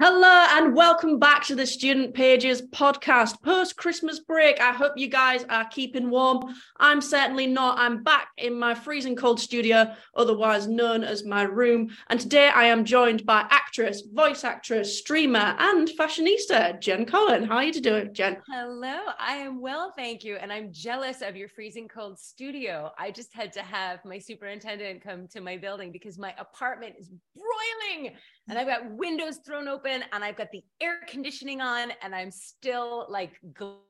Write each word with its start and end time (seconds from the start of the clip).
Hello 0.00 0.46
and 0.56 0.74
welcome 0.74 1.20
back 1.20 1.44
to 1.44 1.54
the 1.54 1.64
Student 1.66 2.12
Pages 2.12 2.60
podcast 2.60 3.40
post 3.40 3.76
Christmas 3.76 4.18
break. 4.18 4.60
I 4.60 4.72
hope 4.72 4.94
you 4.96 5.06
guys 5.06 5.44
are 5.48 5.68
keeping 5.68 6.10
warm. 6.10 6.42
I'm 6.80 7.00
certainly 7.00 7.46
not. 7.46 7.78
I'm 7.78 8.02
back 8.02 8.28
in 8.36 8.58
my 8.58 8.74
freezing 8.74 9.14
cold 9.14 9.38
studio, 9.38 9.94
otherwise 10.16 10.66
known 10.66 11.04
as 11.04 11.24
my 11.24 11.42
room. 11.42 11.90
And 12.08 12.18
today 12.18 12.48
I 12.48 12.64
am 12.64 12.84
joined 12.84 13.24
by 13.24 13.46
actress, 13.50 14.02
voice 14.12 14.42
actress, 14.42 14.98
streamer, 14.98 15.54
and 15.58 15.88
fashionista, 15.88 16.80
Jen 16.80 17.06
Cohn. 17.06 17.44
How 17.44 17.56
are 17.56 17.64
you 17.64 17.80
doing, 17.80 18.12
Jen? 18.12 18.38
Hello, 18.50 18.98
I 19.20 19.36
am 19.36 19.60
well, 19.60 19.92
thank 19.96 20.24
you. 20.24 20.34
And 20.34 20.52
I'm 20.52 20.72
jealous 20.72 21.22
of 21.22 21.36
your 21.36 21.48
freezing 21.48 21.86
cold 21.86 22.18
studio. 22.18 22.90
I 22.98 23.12
just 23.12 23.32
had 23.32 23.52
to 23.52 23.62
have 23.62 24.04
my 24.04 24.18
superintendent 24.18 25.04
come 25.04 25.28
to 25.28 25.40
my 25.40 25.58
building 25.58 25.92
because 25.92 26.18
my 26.18 26.34
apartment 26.38 26.96
is 26.98 27.08
broiling 27.36 28.16
and 28.48 28.58
I've 28.58 28.66
got 28.66 28.90
windows 28.90 29.38
thrown 29.44 29.68
open 29.68 30.04
and 30.12 30.24
I've 30.24 30.36
got 30.36 30.50
the 30.50 30.62
air 30.80 31.00
conditioning 31.06 31.60
on 31.60 31.92
and 32.02 32.14
I'm 32.14 32.30
still 32.30 33.06
like 33.08 33.32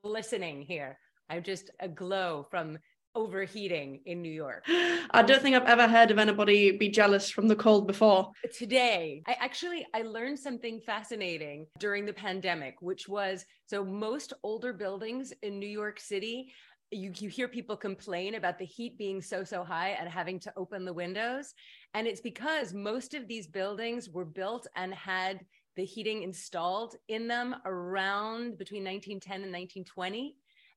glistening 0.03 0.61
here. 0.61 0.97
I'm 1.29 1.43
just 1.43 1.71
a 1.79 1.87
glow 1.87 2.45
from 2.49 2.77
overheating 3.15 4.01
in 4.05 4.21
New 4.21 4.31
York. 4.31 4.63
I 4.67 5.23
don't 5.23 5.41
think 5.41 5.55
I've 5.55 5.67
ever 5.67 5.87
heard 5.87 6.11
of 6.11 6.17
anybody 6.17 6.77
be 6.77 6.89
jealous 6.89 7.29
from 7.29 7.47
the 7.47 7.55
cold 7.55 7.87
before. 7.87 8.31
Today, 8.57 9.23
I 9.27 9.35
actually 9.39 9.85
I 9.93 10.01
learned 10.01 10.39
something 10.39 10.79
fascinating 10.81 11.67
during 11.79 12.05
the 12.05 12.13
pandemic, 12.13 12.75
which 12.81 13.07
was 13.07 13.45
so 13.67 13.83
most 13.83 14.33
older 14.43 14.73
buildings 14.73 15.33
in 15.41 15.59
New 15.59 15.69
York 15.69 15.99
City 15.99 16.53
you, 16.93 17.11
you 17.17 17.29
hear 17.29 17.47
people 17.47 17.75
complain 17.75 18.35
about 18.35 18.59
the 18.59 18.65
heat 18.65 18.97
being 18.97 19.21
so 19.21 19.43
so 19.43 19.63
high 19.63 19.89
and 19.99 20.07
having 20.07 20.39
to 20.41 20.53
open 20.55 20.85
the 20.85 20.93
windows 20.93 21.53
and 21.93 22.07
it's 22.07 22.21
because 22.21 22.73
most 22.73 23.13
of 23.13 23.27
these 23.27 23.47
buildings 23.47 24.09
were 24.09 24.25
built 24.25 24.67
and 24.75 24.93
had 24.93 25.45
the 25.75 25.85
heating 25.85 26.23
installed 26.23 26.95
in 27.07 27.27
them 27.27 27.55
around 27.65 28.57
between 28.57 28.83
1910 28.83 29.43
and 29.43 29.51
1920 29.51 30.35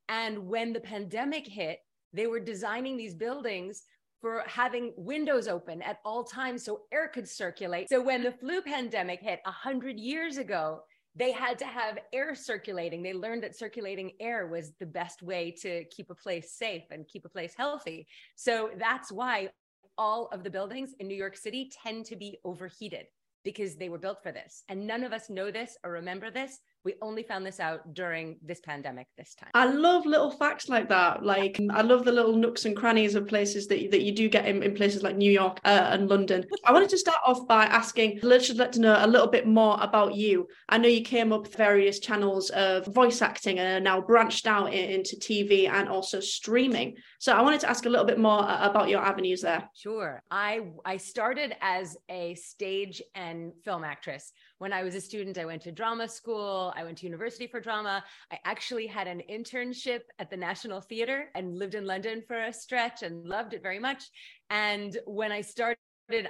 and 0.09 0.39
when 0.39 0.73
the 0.73 0.81
pandemic 0.81 1.47
hit 1.47 1.79
they 2.13 2.27
were 2.27 2.41
designing 2.41 2.97
these 2.97 3.15
buildings 3.15 3.83
for 4.21 4.43
having 4.47 4.95
windows 4.97 5.47
open 5.49 5.83
at 5.83 5.99
all 6.05 6.25
times 6.25 6.65
so 6.65 6.83
air 6.93 7.09
could 7.09 7.29
circulate 7.29 7.89
so 7.89 8.01
when 8.03 8.23
the 8.23 8.33
flu 8.33 8.63
pandemic 8.63 9.21
hit 9.21 9.41
100 9.45 9.99
years 9.99 10.39
ago 10.39 10.81
they 11.19 11.33
had 11.33 11.59
to 11.59 11.65
have 11.65 11.99
air 12.13 12.35
circulating. 12.35 13.03
They 13.03 13.15
learned 13.15 13.43
that 13.43 13.57
circulating 13.57 14.13
air 14.21 14.47
was 14.47 14.73
the 14.79 14.87
best 14.87 15.23
way 15.23 15.51
to 15.63 15.85
keep 15.87 16.11
a 16.11 16.15
place 16.15 16.53
safe 16.53 16.83
and 16.91 17.09
keep 17.09 17.25
a 17.25 17.31
place 17.31 17.55
healthy. 17.57 18.07
So 18.37 18.71
that's 18.79 19.11
why 19.11 19.49
all 19.99 20.29
of 20.33 20.43
the 20.43 20.51
buildings 20.51 20.95
in 21.01 21.09
New 21.09 21.15
York 21.15 21.37
City 21.37 21.71
tend 21.83 22.05
to 22.07 22.17
be 22.17 22.39
overheated 22.45 23.07
because 23.45 23.77
they 23.77 23.89
were 23.89 23.99
built 23.99 24.23
for 24.23 24.33
this. 24.33 24.65
And 24.69 24.87
none 24.87 25.05
of 25.05 25.13
us 25.13 25.31
know 25.31 25.51
this 25.51 25.77
or 25.85 25.93
remember 25.93 26.31
this 26.31 26.59
we 26.87 26.95
only 27.03 27.25
found 27.25 27.45
this 27.45 27.59
out 27.59 27.95
during 27.95 28.37
this 28.43 28.61
pandemic 28.61 29.09
this 29.19 29.35
time. 29.35 29.51
I 29.55 29.67
love 29.67 30.07
little 30.07 30.31
facts 30.31 30.69
like 30.69 30.89
that. 30.89 31.25
Like 31.25 31.61
I 31.71 31.83
love 31.83 32.05
the 32.05 32.13
little 32.13 32.37
nooks 32.37 32.65
and 32.65 32.77
crannies 32.77 33.17
of 33.17 33.27
places 33.27 33.67
that 33.67 33.83
you, 33.83 33.91
that 33.91 34.03
you 34.03 34.13
do 34.13 34.29
get 34.29 34.47
in, 34.47 34.63
in 34.63 34.73
places 34.73 35.03
like 35.03 35.17
New 35.17 35.33
York 35.33 35.59
uh, 35.65 35.89
and 35.91 36.09
London. 36.09 36.45
I 36.65 36.73
wanted 36.73 36.89
to 36.91 36.99
start 36.99 37.19
off 37.27 37.49
by 37.49 37.65
asking, 37.65 38.21
let's 38.23 38.47
just 38.47 38.61
let 38.61 38.73
to 38.75 38.81
know 38.81 38.97
a 39.01 39.07
little 39.07 39.27
bit 39.27 39.49
more 39.49 39.77
about 39.81 40.15
you. 40.15 40.47
I 40.69 40.79
know 40.79 40.87
you 40.89 41.03
came 41.03 41.33
up 41.33 41.43
with 41.43 41.57
various 41.57 41.99
channels 41.99 42.51
of 42.51 42.87
voice 42.87 43.21
acting 43.21 43.59
and 43.59 43.69
are 43.69 43.81
now 43.81 44.01
branched 44.01 44.47
out 44.47 44.73
into 44.73 45.17
TV 45.17 45.69
and 45.69 45.89
also 45.89 46.21
streaming. 46.21 46.95
So 47.19 47.33
I 47.33 47.43
wanted 47.43 47.61
to 47.63 47.69
ask 47.69 47.87
a 47.87 47.89
little 47.89 48.07
bit 48.07 48.21
more 48.21 48.43
uh, 48.43 48.71
about 48.71 48.89
your 48.89 49.01
avenues 49.01 49.43
there. 49.43 49.69
Sure. 49.75 50.23
I 50.31 50.69
I 50.85 50.99
started 50.99 51.57
as 51.61 51.97
a 52.09 52.37
stage 52.37 53.03
and 53.17 53.53
film 53.65 53.83
actress. 53.83 54.33
When 54.59 54.73
I 54.73 54.83
was 54.83 54.95
a 54.95 55.01
student, 55.01 55.37
I 55.37 55.45
went 55.45 55.63
to 55.63 55.73
drama 55.73 56.09
school. 56.09 56.73
I 56.75 56.83
went 56.83 56.99
to 56.99 57.07
university 57.07 57.47
for 57.47 57.61
drama. 57.61 58.03
I 58.33 58.39
actually 58.45 58.87
had 58.87 59.07
an 59.07 59.23
internship 59.31 60.01
at 60.19 60.31
the 60.31 60.37
National 60.37 60.81
Theatre 60.81 61.29
and 61.35 61.59
lived 61.59 61.75
in 61.75 61.85
London 61.85 62.23
for 62.27 62.39
a 62.39 62.53
stretch 62.53 63.03
and 63.03 63.27
loved 63.27 63.53
it 63.53 63.63
very 63.63 63.79
much. 63.79 64.05
And 64.49 64.97
when 65.07 65.31
I 65.31 65.43
started, 65.43 65.79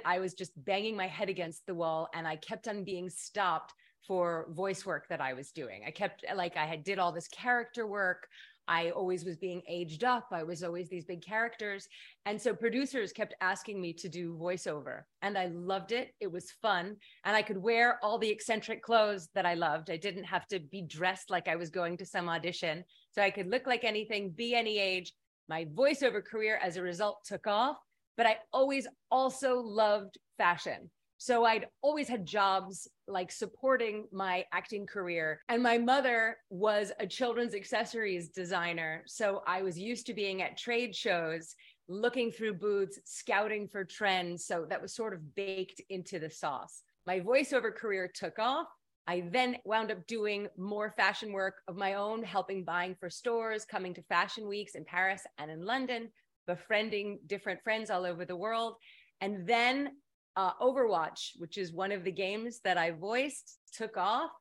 I 0.03 0.19
was 0.19 0.33
just 0.33 0.51
banging 0.65 0.97
my 0.97 1.07
head 1.07 1.29
against 1.29 1.65
the 1.65 1.75
wall 1.75 2.09
and 2.13 2.27
I 2.27 2.35
kept 2.35 2.67
on 2.67 2.83
being 2.83 3.09
stopped 3.09 3.73
for 4.05 4.47
voice 4.51 4.85
work 4.85 5.07
that 5.07 5.21
I 5.21 5.33
was 5.33 5.51
doing. 5.51 5.83
I 5.87 5.91
kept 5.91 6.25
like 6.35 6.57
I 6.57 6.65
had 6.65 6.83
did 6.83 6.99
all 6.99 7.11
this 7.13 7.27
character 7.29 7.87
work. 7.87 8.27
I 8.67 8.89
always 8.89 9.23
was 9.23 9.37
being 9.37 9.61
aged 9.67 10.03
up. 10.03 10.27
I 10.31 10.43
was 10.43 10.63
always 10.63 10.89
these 10.89 11.05
big 11.05 11.21
characters. 11.21 11.87
And 12.25 12.41
so 12.41 12.53
producers 12.53 13.11
kept 13.11 13.35
asking 13.41 13.79
me 13.79 13.93
to 13.93 14.09
do 14.09 14.37
voiceover. 14.37 15.03
And 15.21 15.37
I 15.37 15.47
loved 15.47 15.91
it. 15.91 16.13
It 16.19 16.31
was 16.31 16.51
fun. 16.61 16.97
And 17.25 17.35
I 17.35 17.41
could 17.41 17.57
wear 17.57 17.99
all 18.03 18.17
the 18.17 18.29
eccentric 18.29 18.83
clothes 18.83 19.29
that 19.35 19.45
I 19.45 19.53
loved. 19.53 19.89
I 19.89 19.97
didn't 19.97 20.25
have 20.25 20.47
to 20.47 20.59
be 20.59 20.81
dressed 20.81 21.29
like 21.29 21.47
I 21.47 21.55
was 21.55 21.69
going 21.69 21.97
to 21.97 22.05
some 22.05 22.29
audition. 22.29 22.83
So 23.11 23.21
I 23.21 23.29
could 23.29 23.49
look 23.49 23.67
like 23.67 23.83
anything, 23.83 24.31
be 24.31 24.53
any 24.53 24.79
age. 24.79 25.13
My 25.49 25.65
voiceover 25.65 26.23
career 26.23 26.59
as 26.61 26.75
a 26.77 26.81
result 26.81 27.23
took 27.25 27.47
off. 27.47 27.77
But 28.17 28.25
I 28.25 28.37
always 28.51 28.87
also 29.11 29.59
loved 29.59 30.17
fashion. 30.37 30.89
So 31.17 31.45
I'd 31.45 31.67
always 31.81 32.07
had 32.07 32.25
jobs 32.25 32.87
like 33.07 33.31
supporting 33.31 34.07
my 34.11 34.45
acting 34.53 34.85
career. 34.85 35.41
And 35.49 35.63
my 35.63 35.77
mother 35.77 36.37
was 36.49 36.91
a 36.99 37.07
children's 37.07 37.55
accessories 37.55 38.29
designer. 38.29 39.03
So 39.07 39.41
I 39.47 39.61
was 39.63 39.79
used 39.79 40.05
to 40.07 40.13
being 40.13 40.41
at 40.41 40.57
trade 40.57 40.95
shows, 40.95 41.55
looking 41.87 42.31
through 42.31 42.55
booths, 42.55 42.99
scouting 43.05 43.67
for 43.67 43.83
trends. 43.83 44.45
So 44.45 44.65
that 44.69 44.81
was 44.81 44.93
sort 44.93 45.13
of 45.13 45.35
baked 45.35 45.81
into 45.89 46.19
the 46.19 46.29
sauce. 46.29 46.83
My 47.07 47.19
voiceover 47.19 47.73
career 47.73 48.11
took 48.13 48.37
off. 48.37 48.67
I 49.07 49.23
then 49.31 49.57
wound 49.63 49.89
up 49.89 50.05
doing 50.05 50.49
more 50.57 50.93
fashion 50.97 51.31
work 51.31 51.61
of 51.69 51.77
my 51.77 51.93
own, 51.93 52.23
helping 52.23 52.65
buying 52.65 52.95
for 52.99 53.09
stores, 53.09 53.63
coming 53.63 53.93
to 53.93 54.01
fashion 54.03 54.47
weeks 54.47 54.75
in 54.75 54.83
Paris 54.83 55.21
and 55.37 55.49
in 55.49 55.65
London, 55.65 56.09
befriending 56.45 57.19
different 57.25 57.63
friends 57.63 57.89
all 57.89 58.05
over 58.05 58.25
the 58.25 58.35
world. 58.35 58.75
And 59.21 59.47
then 59.47 59.93
uh, 60.37 60.53
Overwatch, 60.61 61.31
which 61.37 61.57
is 61.57 61.73
one 61.73 61.91
of 61.91 62.03
the 62.03 62.11
games 62.11 62.61
that 62.63 62.77
I 62.77 62.91
voiced, 62.91 63.57
took 63.73 63.97
off. 63.97 64.31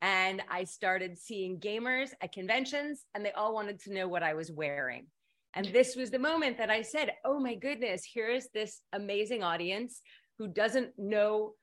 And 0.00 0.42
I 0.48 0.62
started 0.62 1.18
seeing 1.18 1.58
gamers 1.58 2.10
at 2.20 2.32
conventions, 2.32 3.04
and 3.14 3.24
they 3.24 3.32
all 3.32 3.52
wanted 3.52 3.80
to 3.80 3.94
know 3.94 4.06
what 4.06 4.22
I 4.22 4.34
was 4.34 4.52
wearing. 4.52 5.06
And 5.54 5.66
this 5.66 5.96
was 5.96 6.10
the 6.10 6.18
moment 6.20 6.58
that 6.58 6.70
I 6.70 6.82
said, 6.82 7.12
Oh 7.24 7.40
my 7.40 7.56
goodness, 7.56 8.02
here's 8.14 8.46
this 8.54 8.82
amazing 8.92 9.42
audience 9.42 10.02
who 10.38 10.46
doesn't 10.46 10.90
know 10.98 11.54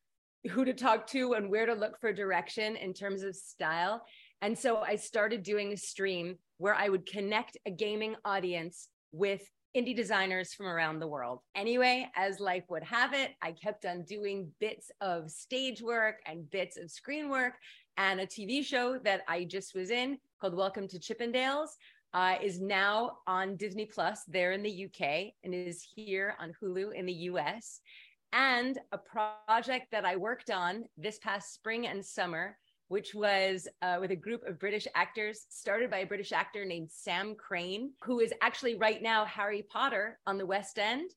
who 0.49 0.65
to 0.65 0.73
talk 0.73 1.07
to 1.07 1.33
and 1.33 1.49
where 1.49 1.65
to 1.65 1.73
look 1.73 1.99
for 2.01 2.11
direction 2.11 2.75
in 2.75 2.93
terms 2.93 3.23
of 3.23 3.35
style. 3.35 4.03
And 4.41 4.57
so 4.57 4.77
I 4.77 4.95
started 4.95 5.43
doing 5.43 5.71
a 5.71 5.77
stream 5.77 6.37
where 6.57 6.75
I 6.75 6.89
would 6.89 7.05
connect 7.05 7.57
a 7.65 7.71
gaming 7.71 8.15
audience 8.25 8.89
with 9.11 9.41
indie 9.75 9.95
designers 9.95 10.53
from 10.53 10.67
around 10.67 10.99
the 10.99 11.07
world. 11.07 11.39
Anyway, 11.53 12.09
as 12.15 12.39
life 12.39 12.63
would 12.69 12.83
have 12.83 13.13
it, 13.13 13.31
I 13.41 13.51
kept 13.51 13.85
on 13.85 14.03
doing 14.03 14.49
bits 14.59 14.89
of 15.01 15.29
stage 15.29 15.81
work 15.81 16.21
and 16.25 16.49
bits 16.49 16.77
of 16.77 16.89
screen 16.89 17.29
work. 17.29 17.55
And 17.97 18.21
a 18.21 18.25
TV 18.25 18.63
show 18.63 18.97
that 18.99 19.21
I 19.27 19.43
just 19.43 19.75
was 19.75 19.89
in 19.89 20.17
called 20.39 20.55
Welcome 20.55 20.87
to 20.87 20.99
Chippendales 20.99 21.71
uh, 22.13 22.35
is 22.41 22.61
now 22.61 23.17
on 23.27 23.57
Disney 23.57 23.85
Plus 23.85 24.23
there 24.29 24.53
in 24.53 24.63
the 24.63 24.85
UK 24.85 25.33
and 25.43 25.53
is 25.53 25.85
here 25.95 26.35
on 26.39 26.53
Hulu 26.61 26.93
in 26.93 27.05
the 27.05 27.13
US. 27.29 27.81
And 28.31 28.79
a 28.93 28.97
project 28.97 29.87
that 29.91 30.05
I 30.05 30.15
worked 30.15 30.49
on 30.49 30.85
this 30.97 31.19
past 31.19 31.53
spring 31.53 31.87
and 31.87 32.03
summer 32.05 32.57
which 32.87 33.15
was 33.15 33.67
uh, 33.81 33.97
with 33.99 34.11
a 34.11 34.15
group 34.15 34.45
of 34.47 34.59
British 34.59 34.87
actors, 34.95 35.45
started 35.49 35.89
by 35.89 35.99
a 35.99 36.05
British 36.05 36.31
actor 36.31 36.65
named 36.65 36.89
Sam 36.91 37.35
Crane, 37.35 37.91
who 38.03 38.19
is 38.19 38.33
actually 38.41 38.75
right 38.75 39.01
now 39.01 39.25
Harry 39.25 39.65
Potter 39.71 40.19
on 40.27 40.37
the 40.37 40.45
West 40.45 40.77
End 40.77 41.11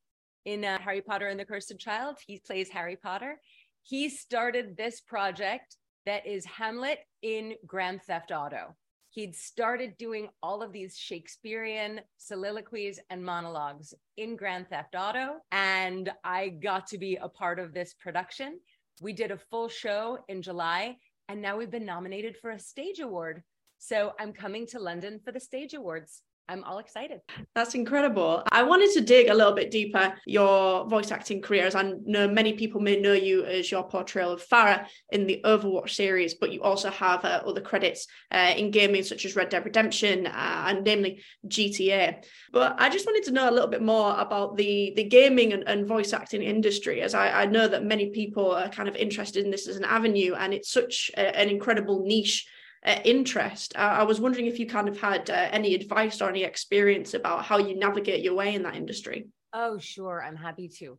in 0.45 0.65
uh, 0.65 0.79
Harry 0.79 1.03
Potter 1.03 1.29
and 1.29 1.39
the 1.39 1.45
Cursed 1.45 1.79
Child. 1.79 2.17
He 2.27 2.41
plays 2.47 2.71
Harry 2.71 2.97
Potter. 2.97 3.41
He 3.83 4.09
started 4.09 4.77
this 4.77 5.01
project 5.01 5.77
that 6.07 6.27
is 6.27 6.45
Hamlet 6.47 7.01
in 7.23 7.55
Grand 7.67 8.03
Theft 8.03 8.33
Auto. 8.33 8.75
He'd 9.11 9.35
started 9.35 9.97
doing 9.99 10.29
all 10.43 10.63
of 10.63 10.73
these 10.73 10.97
Shakespearean 10.97 12.01
soliloquies 12.19 13.01
and 13.11 13.25
monologues 13.25 13.93
in 14.17 14.37
Grand 14.37 14.69
Theft 14.69 14.95
Auto, 14.95 15.37
and 15.51 16.11
I 16.25 16.49
got 16.49 16.87
to 16.89 16.99
be 16.99 17.17
a 17.17 17.29
part 17.29 17.59
of 17.59 17.73
this 17.73 17.95
production. 17.95 18.61
We 19.01 19.13
did 19.13 19.31
a 19.31 19.39
full 19.51 19.69
show 19.69 20.19
in 20.29 20.43
July 20.43 20.97
and 21.29 21.43
now 21.43 21.57
we've 21.57 21.71
been 21.71 21.85
nominated 21.85 22.37
for 22.37 22.51
a 22.51 22.59
stage 22.59 23.01
award. 23.01 23.43
So 23.79 24.13
I'm 24.19 24.33
coming 24.33 24.67
to 24.69 24.79
London 24.79 25.21
for 25.25 25.31
the 25.31 25.41
stage 25.41 25.75
awards 25.75 26.23
I'm 26.51 26.65
all 26.65 26.79
excited. 26.79 27.21
That's 27.55 27.75
incredible. 27.75 28.43
I 28.51 28.63
wanted 28.63 28.91
to 28.93 29.03
dig 29.03 29.29
a 29.29 29.35
little 29.35 29.53
bit 29.53 29.71
deeper 29.71 30.15
your 30.25 30.89
voice 30.89 31.11
acting 31.11 31.43
career, 31.43 31.67
as 31.67 31.75
I 31.75 31.93
know 32.07 32.27
many 32.27 32.55
people 32.55 32.81
may 32.81 32.99
know 32.99 33.13
you 33.13 33.45
as 33.45 33.71
your 33.71 33.87
portrayal 33.87 34.33
of 34.33 34.47
Pharah 34.49 34.87
in 35.11 35.27
the 35.27 35.43
Overwatch 35.45 35.91
series, 35.91 36.35
but 36.35 36.51
you 36.51 36.63
also 36.63 36.91
have 36.91 37.23
uh, 37.25 37.43
other 37.45 37.61
credits 37.61 38.07
uh, 38.33 38.55
in 38.57 38.71
gaming 38.71 39.03
such 39.03 39.27
as 39.27 39.37
Red 39.37 39.51
Dead 39.51 39.65
Redemption 39.65 40.27
uh, 40.27 40.65
and 40.69 40.85
namely 40.85 41.23
GTA. 41.47 42.25
But 42.51 42.77
I 42.79 42.89
just 42.89 43.05
wanted 43.05 43.25
to 43.25 43.33
know 43.33 43.51
a 43.51 43.53
little 43.53 43.69
bit 43.69 43.83
more 43.83 44.19
about 44.19 44.57
the 44.57 44.95
the 44.97 45.05
gaming 45.05 45.53
and, 45.53 45.65
and 45.69 45.87
voice 45.87 46.15
acting 46.15 46.43
industry, 46.43 47.03
as 47.03 47.15
I, 47.15 47.43
I, 47.43 47.45
know 47.45 47.69
that 47.69 47.85
many 47.85 48.11
people 48.11 48.53
are 48.53 48.69
kind 48.71 48.89
of 48.89 48.97
interested 48.97 49.45
in 49.45 49.51
this 49.51 49.69
as 49.69 49.77
an 49.77 49.85
avenue, 49.85 50.35
and 50.35 50.55
it's 50.55 50.73
such 50.73 51.11
a, 51.17 51.37
an 51.37 51.51
incredible 51.51 52.05
niche 52.07 52.47
uh, 52.89 53.01
interest. 53.05 53.77
Uh, 53.77 53.81
I 53.81 54.03
was 54.03 54.19
wondering 54.19 54.47
if 54.47 54.59
you 54.59 54.67
kind 54.67 54.89
of 54.89 54.99
had 54.99 55.29
uh, 55.29 55.49
any 55.53 55.75
advice 55.75 56.23
or 56.23 56.31
any 56.31 56.43
experience 56.43 57.13
about 57.13 57.45
how 57.45 57.59
you 57.59 57.79
navigate 57.79 58.25
your 58.25 58.35
way 58.35 58.55
in 58.55 58.63
that 58.63 58.77
industry. 58.77 59.29
Oh, 59.53 59.79
sure. 59.79 60.25
I'm 60.25 60.37
happy 60.37 60.69
to. 60.79 60.99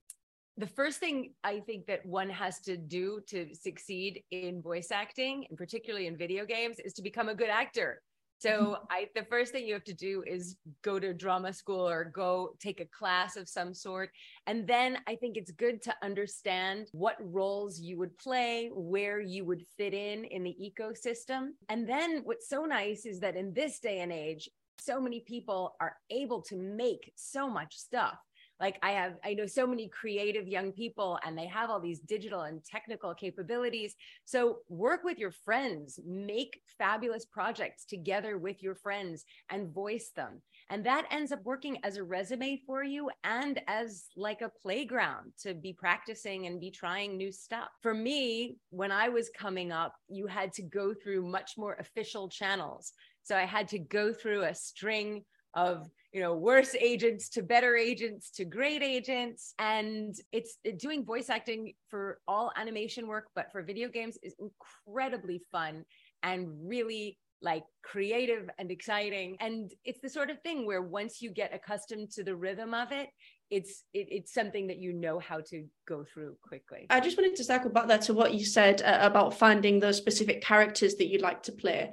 The 0.57 0.67
first 0.67 0.99
thing 0.99 1.33
I 1.43 1.61
think 1.61 1.87
that 1.87 2.05
one 2.05 2.29
has 2.29 2.59
to 2.61 2.77
do 2.77 3.21
to 3.29 3.55
succeed 3.55 4.23
in 4.29 4.61
voice 4.61 4.89
acting, 4.91 5.45
and 5.49 5.57
particularly 5.57 6.05
in 6.07 6.15
video 6.15 6.45
games, 6.45 6.77
is 6.79 6.93
to 6.93 7.01
become 7.01 7.29
a 7.29 7.35
good 7.35 7.49
actor. 7.49 8.01
Mm-hmm. 8.45 8.63
So 8.63 8.77
I 8.89 9.07
the 9.15 9.25
first 9.25 9.51
thing 9.51 9.65
you 9.65 9.73
have 9.73 9.83
to 9.85 9.93
do 9.93 10.23
is 10.25 10.55
go 10.81 10.99
to 10.99 11.13
drama 11.13 11.53
school 11.53 11.87
or 11.87 12.05
go 12.05 12.55
take 12.59 12.79
a 12.79 12.85
class 12.85 13.35
of 13.35 13.49
some 13.49 13.73
sort. 13.73 14.11
And 14.47 14.67
then 14.67 14.97
I 15.07 15.15
think 15.15 15.37
it's 15.37 15.51
good 15.51 15.81
to 15.83 15.95
understand 16.03 16.89
what 16.91 17.17
roles 17.19 17.79
you 17.79 17.97
would 17.97 18.17
play, 18.17 18.69
where 18.73 19.19
you 19.19 19.45
would 19.45 19.63
fit 19.77 19.93
in 19.93 20.25
in 20.25 20.43
the 20.43 20.55
ecosystem. 20.61 21.49
And 21.69 21.87
then 21.87 22.21
what's 22.23 22.49
so 22.49 22.65
nice 22.65 23.05
is 23.05 23.19
that 23.19 23.35
in 23.35 23.53
this 23.53 23.79
day 23.79 23.99
and 23.99 24.11
age, 24.11 24.49
so 24.79 25.01
many 25.01 25.19
people 25.19 25.75
are 25.81 25.97
able 26.09 26.41
to 26.43 26.55
make 26.55 27.11
so 27.15 27.49
much 27.49 27.75
stuff 27.75 28.17
like 28.59 28.77
i 28.83 28.91
have 28.91 29.13
i 29.23 29.33
know 29.33 29.45
so 29.45 29.65
many 29.65 29.87
creative 29.87 30.47
young 30.47 30.71
people 30.71 31.19
and 31.25 31.37
they 31.37 31.47
have 31.47 31.69
all 31.69 31.79
these 31.79 31.99
digital 31.99 32.41
and 32.41 32.63
technical 32.63 33.13
capabilities. 33.13 33.95
So 34.25 34.59
work 34.67 35.03
with 35.03 35.17
your 35.17 35.31
friends 35.31 35.99
make 36.05 36.61
fabulous 36.77 37.25
projects 37.25 37.85
together 37.85 38.37
with 38.37 38.61
your 38.61 38.75
friends 38.75 39.25
and 39.49 39.73
voice 39.73 40.11
them. 40.15 40.41
And 40.69 40.85
that 40.85 41.07
ends 41.11 41.31
up 41.31 41.43
working 41.43 41.77
as 41.83 41.97
a 41.97 42.03
resume 42.03 42.61
for 42.65 42.83
you 42.83 43.09
and 43.23 43.61
as 43.67 44.05
like 44.15 44.41
a 44.41 44.51
playground 44.61 45.33
to 45.43 45.53
be 45.53 45.73
practicing 45.73 46.45
and 46.45 46.59
be 46.59 46.71
trying 46.71 47.17
new 47.17 47.31
stuff. 47.31 47.69
For 47.81 47.93
me 47.93 48.57
when 48.69 48.91
i 48.91 49.09
was 49.09 49.29
coming 49.37 49.71
up 49.71 49.93
you 50.07 50.27
had 50.27 50.53
to 50.53 50.61
go 50.63 50.93
through 50.93 51.25
much 51.25 51.53
more 51.57 51.75
official 51.79 52.29
channels. 52.29 52.93
So 53.23 53.35
i 53.35 53.45
had 53.45 53.67
to 53.69 53.79
go 53.79 54.13
through 54.13 54.43
a 54.43 54.55
string 54.55 55.23
of 55.55 55.89
you 56.11 56.21
know 56.21 56.33
worse 56.33 56.75
agents 56.75 57.29
to 57.29 57.43
better 57.43 57.75
agents 57.75 58.31
to 58.31 58.45
great 58.45 58.83
agents. 58.83 59.53
And 59.59 60.15
it's 60.31 60.57
doing 60.77 61.05
voice 61.05 61.29
acting 61.29 61.73
for 61.89 62.19
all 62.27 62.51
animation 62.57 63.07
work 63.07 63.27
but 63.35 63.51
for 63.51 63.61
video 63.61 63.89
games 63.89 64.17
is 64.23 64.35
incredibly 64.39 65.41
fun 65.51 65.85
and 66.23 66.47
really 66.67 67.17
like 67.41 67.63
creative 67.83 68.49
and 68.57 68.69
exciting. 68.69 69.37
And 69.39 69.71
it's 69.85 70.01
the 70.01 70.09
sort 70.09 70.29
of 70.29 70.41
thing 70.41 70.65
where 70.65 70.81
once 70.81 71.21
you 71.21 71.31
get 71.31 71.53
accustomed 71.53 72.11
to 72.11 72.23
the 72.23 72.35
rhythm 72.35 72.73
of 72.73 72.91
it 72.91 73.09
it's 73.49 73.83
it, 73.93 74.07
it's 74.11 74.33
something 74.33 74.67
that 74.67 74.77
you 74.77 74.93
know 74.93 75.19
how 75.19 75.39
to 75.49 75.65
go 75.87 76.05
through 76.13 76.35
quickly. 76.41 76.85
I 76.89 76.99
just 76.99 77.17
wanted 77.17 77.35
to 77.37 77.43
circle 77.43 77.71
back 77.71 77.87
there 77.87 77.97
to 77.99 78.13
what 78.13 78.33
you 78.33 78.45
said 78.45 78.81
uh, 78.81 78.99
about 79.01 79.33
finding 79.33 79.79
those 79.79 79.97
specific 79.97 80.41
characters 80.41 80.95
that 80.95 81.07
you'd 81.07 81.21
like 81.21 81.43
to 81.43 81.51
play 81.51 81.91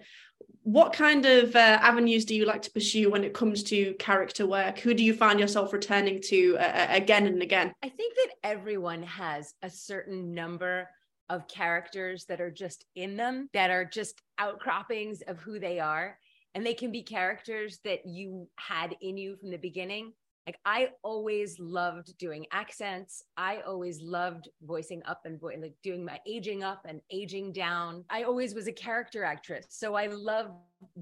what 0.67 0.93
kind 0.93 1.25
of 1.27 1.55
uh, 1.55 1.79
avenues 1.81 2.25
do 2.25 2.35
you 2.35 2.45
like 2.45 2.61
to 2.61 2.73
pursue 2.73 3.09
when 3.09 3.23
it 3.23 3.33
comes 3.33 3.63
to 3.63 3.95
character 4.01 4.49
work? 4.49 4.81
Who 4.81 4.95
do 4.95 5.05
you 5.05 5.15
find 5.15 5.39
yourself 5.39 5.73
returning 5.73 6.21
to 6.23 6.59
uh, 6.59 6.89
again 6.91 7.29
and 7.29 7.41
again? 7.41 7.73
I 7.85 7.89
think 7.89 8.15
that 8.17 8.35
everyone 8.43 9.05
has 9.05 9.55
a 9.63 9.71
certain 9.71 10.35
number 10.35 10.89
of 11.29 11.47
characters 11.47 12.25
that 12.25 12.41
are 12.41 12.51
just 12.51 12.85
in 12.97 13.17
them, 13.17 13.49
that 13.53 13.71
are 13.71 13.85
just 13.85 14.21
outcroppings 14.39 15.23
of 15.23 15.39
who 15.39 15.61
they 15.61 15.79
are. 15.79 16.19
And 16.57 16.67
they 16.67 16.75
can 16.75 16.91
be 16.91 17.05
characters 17.05 17.79
that 17.85 18.05
you 18.05 18.49
had 18.57 18.97
in 19.01 19.17
you 19.17 19.37
from 19.37 19.53
the 19.53 19.59
beginning 19.59 20.15
like 20.47 20.59
I 20.65 20.91
always 21.03 21.59
loved 21.59 22.17
doing 22.19 22.47
accents. 22.53 23.25
I 23.37 23.61
always 23.67 24.01
loved 24.01 24.49
voicing 24.63 25.03
up 25.05 25.23
and 25.25 25.41
vo- 25.41 25.51
like 25.61 25.75
doing 25.83 26.05
my 26.05 26.21
aging 26.27 26.63
up 26.63 26.83
and 26.89 27.01
aging 27.11 27.53
down. 27.53 28.05
I 28.11 28.23
always 28.23 28.55
was 28.55 28.69
a 28.69 28.73
character 28.73 29.25
actress. 29.25 29.67
So 29.71 29.95
I 29.95 30.07
love 30.07 30.53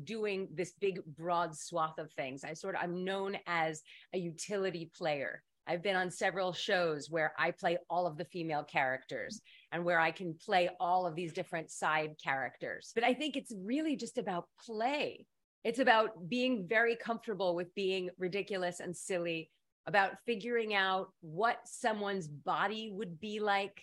doing 0.05 0.49
this 0.55 0.73
big 0.81 1.00
broad 1.17 1.55
swath 1.55 1.99
of 1.99 2.11
things. 2.12 2.43
I 2.43 2.55
sort 2.55 2.75
of 2.75 2.81
I'm 2.82 3.05
known 3.05 3.37
as 3.46 3.82
a 4.14 4.19
utility 4.19 4.91
player. 4.96 5.43
I've 5.67 5.82
been 5.82 5.96
on 5.96 6.11
several 6.11 6.52
shows 6.52 7.11
where 7.11 7.32
I 7.38 7.50
play 7.50 7.79
all 7.88 8.06
of 8.06 8.17
the 8.17 8.26
female 8.26 8.64
characters 8.64 9.41
and 9.73 9.85
where 9.85 9.99
I 9.99 10.11
can 10.11 10.35
play 10.35 10.69
all 10.79 11.06
of 11.06 11.14
these 11.14 11.32
different 11.32 11.70
side 11.70 12.17
characters. 12.23 12.93
But 12.94 13.05
I 13.05 13.14
think 13.14 13.37
it's 13.37 13.52
really 13.64 13.96
just 13.96 14.19
about 14.19 14.46
play. 14.64 15.26
It's 15.64 15.78
about 15.78 16.28
being 16.28 16.66
very 16.69 16.94
comfortable 16.94 17.55
with 17.55 17.75
being 17.75 18.11
ridiculous 18.19 18.81
and 18.81 18.94
silly, 18.94 19.50
about 19.87 20.19
figuring 20.26 20.75
out 20.75 21.08
what 21.22 21.58
someone's 21.64 22.28
body 22.28 22.90
would 22.93 23.19
be 23.19 23.40
like 23.40 23.81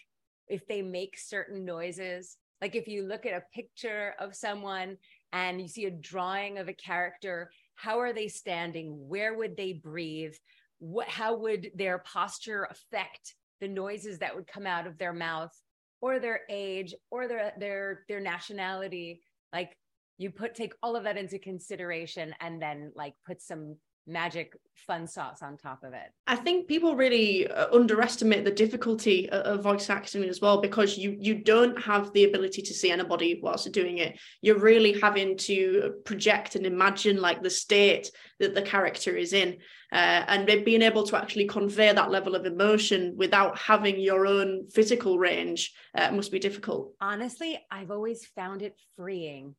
if 0.47 0.67
they 0.67 0.83
make 0.83 1.17
certain 1.17 1.65
noises. 1.65 2.37
Like 2.61 2.75
if 2.75 2.87
you 2.87 3.03
look 3.03 3.25
at 3.25 3.33
a 3.33 3.43
picture 3.53 4.13
of 4.19 4.35
someone 4.35 4.97
and 5.33 5.59
you 5.59 5.67
see 5.67 5.85
a 5.85 5.91
drawing 5.91 6.59
of 6.59 6.67
a 6.67 6.73
character, 6.73 7.49
how 7.73 7.99
are 7.99 8.13
they 8.13 8.27
standing? 8.27 8.89
Where 9.09 9.35
would 9.35 9.57
they 9.57 9.73
breathe? 9.73 10.35
What 10.77 11.07
how 11.07 11.35
would 11.37 11.71
their 11.73 11.99
posture 11.99 12.67
affect 12.69 13.33
the 13.59 13.67
noises 13.67 14.19
that 14.19 14.35
would 14.35 14.45
come 14.45 14.67
out 14.67 14.85
of 14.85 14.99
their 14.99 15.13
mouth 15.13 15.51
or 15.99 16.19
their 16.19 16.41
age 16.49 16.93
or 17.09 17.27
their 17.27 17.53
their 17.57 18.03
their 18.07 18.19
nationality? 18.19 19.21
Like 19.51 19.75
you 20.21 20.29
put 20.29 20.55
take 20.55 20.73
all 20.83 20.95
of 20.95 21.03
that 21.03 21.17
into 21.17 21.39
consideration 21.39 22.33
and 22.39 22.61
then 22.61 22.91
like 22.95 23.15
put 23.25 23.41
some 23.41 23.75
magic 24.07 24.53
fun 24.75 25.05
sauce 25.07 25.41
on 25.41 25.57
top 25.57 25.83
of 25.83 25.93
it. 25.93 26.11
I 26.25 26.35
think 26.35 26.67
people 26.67 26.95
really 26.95 27.47
uh, 27.47 27.67
underestimate 27.73 28.43
the 28.43 28.51
difficulty 28.51 29.29
of 29.29 29.61
voice 29.61 29.89
acting 29.89 30.23
as 30.23 30.41
well 30.41 30.59
because 30.59 30.97
you 30.97 31.15
you 31.19 31.35
don't 31.35 31.79
have 31.81 32.11
the 32.13 32.25
ability 32.25 32.61
to 32.63 32.73
see 32.73 32.91
anybody 32.91 33.39
whilst 33.41 33.71
doing 33.71 33.99
it. 33.99 34.19
You're 34.41 34.59
really 34.59 34.99
having 34.99 35.37
to 35.37 35.95
project 36.05 36.55
and 36.55 36.65
imagine 36.65 37.21
like 37.21 37.41
the 37.41 37.49
state 37.49 38.11
that 38.39 38.55
the 38.55 38.61
character 38.61 39.15
is 39.15 39.33
in. 39.33 39.57
Uh, 39.91 40.23
and 40.27 40.63
being 40.63 40.81
able 40.81 41.05
to 41.05 41.17
actually 41.17 41.45
convey 41.45 41.91
that 41.91 42.09
level 42.09 42.33
of 42.33 42.45
emotion 42.45 43.13
without 43.17 43.57
having 43.57 43.99
your 43.99 44.25
own 44.25 44.65
physical 44.69 45.19
range 45.19 45.73
uh, 45.95 46.09
must 46.11 46.31
be 46.31 46.39
difficult. 46.39 46.93
Honestly, 47.01 47.59
I've 47.69 47.91
always 47.91 48.25
found 48.25 48.61
it 48.61 48.73
freeing 48.95 49.53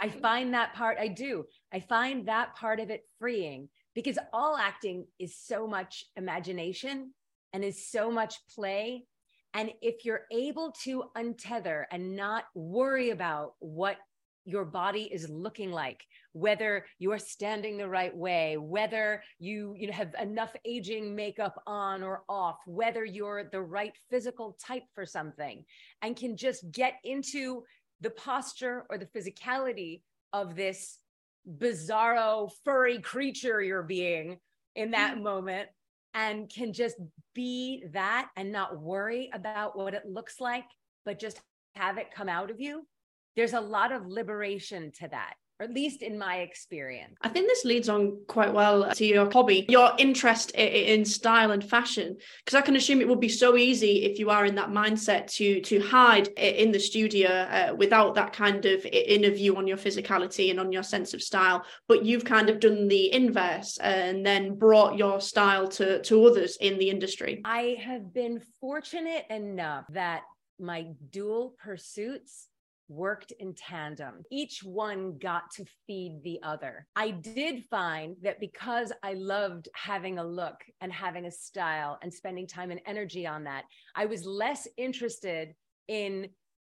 I 0.00 0.08
find 0.08 0.54
that 0.54 0.74
part, 0.74 0.98
I 0.98 1.08
do. 1.08 1.44
I 1.72 1.80
find 1.80 2.26
that 2.28 2.54
part 2.54 2.80
of 2.80 2.90
it 2.90 3.02
freeing 3.18 3.68
because 3.94 4.18
all 4.32 4.56
acting 4.56 5.06
is 5.18 5.36
so 5.36 5.66
much 5.66 6.04
imagination 6.16 7.12
and 7.52 7.64
is 7.64 7.90
so 7.90 8.10
much 8.10 8.34
play. 8.54 9.04
And 9.54 9.72
if 9.82 10.04
you're 10.04 10.26
able 10.30 10.72
to 10.84 11.04
untether 11.16 11.84
and 11.90 12.14
not 12.14 12.44
worry 12.54 13.10
about 13.10 13.54
what 13.58 13.96
your 14.48 14.64
body 14.64 15.02
is 15.12 15.28
looking 15.28 15.70
like 15.70 16.02
whether 16.32 16.86
you're 16.98 17.18
standing 17.18 17.76
the 17.76 17.86
right 17.86 18.16
way 18.16 18.56
whether 18.56 19.22
you 19.38 19.74
you 19.76 19.86
know 19.86 19.92
have 19.92 20.14
enough 20.20 20.56
aging 20.64 21.14
makeup 21.14 21.54
on 21.66 22.02
or 22.02 22.22
off 22.30 22.56
whether 22.66 23.04
you're 23.04 23.50
the 23.52 23.60
right 23.60 23.92
physical 24.08 24.56
type 24.64 24.84
for 24.94 25.04
something 25.04 25.62
and 26.00 26.16
can 26.16 26.34
just 26.34 26.70
get 26.72 26.94
into 27.04 27.62
the 28.00 28.10
posture 28.10 28.84
or 28.90 28.98
the 28.98 29.06
physicality 29.06 30.00
of 30.32 30.54
this 30.54 30.98
bizarro 31.58 32.50
furry 32.64 33.00
creature 33.00 33.62
you're 33.62 33.82
being 33.82 34.38
in 34.76 34.90
that 34.90 35.16
mm. 35.16 35.22
moment 35.22 35.68
and 36.14 36.50
can 36.50 36.72
just 36.72 36.96
be 37.34 37.84
that 37.92 38.28
and 38.36 38.52
not 38.52 38.80
worry 38.80 39.30
about 39.32 39.76
what 39.76 39.94
it 39.94 40.04
looks 40.06 40.40
like 40.40 40.64
but 41.04 41.18
just 41.18 41.40
have 41.74 41.96
it 41.96 42.12
come 42.14 42.28
out 42.28 42.50
of 42.50 42.60
you 42.60 42.86
there's 43.36 43.54
a 43.54 43.60
lot 43.60 43.92
of 43.92 44.06
liberation 44.06 44.90
to 44.92 45.08
that 45.08 45.34
or 45.58 45.64
at 45.64 45.72
least 45.72 46.02
in 46.02 46.18
my 46.18 46.38
experience. 46.38 47.16
I 47.22 47.28
think 47.28 47.48
this 47.48 47.64
leads 47.64 47.88
on 47.88 48.20
quite 48.28 48.52
well 48.52 48.90
to 48.92 49.04
your 49.04 49.30
hobby, 49.30 49.66
your 49.68 49.90
interest 49.98 50.52
in 50.52 51.04
style 51.04 51.50
and 51.50 51.64
fashion, 51.64 52.16
because 52.44 52.56
I 52.56 52.60
can 52.60 52.76
assume 52.76 53.00
it 53.00 53.08
would 53.08 53.20
be 53.20 53.28
so 53.28 53.56
easy 53.56 54.04
if 54.04 54.18
you 54.18 54.30
are 54.30 54.46
in 54.46 54.54
that 54.56 54.70
mindset 54.70 55.26
to 55.34 55.60
to 55.62 55.80
hide 55.80 56.28
in 56.36 56.70
the 56.72 56.78
studio 56.78 57.30
uh, 57.30 57.74
without 57.76 58.14
that 58.14 58.32
kind 58.32 58.64
of 58.64 58.84
inner 58.86 59.30
view 59.30 59.56
on 59.56 59.66
your 59.66 59.76
physicality 59.76 60.50
and 60.50 60.60
on 60.60 60.72
your 60.72 60.82
sense 60.82 61.14
of 61.14 61.22
style. 61.22 61.64
But 61.88 62.04
you've 62.04 62.24
kind 62.24 62.48
of 62.48 62.60
done 62.60 62.88
the 62.88 63.12
inverse 63.12 63.78
and 63.78 64.24
then 64.24 64.54
brought 64.54 64.96
your 64.96 65.20
style 65.20 65.68
to 65.68 66.00
to 66.02 66.26
others 66.26 66.56
in 66.60 66.78
the 66.78 66.90
industry. 66.90 67.40
I 67.44 67.76
have 67.84 68.12
been 68.14 68.40
fortunate 68.60 69.26
enough 69.30 69.86
that 69.90 70.22
my 70.60 70.86
dual 71.10 71.54
pursuits 71.62 72.48
worked 72.88 73.32
in 73.38 73.54
tandem. 73.54 74.22
Each 74.30 74.62
one 74.62 75.18
got 75.18 75.50
to 75.52 75.64
feed 75.86 76.20
the 76.22 76.40
other. 76.42 76.86
I 76.96 77.10
did 77.10 77.64
find 77.70 78.16
that 78.22 78.40
because 78.40 78.92
I 79.02 79.14
loved 79.14 79.68
having 79.74 80.18
a 80.18 80.24
look 80.24 80.56
and 80.80 80.92
having 80.92 81.26
a 81.26 81.30
style 81.30 81.98
and 82.02 82.12
spending 82.12 82.46
time 82.46 82.70
and 82.70 82.80
energy 82.86 83.26
on 83.26 83.44
that, 83.44 83.64
I 83.94 84.06
was 84.06 84.24
less 84.24 84.66
interested 84.76 85.54
in 85.88 86.28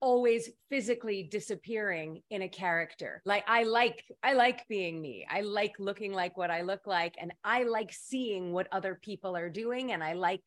always 0.00 0.48
physically 0.70 1.28
disappearing 1.30 2.22
in 2.30 2.42
a 2.42 2.48
character. 2.48 3.20
Like 3.26 3.44
I 3.46 3.64
like 3.64 4.02
I 4.22 4.32
like 4.32 4.66
being 4.68 5.00
me. 5.00 5.26
I 5.30 5.42
like 5.42 5.74
looking 5.78 6.12
like 6.12 6.36
what 6.36 6.50
I 6.50 6.62
look 6.62 6.86
like 6.86 7.16
and 7.20 7.32
I 7.44 7.64
like 7.64 7.92
seeing 7.92 8.52
what 8.52 8.68
other 8.72 8.98
people 9.02 9.36
are 9.36 9.50
doing 9.50 9.92
and 9.92 10.02
I 10.02 10.14
like 10.14 10.42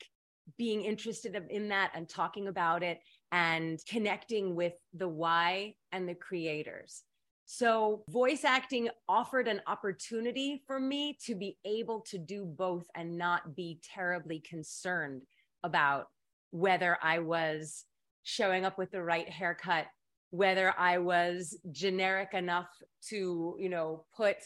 being 0.58 0.84
interested 0.84 1.36
in 1.50 1.70
that 1.70 1.92
and 1.96 2.08
talking 2.08 2.48
about 2.48 2.84
it 2.84 3.00
and 3.32 3.80
connecting 3.88 4.56
with 4.56 4.74
the 4.94 5.08
why 5.08 5.76
and 5.92 6.08
the 6.08 6.16
creators. 6.16 7.04
So, 7.46 8.04
voice 8.10 8.46
acting 8.46 8.90
offered 9.10 9.48
an 9.48 9.62
opportunity 9.68 10.64
for 10.66 10.80
me 10.80 11.18
to 11.26 11.36
be 11.36 11.58
able 11.66 12.02
to 12.02 12.18
do 12.18 12.46
both 12.46 12.86
and 12.96 13.18
not 13.18 13.56
be 13.56 13.80
terribly 13.84 14.40
concerned 14.40 15.24
about 15.64 16.08
whether 16.52 16.98
I 17.02 17.20
was 17.20 17.84
showing 18.24 18.66
up 18.66 18.78
with 18.78 18.92
the 18.92 19.04
right 19.04 19.30
haircut, 19.30 19.88
whether 20.30 20.74
I 20.80 21.00
was 21.00 21.58
generic 21.72 22.34
enough 22.34 22.70
to, 23.10 23.56
you 23.60 23.70
know, 23.70 24.06
put 24.16 24.38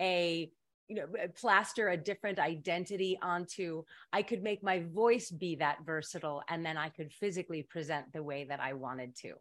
a 0.00 0.52
you 0.88 0.96
know 0.96 1.06
uh, 1.22 1.28
plaster 1.38 1.88
a 1.90 1.96
different 1.96 2.38
identity 2.38 3.18
onto 3.22 3.82
i 4.12 4.22
could 4.22 4.42
make 4.42 4.62
my 4.62 4.84
voice 4.92 5.30
be 5.30 5.56
that 5.56 5.78
versatile 5.84 6.42
and 6.48 6.64
then 6.64 6.76
i 6.76 6.88
could 6.88 7.12
physically 7.12 7.62
present 7.62 8.12
the 8.12 8.22
way 8.22 8.44
that 8.44 8.60
i 8.60 8.72
wanted 8.72 9.14
to. 9.16 9.32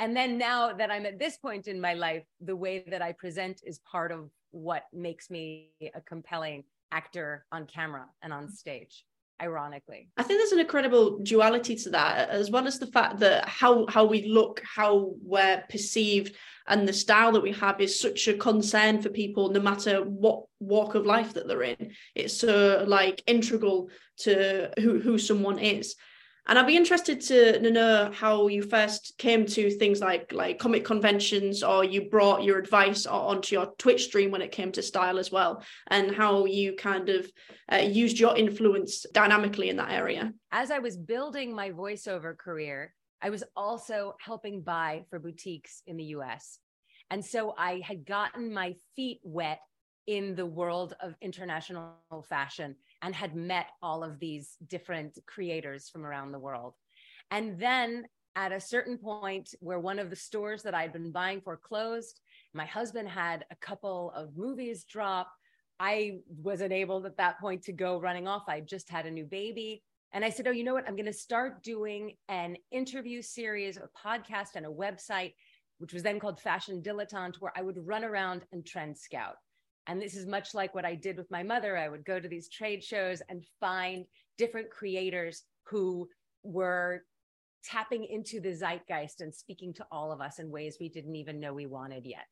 And 0.00 0.16
then 0.16 0.38
now 0.38 0.72
that 0.72 0.90
i'm 0.92 1.06
at 1.06 1.18
this 1.18 1.36
point 1.36 1.66
in 1.66 1.80
my 1.80 1.94
life 1.94 2.24
the 2.40 2.56
way 2.56 2.84
that 2.88 3.02
i 3.02 3.12
present 3.12 3.60
is 3.64 3.80
part 3.80 4.12
of 4.12 4.30
what 4.50 4.84
makes 4.92 5.28
me 5.28 5.70
a 5.94 6.00
compelling 6.00 6.64
actor 6.92 7.44
on 7.52 7.66
camera 7.66 8.06
and 8.22 8.32
on 8.32 8.46
mm. 8.46 8.50
stage 8.52 9.04
ironically. 9.40 10.08
I 10.16 10.22
think 10.22 10.40
there's 10.40 10.52
an 10.52 10.60
incredible 10.60 11.18
duality 11.20 11.76
to 11.76 11.90
that 11.90 12.28
as 12.30 12.50
well 12.50 12.66
as 12.66 12.78
the 12.78 12.86
fact 12.86 13.18
that 13.20 13.48
how 13.48 13.86
how 13.86 14.04
we 14.04 14.26
look 14.26 14.62
how 14.64 15.12
we're 15.22 15.62
perceived 15.70 16.34
and 16.66 16.86
the 16.86 16.92
style 16.92 17.32
that 17.32 17.42
we 17.42 17.52
have 17.52 17.80
is 17.80 17.98
such 18.00 18.28
a 18.28 18.34
concern 18.34 19.00
for 19.00 19.08
people 19.08 19.50
no 19.50 19.60
matter 19.60 20.02
what 20.02 20.44
walk 20.60 20.94
of 20.94 21.06
life 21.06 21.32
that 21.34 21.48
they're 21.48 21.62
in. 21.62 21.92
It's 22.14 22.36
so 22.36 22.84
like 22.86 23.22
integral 23.26 23.90
to 24.18 24.70
who 24.78 25.00
who 25.00 25.18
someone 25.18 25.58
is 25.58 25.94
and 26.48 26.58
I'd 26.58 26.66
be 26.66 26.76
interested 26.76 27.20
to 27.22 27.60
know 27.70 28.10
how 28.12 28.48
you 28.48 28.62
first 28.62 29.14
came 29.18 29.44
to 29.46 29.70
things 29.70 30.00
like 30.00 30.32
like 30.32 30.58
comic 30.58 30.84
conventions, 30.84 31.62
or 31.62 31.84
you 31.84 32.08
brought 32.08 32.42
your 32.42 32.58
advice 32.58 33.04
onto 33.04 33.54
your 33.54 33.74
Twitch 33.78 34.04
stream 34.04 34.30
when 34.30 34.40
it 34.40 34.50
came 34.50 34.72
to 34.72 34.82
style 34.82 35.18
as 35.18 35.30
well, 35.30 35.62
and 35.88 36.14
how 36.14 36.46
you 36.46 36.74
kind 36.74 37.10
of 37.10 37.30
uh, 37.70 37.76
used 37.76 38.18
your 38.18 38.36
influence 38.36 39.04
dynamically 39.12 39.68
in 39.68 39.76
that 39.76 39.92
area. 39.92 40.32
As 40.50 40.70
I 40.70 40.78
was 40.78 40.96
building 40.96 41.54
my 41.54 41.70
voiceover 41.70 42.36
career, 42.36 42.94
I 43.20 43.28
was 43.28 43.44
also 43.54 44.14
helping 44.18 44.62
buy 44.62 45.04
for 45.10 45.18
boutiques 45.18 45.82
in 45.86 45.96
the 45.96 46.04
US. 46.04 46.58
And 47.10 47.24
so 47.24 47.54
I 47.56 47.80
had 47.84 48.06
gotten 48.06 48.52
my 48.52 48.74
feet 48.96 49.20
wet 49.22 49.60
in 50.06 50.34
the 50.34 50.46
world 50.46 50.94
of 51.02 51.14
international 51.20 51.96
fashion 52.28 52.76
and 53.02 53.14
had 53.14 53.36
met 53.36 53.66
all 53.82 54.02
of 54.02 54.18
these 54.18 54.56
different 54.66 55.18
creators 55.26 55.88
from 55.88 56.04
around 56.04 56.32
the 56.32 56.38
world. 56.38 56.74
And 57.30 57.58
then 57.58 58.06
at 58.36 58.52
a 58.52 58.60
certain 58.60 58.98
point 58.98 59.54
where 59.60 59.80
one 59.80 59.98
of 59.98 60.10
the 60.10 60.16
stores 60.16 60.62
that 60.62 60.74
I'd 60.74 60.92
been 60.92 61.12
buying 61.12 61.40
for 61.40 61.56
closed, 61.56 62.20
my 62.54 62.64
husband 62.64 63.08
had 63.08 63.44
a 63.50 63.56
couple 63.56 64.12
of 64.14 64.36
movies 64.36 64.84
drop. 64.84 65.30
I 65.80 66.18
wasn't 66.28 66.72
able 66.72 67.04
at 67.06 67.16
that 67.16 67.40
point 67.40 67.62
to 67.64 67.72
go 67.72 68.00
running 68.00 68.26
off. 68.28 68.44
I 68.48 68.60
just 68.60 68.90
had 68.90 69.06
a 69.06 69.10
new 69.10 69.24
baby. 69.24 69.82
And 70.12 70.24
I 70.24 70.30
said, 70.30 70.46
Oh, 70.46 70.52
you 70.52 70.64
know 70.64 70.74
what? 70.74 70.88
I'm 70.88 70.96
going 70.96 71.06
to 71.06 71.12
start 71.12 71.62
doing 71.62 72.16
an 72.28 72.56
interview 72.70 73.22
series, 73.22 73.76
a 73.76 73.88
podcast, 74.06 74.54
and 74.54 74.66
a 74.66 74.70
website, 74.70 75.34
which 75.78 75.92
was 75.92 76.02
then 76.02 76.18
called 76.18 76.40
Fashion 76.40 76.82
Dilettante, 76.82 77.40
where 77.40 77.52
I 77.56 77.62
would 77.62 77.86
run 77.86 78.04
around 78.04 78.44
and 78.52 78.64
trend 78.64 78.96
scout. 78.96 79.36
And 79.88 80.00
this 80.00 80.14
is 80.14 80.26
much 80.26 80.54
like 80.54 80.74
what 80.74 80.84
I 80.84 80.94
did 80.94 81.16
with 81.16 81.30
my 81.30 81.42
mother. 81.42 81.76
I 81.76 81.88
would 81.88 82.04
go 82.04 82.20
to 82.20 82.28
these 82.28 82.50
trade 82.50 82.84
shows 82.84 83.22
and 83.28 83.42
find 83.58 84.04
different 84.36 84.70
creators 84.70 85.44
who 85.64 86.08
were 86.42 87.04
tapping 87.64 88.04
into 88.04 88.38
the 88.40 88.54
zeitgeist 88.54 89.22
and 89.22 89.34
speaking 89.34 89.72
to 89.74 89.86
all 89.90 90.12
of 90.12 90.20
us 90.20 90.38
in 90.38 90.50
ways 90.50 90.76
we 90.78 90.88
didn't 90.90 91.16
even 91.16 91.40
know 91.40 91.52
we 91.52 91.66
wanted 91.66 92.06
yet. 92.06 92.26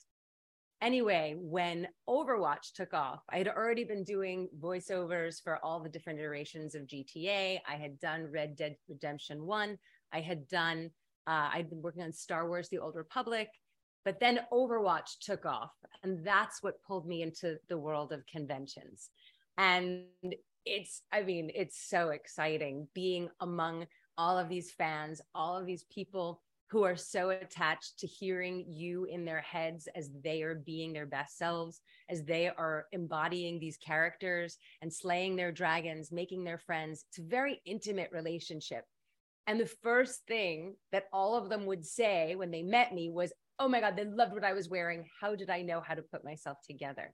Anyway, 0.82 1.34
when 1.38 1.88
Overwatch 2.06 2.74
took 2.74 2.92
off, 2.92 3.22
I 3.30 3.38
had 3.38 3.48
already 3.48 3.84
been 3.84 4.04
doing 4.04 4.48
voiceovers 4.60 5.42
for 5.42 5.58
all 5.64 5.80
the 5.80 5.88
different 5.88 6.18
iterations 6.18 6.74
of 6.74 6.86
GTA. 6.86 7.60
I 7.66 7.76
had 7.76 7.98
done 7.98 8.30
Red 8.30 8.56
Dead 8.56 8.76
Redemption 8.86 9.46
1. 9.46 9.78
I 10.12 10.20
had 10.20 10.46
done, 10.48 10.90
uh, 11.26 11.48
I'd 11.52 11.70
been 11.70 11.80
working 11.80 12.02
on 12.02 12.12
Star 12.12 12.46
Wars 12.46 12.68
The 12.68 12.78
Old 12.78 12.94
Republic. 12.94 13.48
But 14.06 14.20
then 14.20 14.38
Overwatch 14.52 15.18
took 15.20 15.44
off, 15.44 15.72
and 16.04 16.24
that's 16.24 16.62
what 16.62 16.80
pulled 16.86 17.08
me 17.08 17.22
into 17.22 17.58
the 17.68 17.76
world 17.76 18.12
of 18.12 18.24
conventions. 18.26 19.10
And 19.58 20.04
it's, 20.64 21.02
I 21.10 21.24
mean, 21.24 21.50
it's 21.52 21.88
so 21.88 22.10
exciting 22.10 22.86
being 22.94 23.28
among 23.40 23.88
all 24.16 24.38
of 24.38 24.48
these 24.48 24.70
fans, 24.70 25.20
all 25.34 25.58
of 25.58 25.66
these 25.66 25.84
people 25.92 26.40
who 26.68 26.84
are 26.84 26.94
so 26.94 27.30
attached 27.30 27.98
to 27.98 28.06
hearing 28.06 28.64
you 28.68 29.06
in 29.06 29.24
their 29.24 29.40
heads 29.40 29.88
as 29.96 30.10
they 30.22 30.42
are 30.42 30.54
being 30.54 30.92
their 30.92 31.06
best 31.06 31.36
selves, 31.36 31.80
as 32.08 32.22
they 32.22 32.48
are 32.48 32.86
embodying 32.92 33.58
these 33.58 33.76
characters 33.76 34.56
and 34.82 34.92
slaying 34.92 35.34
their 35.34 35.50
dragons, 35.50 36.12
making 36.12 36.44
their 36.44 36.58
friends. 36.58 37.04
It's 37.08 37.18
a 37.18 37.22
very 37.22 37.60
intimate 37.64 38.10
relationship. 38.12 38.84
And 39.48 39.58
the 39.58 39.70
first 39.82 40.26
thing 40.28 40.76
that 40.92 41.06
all 41.12 41.34
of 41.34 41.48
them 41.48 41.66
would 41.66 41.84
say 41.84 42.36
when 42.36 42.52
they 42.52 42.62
met 42.62 42.94
me 42.94 43.10
was, 43.10 43.32
oh 43.58 43.68
my 43.68 43.80
God, 43.80 43.96
they 43.96 44.04
loved 44.04 44.32
what 44.32 44.44
I 44.44 44.52
was 44.52 44.68
wearing. 44.68 45.06
How 45.20 45.34
did 45.34 45.50
I 45.50 45.62
know 45.62 45.80
how 45.80 45.94
to 45.94 46.02
put 46.02 46.24
myself 46.24 46.58
together? 46.66 47.12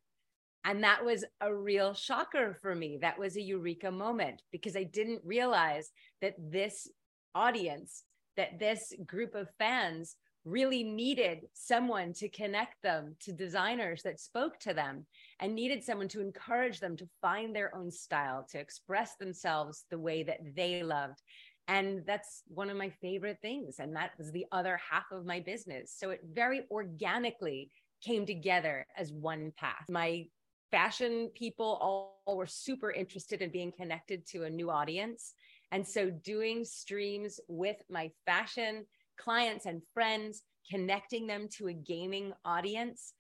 And 0.65 0.85
that 0.85 1.05
was 1.05 1.25
a 1.41 1.55
real 1.55 1.93
shocker 1.93 2.57
for 2.61 2.75
me. 2.75 2.99
That 3.01 3.19
was 3.19 3.37
a 3.37 3.43
eureka 3.43 3.91
moment 3.91 4.43
because 4.53 4.77
I 4.77 4.85
didn't 4.85 5.21
realize 5.25 5.91
that 6.21 6.35
this 6.39 6.89
audience, 7.35 8.05
that 8.37 8.59
this 8.59 8.93
group 9.07 9.35
of 9.35 9.49
fans 9.59 10.17
really 10.45 10.83
needed 10.83 11.43
someone 11.53 12.13
to 12.13 12.29
connect 12.29 12.83
them 12.83 13.15
to 13.21 13.33
designers 13.33 14.03
that 14.03 14.19
spoke 14.19 14.59
to 14.59 14.75
them 14.75 15.07
and 15.41 15.55
needed 15.55 15.85
someone 15.85 16.09
to 16.09 16.21
encourage 16.21 16.81
them 16.81 16.97
to 16.97 17.09
find 17.21 17.55
their 17.55 17.75
own 17.75 17.91
style, 17.91 18.45
to 18.51 18.59
express 18.59 19.15
themselves 19.17 19.85
the 19.91 19.99
way 19.99 20.23
that 20.23 20.41
they 20.57 20.83
loved. 20.83 21.21
And 21.69 22.03
that's 22.07 22.43
one 22.49 22.71
of 22.71 22.77
my 22.77 22.91
favorite 23.01 23.39
things. 23.41 23.77
And 23.79 23.95
that 23.97 24.13
was 24.19 24.33
the 24.33 24.47
other 24.53 24.79
half 24.91 25.05
of 25.13 25.25
my 25.25 25.41
business. 25.41 25.95
So 25.97 26.11
it 26.11 26.21
very 26.33 26.63
organically 26.71 27.71
came 28.03 28.27
together 28.27 28.87
as 28.97 29.13
one 29.13 29.53
path. 29.57 29.85
My 29.89 30.27
fashion 30.71 31.31
people 31.35 31.79
all, 31.81 32.23
were 32.27 32.47
super 32.47 32.91
interested 32.91 33.43
in 33.43 33.51
being 33.51 33.73
connected 33.73 34.27
to 34.27 34.45
a 34.45 34.51
new 34.51 34.71
audience. 34.71 35.35
And 35.71 35.87
so 35.87 36.11
doing 36.11 36.65
streams 36.65 37.39
with 37.49 37.77
my 37.89 38.11
fashion 38.27 38.87
clients 39.19 39.67
and 39.67 39.83
friends, 39.95 40.43
connecting 40.69 41.27
them 41.27 41.49
to 41.57 41.69
a 41.69 41.73
gaming 41.73 42.33
audience 42.45 43.13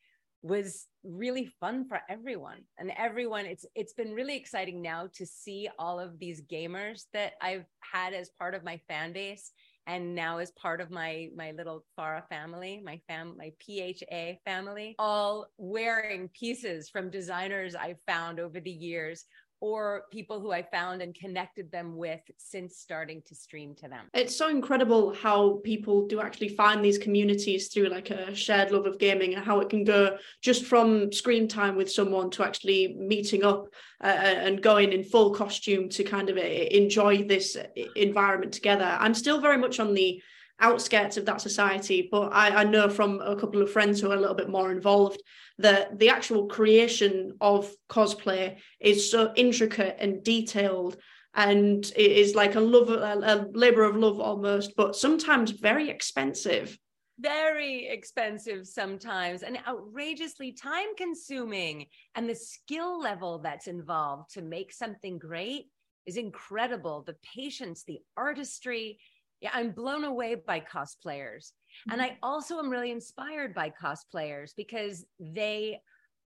was 0.42 0.86
really 1.04 1.46
fun 1.60 1.86
for 1.88 2.00
everyone. 2.08 2.58
And 2.78 2.92
everyone 2.96 3.46
it's 3.46 3.64
it's 3.74 3.92
been 3.92 4.12
really 4.12 4.36
exciting 4.36 4.82
now 4.82 5.08
to 5.14 5.26
see 5.26 5.68
all 5.78 6.00
of 6.00 6.18
these 6.18 6.42
gamers 6.42 7.04
that 7.12 7.34
I've 7.40 7.66
had 7.80 8.12
as 8.12 8.30
part 8.38 8.54
of 8.54 8.64
my 8.64 8.80
fan 8.88 9.12
base 9.12 9.52
and 9.86 10.14
now 10.14 10.38
as 10.38 10.52
part 10.52 10.80
of 10.80 10.90
my 10.90 11.28
my 11.36 11.52
little 11.52 11.84
Pharah 11.98 12.26
family, 12.28 12.80
my 12.84 13.00
fam 13.08 13.36
my 13.36 13.52
PHA 13.60 14.38
family, 14.44 14.94
all 14.98 15.46
wearing 15.58 16.28
pieces 16.28 16.88
from 16.88 17.10
designers 17.10 17.74
I've 17.74 18.00
found 18.06 18.40
over 18.40 18.60
the 18.60 18.70
years 18.70 19.24
or 19.62 20.06
people 20.10 20.40
who 20.40 20.50
I 20.50 20.60
found 20.60 21.02
and 21.02 21.14
connected 21.14 21.70
them 21.70 21.96
with 21.96 22.20
since 22.36 22.78
starting 22.78 23.22
to 23.28 23.34
stream 23.36 23.76
to 23.76 23.88
them. 23.88 24.06
It's 24.12 24.34
so 24.34 24.48
incredible 24.48 25.14
how 25.14 25.60
people 25.62 26.08
do 26.08 26.20
actually 26.20 26.48
find 26.48 26.84
these 26.84 26.98
communities 26.98 27.68
through 27.68 27.86
like 27.86 28.10
a 28.10 28.34
shared 28.34 28.72
love 28.72 28.86
of 28.86 28.98
gaming 28.98 29.34
and 29.34 29.44
how 29.44 29.60
it 29.60 29.70
can 29.70 29.84
go 29.84 30.18
just 30.40 30.64
from 30.64 31.12
screen 31.12 31.46
time 31.46 31.76
with 31.76 31.88
someone 31.88 32.28
to 32.30 32.44
actually 32.44 32.96
meeting 32.98 33.44
up 33.44 33.68
uh, 34.02 34.08
and 34.08 34.60
going 34.60 34.92
in 34.92 35.04
full 35.04 35.32
costume 35.32 35.88
to 35.90 36.02
kind 36.02 36.28
of 36.28 36.36
uh, 36.36 36.40
enjoy 36.40 37.22
this 37.22 37.56
environment 37.94 38.52
together. 38.52 38.96
I'm 38.98 39.14
still 39.14 39.40
very 39.40 39.58
much 39.58 39.78
on 39.78 39.94
the 39.94 40.20
outskirts 40.62 41.16
of 41.16 41.26
that 41.26 41.40
society. 41.40 42.08
But 42.10 42.32
I, 42.32 42.62
I, 42.62 42.64
know 42.64 42.88
from 42.88 43.20
a 43.20 43.36
couple 43.36 43.60
of 43.60 43.70
friends 43.70 44.00
who 44.00 44.10
are 44.10 44.16
a 44.16 44.20
little 44.20 44.34
bit 44.34 44.48
more 44.48 44.72
involved 44.72 45.22
that 45.58 45.98
the 45.98 46.08
actual 46.08 46.46
creation 46.46 47.36
of 47.40 47.70
cosplay 47.90 48.56
is 48.80 49.10
so 49.10 49.32
intricate 49.36 49.96
and 49.98 50.24
detailed 50.24 50.96
and 51.34 51.84
it 51.96 52.12
is 52.12 52.34
like 52.34 52.54
a 52.54 52.60
love 52.60 52.88
a, 52.90 53.48
labor 53.52 53.84
of 53.84 53.96
love 53.96 54.20
almost 54.20 54.74
but 54.76 54.94
sometimes 54.94 55.50
very 55.50 55.88
expensive 55.88 56.78
very 57.22 57.86
expensive 57.86 58.66
sometimes 58.66 59.42
and 59.42 59.58
outrageously 59.68 60.52
time 60.52 60.94
consuming. 60.96 61.86
And 62.14 62.28
the 62.28 62.34
skill 62.34 63.00
level 63.00 63.38
that's 63.38 63.68
involved 63.68 64.34
to 64.34 64.42
make 64.42 64.72
something 64.72 65.18
great 65.18 65.66
is 66.04 66.16
incredible. 66.16 67.04
The 67.06 67.16
patience, 67.22 67.84
the 67.84 68.00
artistry. 68.16 68.98
Yeah, 69.42 69.50
I'm 69.52 69.72
blown 69.72 70.04
away 70.04 70.36
by 70.36 70.60
cosplayers. 70.60 71.50
And 71.90 72.00
mm-hmm. 72.00 72.12
I 72.12 72.18
also 72.22 72.58
am 72.60 72.70
really 72.70 72.92
inspired 72.92 73.54
by 73.54 73.70
cosplayers 73.70 74.52
because 74.56 75.04
they 75.18 75.80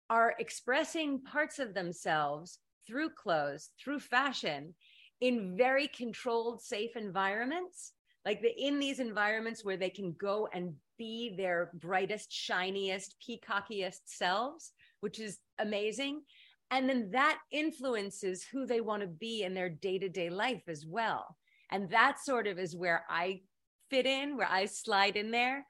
are 0.08 0.34
expressing 0.38 1.20
parts 1.22 1.58
of 1.58 1.74
themselves 1.74 2.60
through 2.86 3.10
clothes, 3.10 3.70
through 3.82 3.98
fashion 3.98 4.74
in 5.20 5.56
very 5.56 5.88
controlled, 5.88 6.62
safe 6.62 6.96
environments. 6.96 7.92
Like 8.24 8.42
the, 8.42 8.52
in 8.56 8.78
these 8.78 9.00
environments 9.00 9.64
where 9.64 9.76
they 9.78 9.90
can 9.90 10.14
go 10.20 10.48
and 10.52 10.74
be 10.96 11.34
their 11.36 11.70
brightest, 11.74 12.30
shiniest, 12.30 13.16
peacockiest 13.26 14.02
selves, 14.04 14.72
which 15.00 15.18
is 15.18 15.38
amazing. 15.58 16.22
And 16.70 16.88
then 16.88 17.10
that 17.10 17.38
influences 17.50 18.44
who 18.44 18.66
they 18.66 18.80
want 18.80 19.02
to 19.02 19.08
be 19.08 19.42
in 19.42 19.54
their 19.54 19.68
day 19.68 19.98
to 19.98 20.08
day 20.08 20.30
life 20.30 20.62
as 20.68 20.86
well. 20.86 21.36
And 21.70 21.90
that 21.90 22.18
sort 22.18 22.46
of 22.46 22.58
is 22.58 22.76
where 22.76 23.04
I 23.08 23.42
fit 23.90 24.06
in, 24.06 24.36
where 24.36 24.50
I 24.50 24.66
slide 24.66 25.16
in 25.16 25.30
there. 25.30 25.66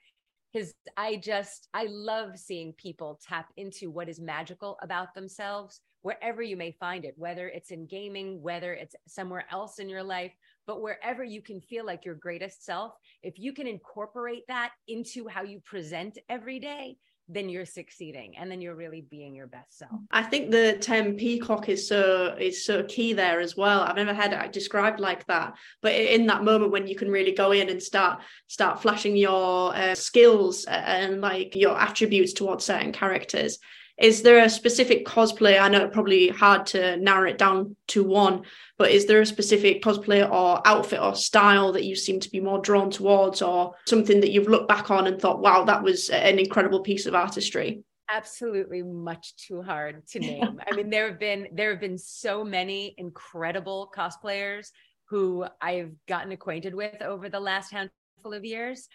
Because 0.53 0.75
I 0.97 1.15
just, 1.17 1.69
I 1.75 1.87
love 1.89 2.37
seeing 2.37 2.73
people 2.73 3.21
tap 3.25 3.47
into 3.57 3.89
what 3.89 4.09
is 4.09 4.19
magical 4.19 4.77
about 4.83 5.15
themselves, 5.15 5.81
wherever 6.03 6.43
you 6.43 6.57
may 6.57 6.73
find 6.73 7.05
it, 7.05 7.15
whether 7.17 7.49
it's 7.49 7.71
in 7.71 7.87
gaming, 7.87 8.43
whether 8.43 8.75
it's 8.75 8.97
somewhere 9.07 9.45
else 9.53 9.79
in 9.79 9.89
your 9.89 10.03
life, 10.03 10.33
but 10.67 10.83
wherever 10.83 11.23
you 11.23 11.41
can 11.41 11.61
feel 11.61 11.87
like 11.87 12.05
your 12.05 12.17
greatest 12.17 12.65
self, 12.65 12.95
if 13.23 13.39
you 13.39 13.53
can 13.53 13.69
incorporate 13.69 14.43
that 14.49 14.73
into 14.89 15.29
how 15.29 15.45
you 15.45 15.61
present 15.65 16.19
every 16.29 16.59
day, 16.59 16.97
then 17.33 17.49
you're 17.49 17.65
succeeding 17.65 18.37
and 18.37 18.51
then 18.51 18.61
you're 18.61 18.75
really 18.75 19.01
being 19.01 19.35
your 19.35 19.47
best 19.47 19.79
self. 19.79 20.01
I 20.11 20.23
think 20.23 20.51
the 20.51 20.77
term 20.81 21.15
peacock 21.15 21.69
is 21.69 21.87
so 21.87 22.35
is 22.39 22.65
so 22.65 22.83
key 22.85 23.13
there 23.13 23.41
as 23.41 23.57
well. 23.57 23.81
I've 23.81 23.97
never 23.97 24.15
had 24.15 24.33
it 24.33 24.53
described 24.53 25.01
like 25.01 25.27
that, 25.27 25.55
but 25.81 25.95
in 25.95 26.27
that 26.27 26.45
moment 26.45 26.73
when 26.73 26.87
you 26.87 26.97
can 26.97 27.11
really 27.11 27.33
go 27.33 27.53
in 27.53 27.69
and 27.69 27.83
start 27.83 28.23
start 28.49 28.83
flashing 28.83 29.17
your 29.17 29.75
uh, 29.75 29.95
skills 29.95 30.65
and 30.65 31.21
like 31.21 31.55
your 31.55 31.79
attributes 31.79 32.33
towards 32.33 32.65
certain 32.65 32.93
characters, 32.93 33.59
is 34.01 34.23
there 34.23 34.43
a 34.43 34.49
specific 34.49 35.07
cosplay? 35.07 35.61
I 35.61 35.69
know 35.69 35.85
it's 35.85 35.95
probably 35.95 36.29
hard 36.29 36.67
to 36.67 36.97
narrow 36.97 37.29
it 37.29 37.39
down 37.39 37.77
to 37.89 38.03
one, 38.03 38.43
but 38.79 38.91
is 38.91 39.07
there 39.07 39.21
a 39.21 39.27
specific 39.27 39.83
cosplay 39.83 40.29
or 40.29 40.67
outfit 40.67 41.01
or 41.01 41.15
style 41.15 41.73
that 41.73 41.85
you 41.85 41.95
seem 41.95 42.19
to 42.21 42.31
be 42.31 42.41
more 42.41 42.61
drawn 42.61 42.91
towards, 42.91 43.43
or 43.43 43.75
something 43.87 44.21
that 44.21 44.31
you've 44.31 44.49
looked 44.49 44.69
back 44.69 44.91
on 44.91 45.07
and 45.07 45.21
thought, 45.21 45.41
wow, 45.41 45.65
that 45.65 45.83
was 45.83 46.09
an 46.11 46.39
incredible 46.39 46.81
piece 46.81 47.07
of 47.07 47.15
artistry? 47.15 47.83
absolutely 48.13 48.83
much 48.83 49.37
too 49.37 49.63
hard 49.63 50.07
to 50.09 50.19
name. 50.19 50.61
I 50.69 50.75
mean, 50.75 50.91
there 50.91 51.09
have 51.09 51.21
been 51.21 51.49
there 51.53 51.71
have 51.71 51.81
been 51.81 51.99
so 51.99 52.45
many 52.45 52.95
incredible 52.99 53.91
cosplayers 53.97 54.71
who 55.09 55.45
I've 55.61 55.93
gotten 56.09 56.33
acquainted 56.33 56.75
with 56.75 57.03
over 57.03 57.29
the 57.29 57.41
last 57.41 57.73
handful 57.73 58.33
of 58.33 58.45
years. 58.45 58.89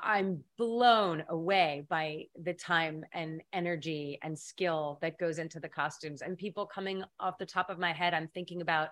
I'm 0.00 0.42
blown 0.56 1.22
away 1.28 1.84
by 1.90 2.24
the 2.42 2.54
time 2.54 3.04
and 3.12 3.42
energy 3.52 4.18
and 4.22 4.38
skill 4.38 4.98
that 5.02 5.18
goes 5.18 5.38
into 5.38 5.60
the 5.60 5.68
costumes. 5.68 6.22
And 6.22 6.38
people 6.38 6.64
coming 6.64 7.04
off 7.20 7.36
the 7.38 7.44
top 7.44 7.68
of 7.68 7.78
my 7.78 7.92
head, 7.92 8.14
I'm 8.14 8.28
thinking 8.28 8.62
about 8.62 8.88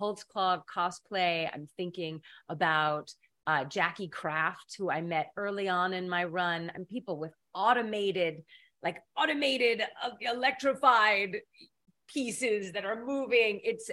Holtzclaw 0.00 0.62
cosplay. 0.72 1.50
I'm 1.52 1.66
thinking 1.76 2.20
about 2.48 3.12
uh, 3.48 3.64
Jackie 3.64 4.08
Kraft, 4.08 4.76
who 4.78 4.90
I 4.90 5.00
met 5.00 5.32
early 5.36 5.68
on 5.68 5.92
in 5.92 6.08
my 6.08 6.24
run, 6.24 6.70
and 6.74 6.88
people 6.88 7.18
with 7.18 7.32
automated, 7.54 8.42
like 8.82 8.98
automated, 9.16 9.82
uh, 10.02 10.10
electrified 10.20 11.38
pieces 12.08 12.72
that 12.72 12.84
are 12.84 13.04
moving. 13.04 13.60
It's, 13.64 13.90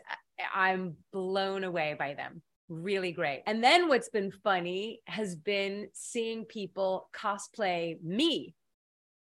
I'm 0.54 0.96
blown 1.12 1.64
away 1.64 1.96
by 1.98 2.14
them 2.14 2.44
really 2.72 3.12
great. 3.12 3.44
And 3.46 3.64
then 3.64 3.88
what's 3.88 4.10
been 4.10 4.32
funny 4.32 5.02
has 5.06 5.36
been 5.36 5.90
seeing 5.94 6.46
people 6.46 7.10
cosplay 7.14 8.02
me. 8.02 8.56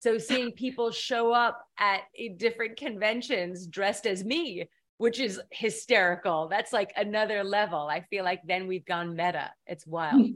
So 0.00 0.19
seeing 0.19 0.52
people 0.57 0.90
show 0.90 1.33
up 1.33 1.66
at 1.78 2.02
eh, 2.19 2.28
different 2.37 2.76
conventions 2.76 3.66
dressed 3.66 4.07
as 4.07 4.25
me, 4.25 4.69
which 4.99 5.19
is 5.19 5.40
hysterical. 5.50 6.49
That's 6.49 6.73
like 6.73 6.92
another 6.97 7.42
level. 7.42 7.88
I 7.90 8.02
feel 8.02 8.25
like 8.25 8.40
then 8.47 8.66
we've 8.66 8.87
gone 8.87 9.16
meta. 9.16 9.50
It's 9.66 9.87
wild. 9.87 10.30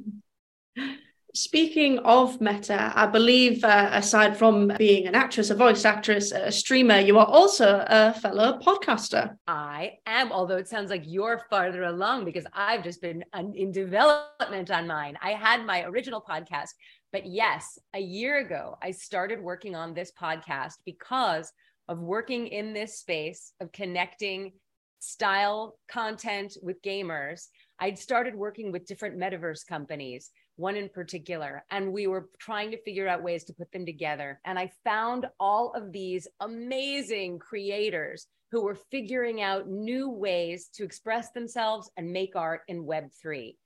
Speaking 1.36 1.98
of 2.04 2.40
meta, 2.40 2.92
I 2.94 3.06
believe 3.06 3.64
uh, 3.64 3.90
aside 3.92 4.36
from 4.36 4.70
being 4.78 5.08
an 5.08 5.16
actress, 5.16 5.50
a 5.50 5.56
voice 5.56 5.84
actress, 5.84 6.30
a 6.30 6.52
streamer, 6.52 7.00
you 7.00 7.18
are 7.18 7.26
also 7.26 7.84
a 7.88 8.12
fellow 8.12 8.60
podcaster. 8.60 9.36
I 9.48 9.94
am, 10.06 10.30
although 10.30 10.58
it 10.58 10.68
sounds 10.68 10.90
like 10.90 11.02
you're 11.04 11.42
farther 11.50 11.82
along 11.82 12.24
because 12.24 12.46
I've 12.54 12.84
just 12.84 13.02
been 13.02 13.24
in 13.52 13.72
development 13.72 14.70
on 14.70 14.86
mine. 14.86 15.18
I 15.20 15.32
had 15.32 15.66
my 15.66 15.82
original 15.82 16.22
podcast, 16.22 16.68
but 17.12 17.26
yes, 17.26 17.80
a 17.94 18.00
year 18.00 18.38
ago, 18.38 18.78
I 18.80 18.92
started 18.92 19.42
working 19.42 19.74
on 19.74 19.92
this 19.92 20.12
podcast 20.12 20.74
because 20.86 21.50
of 21.88 21.98
working 21.98 22.46
in 22.46 22.72
this 22.72 23.00
space 23.00 23.54
of 23.60 23.72
connecting 23.72 24.52
style 25.00 25.80
content 25.90 26.56
with 26.62 26.80
gamers. 26.82 27.48
I'd 27.80 27.98
started 27.98 28.36
working 28.36 28.70
with 28.70 28.86
different 28.86 29.18
metaverse 29.18 29.66
companies 29.66 30.30
one 30.56 30.76
in 30.76 30.88
particular, 30.88 31.64
and 31.70 31.92
we 31.92 32.06
were 32.06 32.28
trying 32.38 32.70
to 32.70 32.82
figure 32.82 33.08
out 33.08 33.22
ways 33.22 33.44
to 33.44 33.54
put 33.54 33.70
them 33.72 33.84
together. 33.84 34.40
And 34.44 34.58
I 34.58 34.70
found 34.84 35.26
all 35.40 35.72
of 35.74 35.92
these 35.92 36.28
amazing 36.40 37.38
creators 37.38 38.26
who 38.52 38.62
were 38.62 38.78
figuring 38.90 39.42
out 39.42 39.68
new 39.68 40.08
ways 40.08 40.68
to 40.74 40.84
express 40.84 41.32
themselves 41.32 41.90
and 41.96 42.12
make 42.12 42.36
art 42.36 42.60
in 42.68 42.84
Web3. 42.84 43.56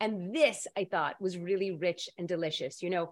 And 0.00 0.34
this, 0.34 0.66
I 0.76 0.84
thought, 0.84 1.20
was 1.20 1.38
really 1.38 1.72
rich 1.72 2.08
and 2.18 2.28
delicious. 2.28 2.82
You 2.82 2.90
know, 2.90 3.10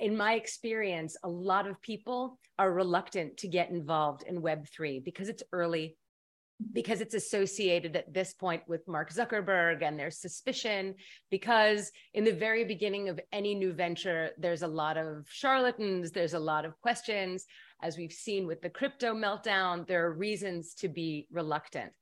in 0.00 0.16
my 0.16 0.34
experience, 0.34 1.16
a 1.24 1.28
lot 1.28 1.66
of 1.66 1.80
people 1.80 2.38
are 2.58 2.72
reluctant 2.72 3.38
to 3.38 3.48
get 3.48 3.70
involved 3.70 4.24
in 4.26 4.42
Web3 4.42 5.02
because 5.02 5.28
it's 5.28 5.42
early, 5.52 5.96
because 6.72 7.00
it's 7.00 7.14
associated 7.14 7.96
at 7.96 8.12
this 8.12 8.32
point 8.32 8.62
with 8.68 8.86
Mark 8.86 9.12
Zuckerberg 9.12 9.82
and 9.82 9.98
there's 9.98 10.18
suspicion 10.18 10.94
because 11.30 11.90
in 12.14 12.24
the 12.24 12.32
very 12.32 12.64
beginning 12.64 13.08
of 13.08 13.20
any 13.32 13.54
new 13.54 13.72
venture 13.72 14.30
there's 14.38 14.62
a 14.62 14.68
lot 14.68 14.96
of 14.96 15.26
charlatans 15.30 16.12
there's 16.12 16.34
a 16.34 16.38
lot 16.38 16.64
of 16.64 16.80
questions. 16.80 17.46
As 17.82 17.96
we've 17.96 18.12
seen 18.12 18.46
with 18.46 18.60
the 18.60 18.70
crypto 18.70 19.14
meltdown 19.14 19.86
there 19.86 20.06
are 20.06 20.12
reasons 20.12 20.74
to 20.74 20.88
be 20.88 21.26
reluctant. 21.30 21.92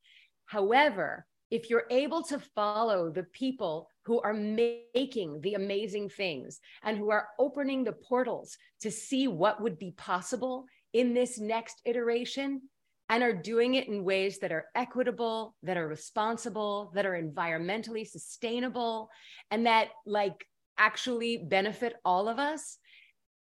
However 0.47 1.27
if 1.51 1.71
you're 1.71 1.87
able 1.91 2.23
to 2.23 2.39
follow 2.55 3.11
the 3.11 3.23
people 3.23 3.89
who 4.05 4.21
are 4.21 4.35
making 4.35 5.41
the 5.41 5.55
amazing 5.55 6.11
things 6.11 6.61
and 6.83 6.99
who 6.99 7.11
are 7.11 7.29
opening 7.39 7.85
the 7.85 7.93
portals 7.93 8.59
to 8.83 8.91
see 8.91 9.29
what 9.29 9.63
would 9.63 9.79
be 9.79 9.93
possible 9.93 10.67
in 10.93 11.15
this 11.15 11.39
next 11.39 11.81
iteration 11.87 12.61
and 13.09 13.23
are 13.23 13.33
doing 13.33 13.75
it 13.75 13.89
in 13.89 14.05
ways 14.05 14.39
that 14.41 14.53
are 14.53 14.67
equitable, 14.75 15.55
that 15.63 15.77
are 15.77 15.89
responsible, 15.89 16.93
that 16.95 17.07
are 17.07 17.21
environmentally 17.21 18.07
sustainable, 18.07 19.09
and 19.51 19.67
that 19.67 19.89
like 20.07 20.47
actually 20.77 21.39
benefit 21.39 21.95
all 22.05 22.29
of 22.29 22.39
us, 22.39 22.79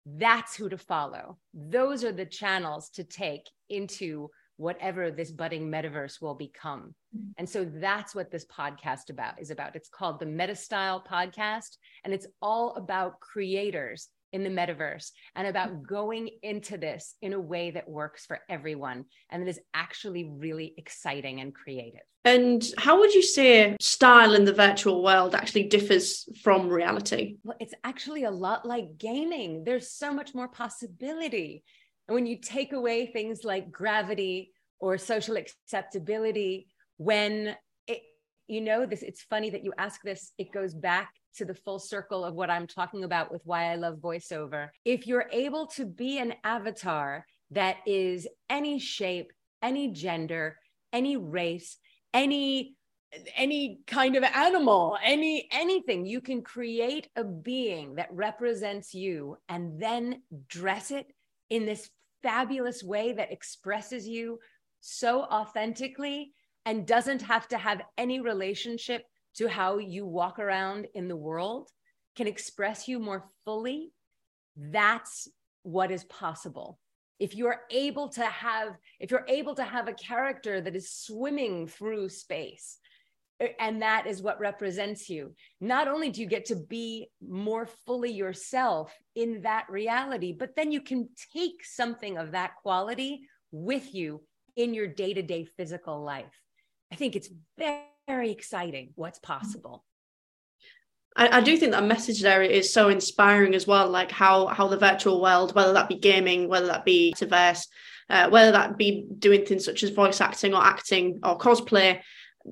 that's 0.07 0.55
who 0.55 0.69
to 0.69 0.79
follow. 0.79 1.39
Those 1.55 2.05
are 2.05 2.13
the 2.13 2.27
channels 2.27 2.91
to 2.91 3.05
take 3.05 3.49
into 3.71 4.29
whatever 4.57 5.11
this 5.11 5.33
budding 5.33 5.71
metaverse 5.71 6.21
will 6.21 6.35
become. 6.35 6.95
Mm-hmm. 7.17 7.31
And 7.39 7.49
so 7.49 7.65
that's 7.65 8.15
what 8.15 8.31
this 8.31 8.47
podcast 8.47 9.11
about 9.11 9.41
is 9.41 9.51
about. 9.51 9.75
It's 9.75 9.89
called 9.89 10.21
the 10.21 10.27
Metastyle 10.27 11.05
podcast 11.05 11.77
and 12.05 12.15
it's 12.15 12.27
all 12.41 12.75
about 12.77 13.19
creators 13.21 14.09
in 14.35 14.43
the 14.43 14.51
metaverse 14.51 15.13
and 15.37 15.47
about 15.47 15.71
mm. 15.71 15.87
going 15.87 16.29
into 16.43 16.77
this 16.77 17.15
in 17.23 17.33
a 17.33 17.41
way 17.41 17.71
that 17.71 17.89
works 17.89 18.27
for 18.27 18.41
everyone 18.51 19.05
and 19.31 19.41
that 19.41 19.49
is 19.49 19.61
actually 19.73 20.25
really 20.29 20.75
exciting 20.77 21.41
and 21.41 21.55
creative. 21.55 22.01
And 22.25 22.67
how 22.77 22.99
would 22.99 23.15
you 23.15 23.23
say 23.23 23.77
style 23.81 24.35
in 24.35 24.45
the 24.45 24.53
virtual 24.53 25.05
world 25.05 25.37
actually 25.37 25.69
differs 25.69 26.29
from 26.43 26.69
reality? 26.69 27.37
Well, 27.45 27.57
it's 27.61 27.75
actually 27.85 28.25
a 28.25 28.31
lot 28.31 28.67
like 28.67 28.99
gaming. 28.99 29.63
There's 29.63 29.91
so 29.93 30.13
much 30.13 30.35
more 30.35 30.49
possibility. 30.49 31.63
And 32.09 32.17
when 32.17 32.27
you 32.27 32.39
take 32.39 32.73
away 32.73 33.07
things 33.07 33.45
like 33.45 33.71
gravity 33.71 34.51
or 34.81 34.99
social 34.99 35.37
acceptability, 35.37 36.67
when 36.97 37.57
you 38.47 38.61
know, 38.61 38.87
this, 38.87 39.03
it's 39.03 39.23
funny 39.23 39.51
that 39.51 39.65
you 39.65 39.73
ask 39.79 40.03
this, 40.03 40.33
it 40.39 40.53
goes 40.53 40.75
back 40.75 41.11
to 41.37 41.45
the 41.45 41.55
full 41.55 41.79
circle 41.79 42.25
of 42.25 42.35
what 42.35 42.51
I'm 42.51 42.67
talking 42.67 43.05
about 43.05 43.33
with 43.33 43.43
why 43.45 43.73
I 43.73 43.75
love 43.77 43.97
voiceover. 43.97 44.69
If 44.85 45.07
you're 45.07 45.29
able 45.33 45.67
to 45.69 45.87
be 45.87 46.19
an 46.19 46.35
avatar 46.45 47.27
that 47.51 47.77
is 47.87 48.29
any 48.49 48.79
shape, 48.79 49.33
any 49.63 49.91
gender, 49.93 50.59
any 50.93 51.17
race, 51.17 51.79
any 52.13 52.77
any 53.37 53.79
kind 53.87 54.17
of 54.17 54.25
animal 54.25 54.97
any 55.01 55.47
anything 55.53 56.05
you 56.05 56.21
can 56.21 56.43
create 56.43 57.09
a 57.15 57.23
being 57.23 57.95
that 57.95 58.09
represents 58.11 58.93
you 58.93 59.37
and 59.49 59.81
then 59.81 60.21
dress 60.49 60.91
it 60.91 61.07
in 61.49 61.65
this 61.65 61.91
fabulous 62.25 62.83
way 62.83 63.13
that 63.13 63.31
expresses 63.31 64.09
you 64.09 64.39
so 64.81 65.23
authentically 65.23 66.33
and 66.67 66.87
doesn't 66.87 67.23
have 67.23 67.49
to 67.49 67.59
have 67.59 67.83
any 67.99 68.21
relationship 68.21 69.05
to 69.37 69.49
how 69.49 69.79
you 69.79 70.07
walk 70.07 70.39
around 70.39 70.87
in 70.95 71.09
the 71.09 71.17
world 71.17 71.69
can 72.17 72.27
express 72.27 72.87
you 72.87 72.99
more 72.99 73.25
fully 73.45 73.91
that's 74.57 75.29
what 75.63 75.91
is 75.91 76.05
possible. 76.05 76.79
If 77.19 77.35
you're 77.35 77.61
able 77.71 78.09
to 78.11 78.25
have 78.25 78.77
if 79.01 79.11
you're 79.11 79.27
able 79.29 79.55
to 79.55 79.65
have 79.65 79.89
a 79.89 79.95
character 79.95 80.61
that 80.61 80.77
is 80.77 80.93
swimming 80.93 81.69
through 81.69 82.09
space 82.09 82.79
eh, 83.41 83.49
and 83.61 83.83
that 83.83 84.07
is 84.07 84.21
what 84.21 84.41
represents 84.41 85.09
you 85.09 85.33
not 85.61 85.87
only 85.87 86.11
do 86.11 86.21
you 86.21 86.27
get 86.27 86.45
to 86.47 86.57
be 86.57 87.09
more 87.27 87.69
fully 87.87 88.13
yourself 88.13 88.93
in 89.15 89.43
that 89.43 89.65
reality 89.71 90.33
but 90.33 90.57
then 90.57 90.73
you 90.73 90.81
can 90.81 91.09
take 91.33 91.65
something 91.65 92.19
of 92.19 92.33
that 92.33 92.57
quality 92.63 93.21
with 93.53 93.95
you 93.95 94.21
in 94.57 94.75
your 94.75 94.89
day-to-day 94.89 95.45
physical 95.57 96.03
life 96.03 96.44
i 96.95 96.97
think 96.97 97.17
it's 97.17 97.29
very, 97.59 98.31
exciting 98.31 98.91
what's 98.95 99.19
possible. 99.19 99.83
I, 101.17 101.39
I, 101.39 101.41
do 101.41 101.57
think 101.57 101.73
that 101.73 101.85
message 101.85 102.21
there 102.21 102.43
is 102.43 102.73
so 102.73 102.89
inspiring 102.89 103.55
as 103.55 103.67
well, 103.67 103.89
like 103.89 104.13
how 104.13 104.47
how 104.47 104.69
the 104.69 104.77
virtual 104.77 105.21
world, 105.21 105.55
whether 105.55 105.73
that 105.73 105.89
be 105.89 105.97
gaming, 105.97 106.49
whether 106.49 106.67
that 106.67 106.85
be 106.85 107.13
diverse, 107.19 107.67
uh, 108.11 108.29
whether 108.29 108.53
that 108.53 108.77
be 108.77 109.07
doing 109.19 109.45
things 109.45 109.65
such 109.65 109.83
as 109.83 109.91
voice 109.91 110.21
acting 110.21 110.55
or 110.55 110.63
acting 110.63 111.19
or 111.25 111.39
cosplay, 111.39 112.01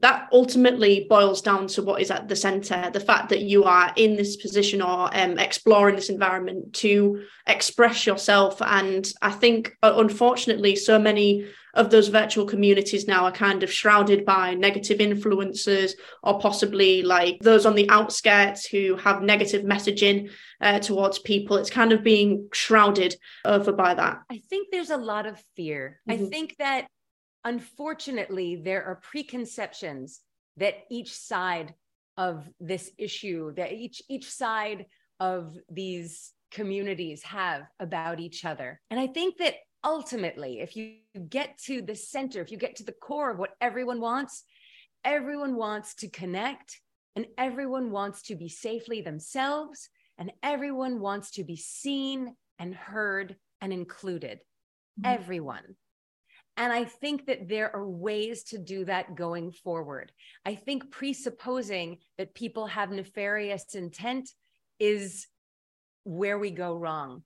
that 0.01 0.29
ultimately 0.33 1.07
boils 1.09 1.43
down 1.43 1.69
to 1.69 1.83
what 1.83 2.01
is 2.01 2.11
at 2.11 2.29
the 2.29 2.37
center. 2.37 2.91
The 2.91 2.99
fact 2.99 3.29
that 3.29 3.43
you 3.43 3.63
are 3.65 3.93
in 3.95 4.17
this 4.17 4.37
position 4.37 4.83
or 4.83 5.15
um, 5.17 5.39
exploring 5.39 5.95
this 5.95 6.09
environment 6.09 6.73
to 6.77 7.23
express 7.47 8.07
yourself. 8.07 8.61
And 8.63 9.07
i 9.21 9.31
think 9.31 9.77
uh, 9.83 9.93
unfortunately 9.97 10.75
so 10.77 10.99
many 10.99 11.47
of 11.75 11.91
those 11.91 12.09
virtual 12.09 12.45
communities 12.45 13.07
now 13.09 13.25
are 13.25 13.33
kind 13.33 13.63
of 13.63 13.73
shrouded 13.73 14.25
by 14.25 14.55
negative 14.55 15.01
influences 15.01 15.97
or 16.23 16.39
possibly 16.39 17.03
like 17.03 17.39
those 17.41 17.65
on 17.65 17.75
the 17.75 17.89
outskirts 17.91 18.67
who 18.67 18.97
have 18.97 19.23
negative 19.23 19.65
messaging 19.65 20.31
uh, 20.61 20.79
towards 20.79 21.19
people 21.19 21.57
it's 21.57 21.71
kind 21.71 21.93
of 21.93 22.03
being 22.03 22.49
shrouded 22.53 23.17
over 23.45 23.73
by 23.73 23.95
that 23.95 24.19
i 24.31 24.41
think 24.51 24.69
there's 24.71 24.91
a 24.91 24.97
lot 24.97 25.27
of 25.27 25.43
fear 25.57 26.01
mm-hmm. 26.09 26.25
i 26.25 26.29
think 26.29 26.57
that 26.59 26.87
unfortunately, 27.45 28.57
there 28.57 28.85
are 28.85 28.97
preconceptions 28.97 30.21
that 30.57 30.75
each 30.91 31.13
side 31.13 31.75
of 32.17 32.49
this 32.61 32.91
issue, 32.99 33.53
that 33.55 33.73
each 33.73 34.03
each 34.09 34.31
side 34.31 34.87
of 35.19 35.57
these 35.71 36.33
communities 36.51 37.23
have 37.23 37.63
about 37.81 38.21
each 38.21 38.45
other. 38.45 38.81
And 38.91 39.01
I 39.01 39.07
think 39.07 39.39
that 39.39 39.55
ultimately, 39.85 40.61
if 40.61 40.77
you 40.77 40.95
get 41.29 41.59
to 41.65 41.83
the 41.83 41.95
center, 41.95 42.41
if 42.41 42.51
you 42.51 42.59
get 42.59 42.77
to 42.77 42.85
the 42.85 42.93
core 42.93 43.31
of 43.31 43.39
what 43.39 43.55
everyone 43.61 44.01
wants, 44.01 44.45
everyone 45.05 45.57
wants 45.57 45.95
to 45.97 46.09
connect 46.09 46.81
and 47.17 47.27
everyone 47.37 47.91
wants 47.91 48.23
to 48.23 48.37
be 48.37 48.49
safely 48.49 49.01
themselves 49.01 49.89
and 50.19 50.33
everyone 50.43 51.01
wants 51.01 51.33
to 51.33 51.45
be 51.45 51.57
seen 51.57 52.35
and 52.59 52.75
heard 52.75 53.37
and 53.61 53.73
included. 53.73 54.39
Mm-hmm. 55.01 55.13
Everyone. 55.15 55.77
And 56.57 56.73
I 56.73 56.85
think 56.85 57.27
that 57.27 57.49
there 57.49 57.75
are 57.75 57.89
ways 57.89 58.45
to 58.45 58.59
do 58.59 58.85
that 58.85 59.15
going 59.15 59.53
forward. 59.53 60.13
I 60.45 60.55
think 60.55 60.91
presupposing 60.91 61.99
that 62.19 62.35
people 62.35 62.67
have 62.67 62.91
nefarious 62.91 63.75
intent 63.75 64.29
is 64.79 65.27
where 66.05 66.39
we 66.39 66.51
go 66.51 66.75
wrong. 66.77 67.23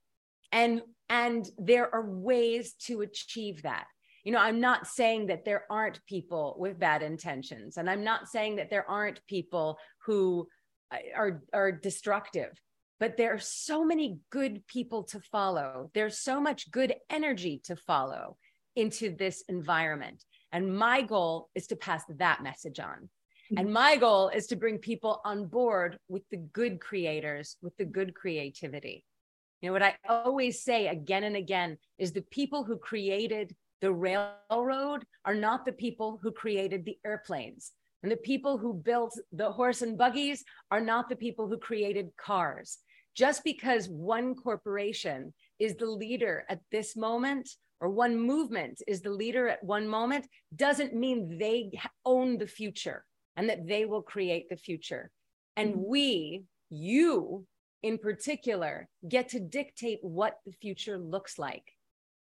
And 0.51 0.81
and 1.09 1.49
there 1.57 1.93
are 1.93 2.09
ways 2.09 2.73
to 2.85 3.01
achieve 3.01 3.61
that. 3.63 3.85
You 4.23 4.33
know, 4.33 4.39
I'm 4.39 4.59
not 4.59 4.87
saying 4.87 5.27
that 5.27 5.45
there 5.45 5.63
aren't 5.69 6.05
people 6.05 6.55
with 6.59 6.79
bad 6.79 7.01
intentions 7.01 7.77
and 7.77 7.89
I'm 7.89 8.03
not 8.03 8.27
saying 8.27 8.57
that 8.57 8.69
there 8.69 8.89
aren't 8.89 9.25
people 9.27 9.77
who 10.05 10.47
uh, 10.91 10.97
are 11.15 11.43
are 11.53 11.71
destructive 11.71 12.51
but 12.99 13.17
there 13.17 13.33
are 13.33 13.39
so 13.39 13.85
many 13.85 14.19
good 14.31 14.65
people 14.67 15.03
to 15.03 15.19
follow. 15.19 15.91
There's 15.93 16.17
so 16.19 16.41
much 16.41 16.71
good 16.71 16.95
energy 17.09 17.61
to 17.65 17.75
follow 17.75 18.37
into 18.75 19.15
this 19.15 19.43
environment. 19.47 20.23
And 20.51 20.75
my 20.75 21.01
goal 21.01 21.49
is 21.55 21.67
to 21.67 21.75
pass 21.75 22.03
that 22.09 22.41
message 22.41 22.79
on. 22.79 23.09
Mm-hmm. 23.51 23.57
And 23.57 23.73
my 23.73 23.97
goal 23.97 24.29
is 24.29 24.47
to 24.47 24.55
bring 24.55 24.77
people 24.79 25.21
on 25.25 25.45
board 25.45 25.99
with 26.09 26.23
the 26.31 26.37
good 26.37 26.79
creators, 26.79 27.57
with 27.61 27.75
the 27.77 27.85
good 27.85 28.15
creativity. 28.15 29.03
You 29.61 29.69
know, 29.69 29.73
what 29.73 29.83
I 29.83 29.95
always 30.07 30.61
say 30.61 30.87
again 30.87 31.23
and 31.23 31.35
again 31.35 31.77
is 31.97 32.11
the 32.11 32.21
people 32.21 32.63
who 32.63 32.77
created 32.77 33.55
the 33.81 33.91
railroad 33.91 35.05
are 35.25 35.35
not 35.35 35.65
the 35.65 35.71
people 35.71 36.19
who 36.21 36.31
created 36.31 36.85
the 36.85 36.97
airplanes. 37.05 37.71
And 38.03 38.11
the 38.11 38.17
people 38.17 38.57
who 38.57 38.73
built 38.73 39.17
the 39.31 39.51
horse 39.51 39.81
and 39.81 39.97
buggies 39.97 40.43
are 40.69 40.81
not 40.81 41.09
the 41.09 41.15
people 41.15 41.47
who 41.47 41.57
created 41.57 42.09
cars. 42.17 42.77
Just 43.15 43.43
because 43.43 43.89
one 43.89 44.35
corporation 44.35 45.33
is 45.57 45.75
the 45.75 45.87
leader 45.87 46.45
at 46.49 46.61
this 46.71 46.95
moment 46.95 47.49
or 47.81 47.89
one 47.89 48.19
movement 48.19 48.81
is 48.87 49.01
the 49.01 49.09
leader 49.09 49.47
at 49.47 49.63
one 49.63 49.87
moment 49.87 50.27
doesn't 50.55 50.95
mean 50.95 51.37
they 51.39 51.71
own 52.05 52.37
the 52.37 52.47
future 52.47 53.03
and 53.35 53.49
that 53.49 53.67
they 53.67 53.85
will 53.85 54.03
create 54.03 54.49
the 54.49 54.55
future. 54.55 55.09
And 55.55 55.73
mm-hmm. 55.73 55.89
we, 55.89 56.43
you 56.69 57.45
in 57.83 57.97
particular, 57.97 58.87
get 59.07 59.29
to 59.29 59.39
dictate 59.39 59.99
what 60.01 60.39
the 60.45 60.51
future 60.51 60.97
looks 60.97 61.37
like. 61.37 61.73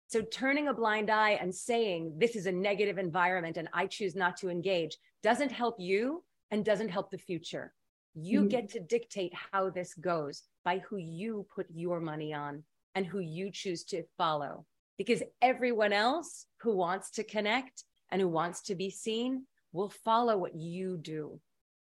So 0.07 0.21
turning 0.21 0.67
a 0.67 0.73
blind 0.73 1.09
eye 1.09 1.39
and 1.41 1.53
saying 1.53 2.15
this 2.17 2.35
is 2.35 2.45
a 2.45 2.51
negative 2.51 2.97
environment 2.97 3.57
and 3.57 3.69
I 3.73 3.87
choose 3.87 4.15
not 4.15 4.35
to 4.37 4.49
engage 4.49 4.97
doesn't 5.23 5.51
help 5.51 5.75
you 5.79 6.23
and 6.51 6.65
doesn't 6.65 6.89
help 6.89 7.11
the 7.11 7.17
future. 7.17 7.73
You 8.13 8.39
mm-hmm. 8.39 8.49
get 8.49 8.69
to 8.71 8.81
dictate 8.81 9.33
how 9.51 9.69
this 9.69 9.93
goes 9.93 10.43
by 10.65 10.79
who 10.79 10.97
you 10.97 11.45
put 11.55 11.67
your 11.73 12.01
money 12.01 12.33
on 12.33 12.63
and 12.93 13.05
who 13.05 13.19
you 13.19 13.51
choose 13.51 13.85
to 13.85 14.03
follow 14.17 14.65
because 14.97 15.23
everyone 15.41 15.93
else 15.93 16.45
who 16.59 16.75
wants 16.75 17.11
to 17.11 17.23
connect 17.23 17.85
and 18.11 18.21
who 18.21 18.27
wants 18.27 18.61
to 18.63 18.75
be 18.75 18.89
seen 18.89 19.45
will 19.71 19.89
follow 19.89 20.37
what 20.37 20.55
you 20.55 20.97
do. 20.97 21.39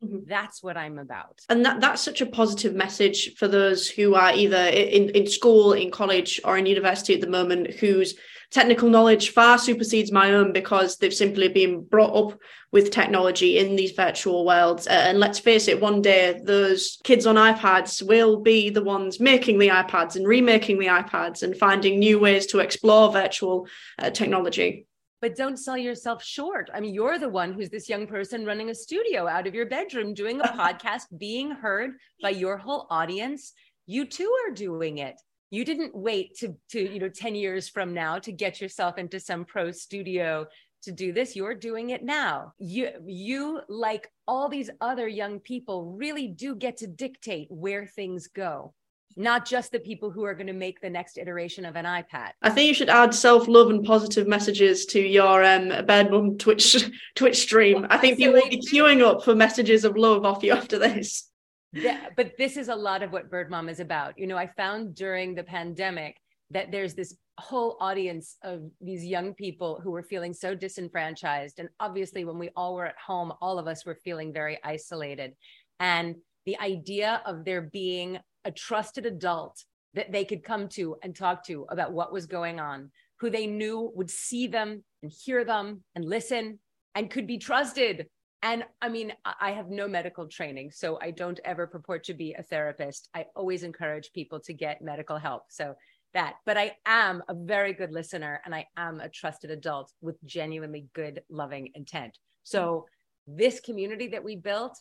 Mm-hmm. 0.03 0.19
That's 0.27 0.63
what 0.63 0.77
I'm 0.77 0.97
about. 0.97 1.41
And 1.49 1.63
that, 1.65 1.79
that's 1.79 2.01
such 2.01 2.21
a 2.21 2.25
positive 2.25 2.73
message 2.73 3.35
for 3.35 3.47
those 3.47 3.87
who 3.87 4.15
are 4.15 4.31
either 4.33 4.57
in, 4.57 5.09
in 5.09 5.27
school, 5.27 5.73
in 5.73 5.91
college, 5.91 6.39
or 6.43 6.57
in 6.57 6.65
university 6.65 7.13
at 7.13 7.21
the 7.21 7.29
moment 7.29 7.75
whose 7.75 8.15
technical 8.49 8.89
knowledge 8.89 9.29
far 9.29 9.57
supersedes 9.57 10.11
my 10.11 10.33
own 10.33 10.51
because 10.51 10.97
they've 10.97 11.13
simply 11.13 11.47
been 11.47 11.83
brought 11.83 12.13
up 12.13 12.39
with 12.71 12.91
technology 12.91 13.57
in 13.57 13.75
these 13.75 13.91
virtual 13.91 14.45
worlds. 14.45 14.87
Uh, 14.87 14.91
and 14.91 15.19
let's 15.19 15.39
face 15.39 15.67
it, 15.67 15.79
one 15.79 16.01
day 16.01 16.39
those 16.43 16.99
kids 17.03 17.25
on 17.25 17.35
iPads 17.35 18.05
will 18.05 18.41
be 18.41 18.69
the 18.69 18.83
ones 18.83 19.19
making 19.19 19.59
the 19.59 19.69
iPads 19.69 20.15
and 20.15 20.27
remaking 20.27 20.79
the 20.79 20.87
iPads 20.87 21.43
and 21.43 21.57
finding 21.57 21.99
new 21.99 22.19
ways 22.19 22.45
to 22.47 22.59
explore 22.59 23.11
virtual 23.11 23.67
uh, 23.99 24.09
technology 24.09 24.85
but 25.21 25.35
don't 25.35 25.57
sell 25.57 25.77
yourself 25.77 26.23
short. 26.23 26.69
I 26.73 26.79
mean, 26.79 26.93
you're 26.93 27.19
the 27.19 27.29
one 27.29 27.53
who's 27.53 27.69
this 27.69 27.87
young 27.87 28.07
person 28.07 28.45
running 28.45 28.69
a 28.69 28.75
studio 28.75 29.27
out 29.27 29.47
of 29.47 29.55
your 29.55 29.67
bedroom, 29.67 30.13
doing 30.13 30.41
a 30.41 30.43
podcast, 30.47 31.03
being 31.17 31.51
heard 31.51 31.91
by 32.21 32.31
your 32.31 32.57
whole 32.57 32.87
audience. 32.89 33.53
You 33.85 34.05
too 34.05 34.33
are 34.45 34.51
doing 34.51 34.97
it 34.97 35.15
you 35.51 35.65
didn't 35.65 35.93
wait 35.93 36.35
to 36.37 36.55
to 36.69 36.81
you 36.81 36.99
know 36.99 37.09
10 37.09 37.35
years 37.35 37.69
from 37.69 37.93
now 37.93 38.17
to 38.17 38.31
get 38.31 38.59
yourself 38.59 38.97
into 38.97 39.19
some 39.19 39.45
pro 39.45 39.69
studio 39.69 40.47
to 40.81 40.91
do 40.91 41.11
this 41.11 41.35
you're 41.35 41.53
doing 41.53 41.91
it 41.91 42.03
now 42.03 42.53
you 42.57 42.89
you 43.05 43.61
like 43.69 44.09
all 44.27 44.49
these 44.49 44.71
other 44.79 45.07
young 45.07 45.39
people 45.39 45.93
really 45.97 46.27
do 46.27 46.55
get 46.55 46.77
to 46.77 46.87
dictate 46.87 47.47
where 47.51 47.85
things 47.85 48.27
go 48.27 48.73
not 49.15 49.45
just 49.45 49.71
the 49.71 49.79
people 49.79 50.11
who 50.11 50.23
are 50.23 50.33
going 50.33 50.47
to 50.47 50.53
make 50.53 50.81
the 50.81 50.89
next 50.89 51.17
iteration 51.17 51.65
of 51.65 51.75
an 51.75 51.85
iPad. 51.85 52.31
I 52.41 52.49
think 52.49 52.67
you 52.67 52.73
should 52.73 52.89
add 52.89 53.13
self-love 53.13 53.69
and 53.69 53.83
positive 53.83 54.27
messages 54.27 54.85
to 54.87 54.99
your 54.99 55.43
um, 55.43 55.69
Bad 55.85 56.11
Mum 56.11 56.37
Twitch 56.37 56.89
Twitch 57.15 57.37
stream. 57.37 57.81
Well, 57.81 57.87
I 57.89 57.97
think 57.97 58.17
people 58.17 58.33
will 58.33 58.49
be 58.49 58.61
queuing 58.61 59.01
up 59.01 59.23
for 59.23 59.35
messages 59.35 59.85
of 59.85 59.97
love 59.97 60.25
off 60.25 60.43
you 60.43 60.53
after 60.53 60.77
this 60.77 61.31
yeah, 61.73 62.07
but 62.17 62.33
this 62.37 62.57
is 62.57 62.67
a 62.67 62.75
lot 62.75 63.01
of 63.01 63.11
what 63.11 63.29
Bird 63.29 63.49
Mom 63.49 63.69
is 63.69 63.79
about. 63.79 64.17
You 64.17 64.27
know, 64.27 64.37
I 64.37 64.47
found 64.47 64.95
during 64.95 65.35
the 65.35 65.43
pandemic 65.43 66.17
that 66.49 66.71
there's 66.71 66.93
this 66.93 67.15
whole 67.37 67.77
audience 67.79 68.37
of 68.43 68.69
these 68.81 69.05
young 69.05 69.33
people 69.33 69.79
who 69.81 69.91
were 69.91 70.03
feeling 70.03 70.33
so 70.33 70.53
disenfranchised. 70.53 71.59
And 71.59 71.69
obviously, 71.79 72.25
when 72.25 72.37
we 72.37 72.49
all 72.55 72.75
were 72.75 72.85
at 72.85 72.97
home, 72.97 73.31
all 73.41 73.57
of 73.57 73.67
us 73.67 73.85
were 73.85 73.95
feeling 73.95 74.33
very 74.33 74.59
isolated. 74.63 75.33
And 75.79 76.15
the 76.45 76.59
idea 76.59 77.21
of 77.25 77.45
there 77.45 77.61
being 77.61 78.19
a 78.45 78.51
trusted 78.51 79.05
adult 79.05 79.63
that 79.93 80.11
they 80.11 80.25
could 80.25 80.43
come 80.43 80.67
to 80.69 80.95
and 81.03 81.15
talk 81.15 81.45
to 81.45 81.65
about 81.69 81.93
what 81.93 82.13
was 82.13 82.25
going 82.25 82.59
on, 82.59 82.91
who 83.19 83.29
they 83.29 83.47
knew 83.47 83.91
would 83.93 84.09
see 84.09 84.47
them 84.47 84.83
and 85.03 85.11
hear 85.11 85.43
them 85.43 85.83
and 85.95 86.05
listen 86.05 86.59
and 86.95 87.09
could 87.09 87.27
be 87.27 87.37
trusted 87.37 88.07
And 88.43 88.63
I 88.81 88.89
mean, 88.89 89.13
I 89.39 89.51
have 89.51 89.69
no 89.69 89.87
medical 89.87 90.27
training, 90.27 90.71
so 90.71 90.97
I 90.99 91.11
don't 91.11 91.39
ever 91.45 91.67
purport 91.67 92.03
to 92.05 92.15
be 92.15 92.33
a 92.33 92.41
therapist. 92.41 93.07
I 93.13 93.25
always 93.35 93.61
encourage 93.61 94.11
people 94.13 94.39
to 94.41 94.53
get 94.53 94.81
medical 94.81 95.17
help. 95.17 95.43
So 95.49 95.75
that, 96.13 96.35
but 96.45 96.57
I 96.57 96.75
am 96.85 97.21
a 97.29 97.35
very 97.35 97.73
good 97.73 97.91
listener 97.91 98.41
and 98.43 98.53
I 98.53 98.65
am 98.75 98.99
a 98.99 99.09
trusted 99.09 99.51
adult 99.51 99.91
with 100.01 100.17
genuinely 100.25 100.87
good, 100.93 101.21
loving 101.29 101.69
intent. 101.75 102.17
So 102.43 102.85
this 103.27 103.59
community 103.59 104.07
that 104.07 104.23
we 104.23 104.35
built, 104.35 104.77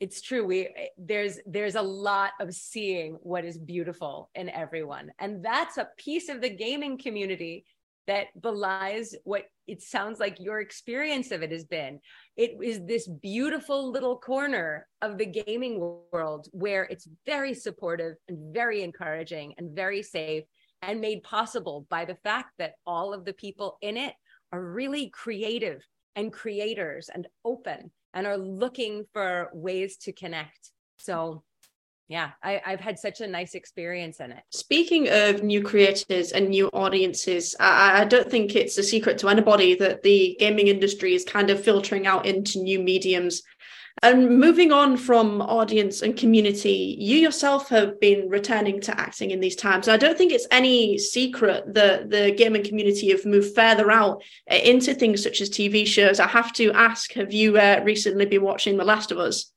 it's 0.00 0.20
true. 0.20 0.44
We 0.44 0.66
eh, 0.66 0.86
there's 0.98 1.38
there's 1.46 1.74
a 1.74 1.82
lot 1.82 2.32
of 2.40 2.54
seeing 2.54 3.14
what 3.22 3.44
is 3.44 3.58
beautiful 3.58 4.30
in 4.34 4.48
everyone. 4.50 5.10
And 5.18 5.44
that's 5.44 5.78
a 5.78 5.88
piece 5.96 6.28
of 6.28 6.40
the 6.40 6.50
gaming 6.50 6.98
community 6.98 7.64
that 8.06 8.26
belies 8.40 9.16
what 9.24 9.44
it 9.66 9.82
sounds 9.82 10.20
like 10.20 10.38
your 10.38 10.60
experience 10.60 11.32
of 11.32 11.42
it 11.42 11.50
has 11.50 11.64
been. 11.64 11.98
It 12.36 12.56
is 12.62 12.84
this 12.84 13.08
beautiful 13.08 13.90
little 13.90 14.16
corner 14.16 14.86
of 15.02 15.18
the 15.18 15.26
gaming 15.26 15.80
world 16.12 16.46
where 16.52 16.84
it's 16.84 17.08
very 17.24 17.52
supportive 17.52 18.14
and 18.28 18.54
very 18.54 18.82
encouraging 18.82 19.54
and 19.58 19.74
very 19.74 20.02
safe 20.02 20.44
and 20.82 21.00
made 21.00 21.22
possible 21.24 21.86
by 21.90 22.04
the 22.04 22.14
fact 22.16 22.52
that 22.58 22.74
all 22.86 23.12
of 23.12 23.24
the 23.24 23.32
people 23.32 23.76
in 23.82 23.96
it 23.96 24.14
are 24.52 24.62
really 24.62 25.10
creative 25.10 25.84
and 26.14 26.32
creators 26.32 27.10
and 27.12 27.26
open 27.44 27.90
and 28.16 28.26
are 28.26 28.38
looking 28.38 29.04
for 29.12 29.50
ways 29.52 29.98
to 29.98 30.12
connect. 30.12 30.72
So 30.96 31.44
yeah 32.08 32.30
I, 32.42 32.60
have 32.64 32.80
had 32.80 32.98
such 32.98 33.20
a 33.20 33.26
nice 33.26 33.54
experience 33.54 34.20
in 34.20 34.30
it 34.30 34.42
speaking 34.52 35.08
of 35.08 35.42
new 35.42 35.60
creators 35.60 36.30
and 36.30 36.48
new 36.48 36.68
audiences 36.68 37.56
I, 37.58 38.02
I, 38.02 38.04
don't 38.04 38.30
think 38.30 38.54
it's 38.54 38.78
a 38.78 38.82
secret 38.84 39.18
to 39.18 39.28
anybody 39.28 39.74
that 39.74 40.04
the 40.04 40.36
gaming 40.38 40.68
industry 40.68 41.14
is 41.14 41.24
kind 41.24 41.50
of 41.50 41.62
filtering 41.62 42.06
out 42.06 42.24
into 42.24 42.60
new 42.60 42.78
mediums 42.78 43.42
and 44.02 44.38
moving 44.38 44.72
on 44.72 44.96
from 44.96 45.40
audience 45.40 46.02
and 46.02 46.16
community 46.16 46.96
you 46.98 47.16
yourself 47.16 47.68
have 47.68 47.98
been 48.00 48.28
returning 48.28 48.80
to 48.80 48.98
acting 49.00 49.30
in 49.30 49.40
these 49.40 49.56
times 49.56 49.88
and 49.88 49.94
i 49.94 49.96
don't 49.96 50.18
think 50.18 50.32
it's 50.32 50.46
any 50.50 50.98
secret 50.98 51.72
that 51.72 52.10
the 52.10 52.30
gaming 52.32 52.62
community 52.62 53.10
have 53.10 53.24
moved 53.24 53.54
further 53.54 53.90
out 53.90 54.22
uh, 54.50 54.54
into 54.56 54.92
things 54.94 55.22
such 55.22 55.40
as 55.40 55.48
tv 55.48 55.86
shows 55.86 56.20
i 56.20 56.26
have 56.26 56.52
to 56.52 56.70
ask 56.72 57.12
have 57.14 57.32
you 57.32 57.56
uh, 57.56 57.80
recently 57.84 58.26
been 58.26 58.42
watching 58.42 58.76
the 58.76 58.84
last 58.84 59.10
of 59.10 59.18
us 59.18 59.52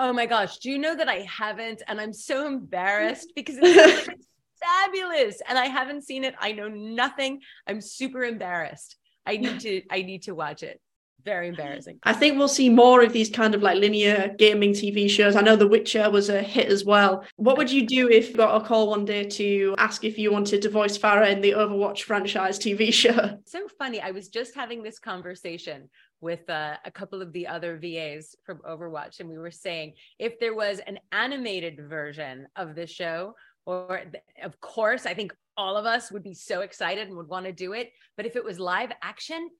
Oh 0.00 0.12
my 0.12 0.26
gosh. 0.26 0.58
Do 0.58 0.70
you 0.70 0.78
know 0.78 0.94
that 0.94 1.08
I 1.08 1.26
haven't? 1.28 1.82
And 1.88 2.00
I'm 2.00 2.12
so 2.12 2.46
embarrassed 2.46 3.32
because 3.34 3.56
it's, 3.60 4.08
it's 4.08 4.26
fabulous. 4.62 5.42
And 5.48 5.58
I 5.58 5.66
haven't 5.66 6.02
seen 6.04 6.22
it. 6.22 6.36
I 6.38 6.52
know 6.52 6.68
nothing. 6.68 7.40
I'm 7.66 7.80
super 7.80 8.22
embarrassed. 8.22 8.96
I 9.26 9.38
need 9.38 9.60
to, 9.60 9.82
I 9.90 10.02
need 10.02 10.22
to 10.22 10.36
watch 10.36 10.62
it. 10.62 10.80
Very 11.28 11.48
embarrassing. 11.48 11.98
I 12.04 12.14
think 12.14 12.38
we'll 12.38 12.48
see 12.48 12.70
more 12.70 13.02
of 13.02 13.12
these 13.12 13.28
kind 13.28 13.54
of 13.54 13.62
like 13.62 13.76
linear 13.76 14.34
gaming 14.38 14.72
TV 14.72 15.10
shows. 15.10 15.36
I 15.36 15.42
know 15.42 15.56
The 15.56 15.68
Witcher 15.68 16.08
was 16.08 16.30
a 16.30 16.40
hit 16.40 16.68
as 16.68 16.86
well. 16.86 17.22
What 17.36 17.58
would 17.58 17.70
you 17.70 17.86
do 17.86 18.08
if 18.08 18.30
you 18.30 18.36
got 18.36 18.58
a 18.58 18.64
call 18.64 18.88
one 18.88 19.04
day 19.04 19.24
to 19.24 19.74
ask 19.76 20.04
if 20.04 20.16
you 20.16 20.32
wanted 20.32 20.62
to 20.62 20.70
voice 20.70 20.96
Pharah 20.96 21.30
in 21.30 21.42
the 21.42 21.50
Overwatch 21.50 22.04
franchise 22.04 22.58
TV 22.58 22.90
show? 23.02 23.38
So 23.44 23.68
funny. 23.78 24.00
I 24.00 24.10
was 24.10 24.28
just 24.28 24.54
having 24.54 24.82
this 24.82 24.98
conversation 24.98 25.90
with 26.22 26.48
uh, 26.48 26.76
a 26.86 26.90
couple 26.90 27.20
of 27.20 27.30
the 27.34 27.46
other 27.46 27.76
VAs 27.76 28.34
from 28.46 28.60
Overwatch, 28.66 29.20
and 29.20 29.28
we 29.28 29.36
were 29.36 29.50
saying 29.50 29.92
if 30.18 30.40
there 30.40 30.54
was 30.54 30.80
an 30.86 30.98
animated 31.12 31.78
version 31.90 32.46
of 32.56 32.74
the 32.74 32.86
show, 32.86 33.34
or 33.66 34.00
of 34.42 34.58
course, 34.62 35.04
I 35.04 35.12
think 35.12 35.34
all 35.58 35.76
of 35.76 35.84
us 35.84 36.10
would 36.10 36.22
be 36.22 36.32
so 36.32 36.62
excited 36.62 37.06
and 37.06 37.18
would 37.18 37.28
want 37.28 37.44
to 37.44 37.52
do 37.52 37.74
it. 37.74 37.90
But 38.16 38.24
if 38.24 38.34
it 38.34 38.44
was 38.44 38.58
live 38.58 38.92
action, 39.02 39.50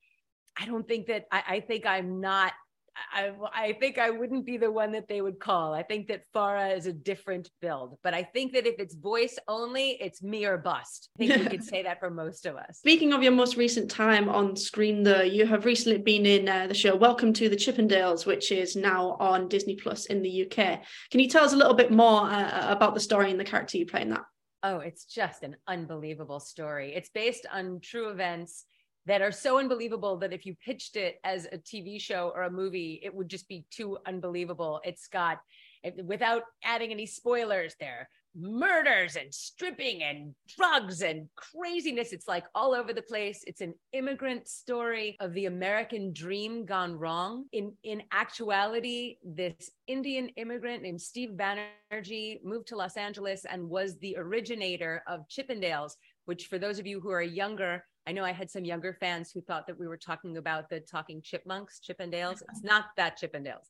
I 0.59 0.65
don't 0.65 0.87
think 0.87 1.07
that 1.07 1.25
I, 1.31 1.43
I 1.47 1.59
think 1.61 1.85
I'm 1.85 2.19
not 2.19 2.53
I, 3.13 3.31
I 3.53 3.73
think 3.73 3.97
I 3.97 4.09
wouldn't 4.09 4.45
be 4.45 4.57
the 4.57 4.71
one 4.71 4.91
that 4.91 5.07
they 5.07 5.21
would 5.21 5.39
call. 5.39 5.73
I 5.73 5.83
think 5.83 6.07
that 6.07 6.23
Pharah 6.35 6.75
is 6.75 6.85
a 6.85 6.93
different 6.93 7.49
build, 7.61 7.97
but 8.03 8.13
I 8.13 8.23
think 8.23 8.53
that 8.53 8.67
if 8.67 8.75
it's 8.79 8.95
voice 8.95 9.37
only, 9.47 9.91
it's 10.01 10.21
me 10.21 10.45
or 10.45 10.57
bust. 10.57 11.09
I 11.15 11.27
think 11.27 11.43
we 11.43 11.49
could 11.49 11.63
say 11.73 11.83
that 11.83 11.99
for 11.99 12.09
most 12.09 12.45
of 12.45 12.55
us. 12.55 12.79
Speaking 12.79 13.13
of 13.13 13.23
your 13.23 13.31
most 13.31 13.57
recent 13.57 13.89
time 13.89 14.29
on 14.29 14.55
screen, 14.55 15.03
though, 15.03 15.21
you 15.21 15.45
have 15.45 15.65
recently 15.65 15.99
been 15.99 16.25
in 16.25 16.49
uh, 16.49 16.67
the 16.67 16.73
show 16.73 16.95
Welcome 16.95 17.33
to 17.33 17.49
the 17.49 17.55
Chippendales, 17.55 18.25
which 18.25 18.51
is 18.51 18.75
now 18.75 19.17
on 19.19 19.47
Disney 19.47 19.75
Plus 19.75 20.05
in 20.07 20.21
the 20.21 20.45
UK. 20.45 20.81
Can 21.11 21.19
you 21.19 21.29
tell 21.29 21.45
us 21.45 21.53
a 21.53 21.57
little 21.57 21.75
bit 21.75 21.91
more 21.91 22.23
uh, 22.23 22.71
about 22.71 22.93
the 22.93 22.99
story 22.99 23.31
and 23.31 23.39
the 23.39 23.45
character 23.45 23.77
you 23.77 23.85
play 23.85 24.01
in 24.01 24.09
that? 24.09 24.23
Oh, 24.61 24.79
it's 24.79 25.05
just 25.05 25.43
an 25.43 25.55
unbelievable 25.67 26.41
story. 26.41 26.93
It's 26.93 27.09
based 27.09 27.45
on 27.51 27.79
true 27.81 28.09
events 28.09 28.65
that 29.09 29.23
are 29.23 29.31
so 29.31 29.57
unbelievable 29.57 30.17
that 30.17 30.33
if 30.33 30.45
you 30.45 30.55
pitched 30.63 30.95
it 30.95 31.19
as 31.23 31.47
a 31.51 31.57
TV 31.57 31.99
show 31.99 32.31
or 32.35 32.43
a 32.43 32.51
movie, 32.51 32.99
it 33.03 33.13
would 33.13 33.27
just 33.27 33.47
be 33.47 33.65
too 33.71 33.97
unbelievable. 34.05 34.79
It's 34.83 35.07
got, 35.07 35.39
without 36.05 36.43
adding 36.63 36.91
any 36.91 37.07
spoilers, 37.07 37.75
there 37.79 38.07
murders 38.35 39.15
and 39.15 39.33
stripping 39.33 40.03
and 40.03 40.35
drugs 40.55 41.01
and 41.01 41.27
craziness. 41.35 42.13
It's 42.13 42.27
like 42.27 42.45
all 42.53 42.75
over 42.75 42.93
the 42.93 43.01
place. 43.01 43.43
It's 43.47 43.61
an 43.61 43.73
immigrant 43.91 44.47
story 44.47 45.17
of 45.19 45.33
the 45.33 45.47
American 45.47 46.13
dream 46.13 46.63
gone 46.63 46.93
wrong. 46.93 47.45
In 47.51 47.73
in 47.83 48.03
actuality, 48.11 49.17
this 49.23 49.71
Indian 49.87 50.29
immigrant 50.37 50.83
named 50.83 51.01
Steve 51.01 51.31
Banerjee 51.31 52.43
moved 52.43 52.67
to 52.67 52.75
Los 52.75 52.95
Angeles 52.95 53.45
and 53.45 53.67
was 53.67 53.97
the 53.97 54.15
originator 54.17 55.01
of 55.07 55.27
Chippendales, 55.27 55.93
which 56.25 56.45
for 56.45 56.59
those 56.59 56.77
of 56.77 56.85
you 56.85 56.99
who 56.99 57.09
are 57.09 57.23
younger 57.23 57.83
I 58.09 58.11
know 58.11 58.25
I 58.25 58.31
had 58.31 58.49
some 58.49 58.65
younger 58.65 58.97
fans 58.99 59.29
who 59.31 59.39
thought 59.39 59.67
that 59.67 59.79
we 59.79 59.87
were 59.87 59.95
talking 59.95 60.37
about 60.37 60.67
the 60.67 60.79
talking 60.79 61.21
chipmunks, 61.21 61.79
Chippendales. 61.79 62.41
It's 62.41 62.41
uh-huh. 62.41 62.59
not 62.63 62.85
that 62.97 63.19
Chippendales. 63.21 63.67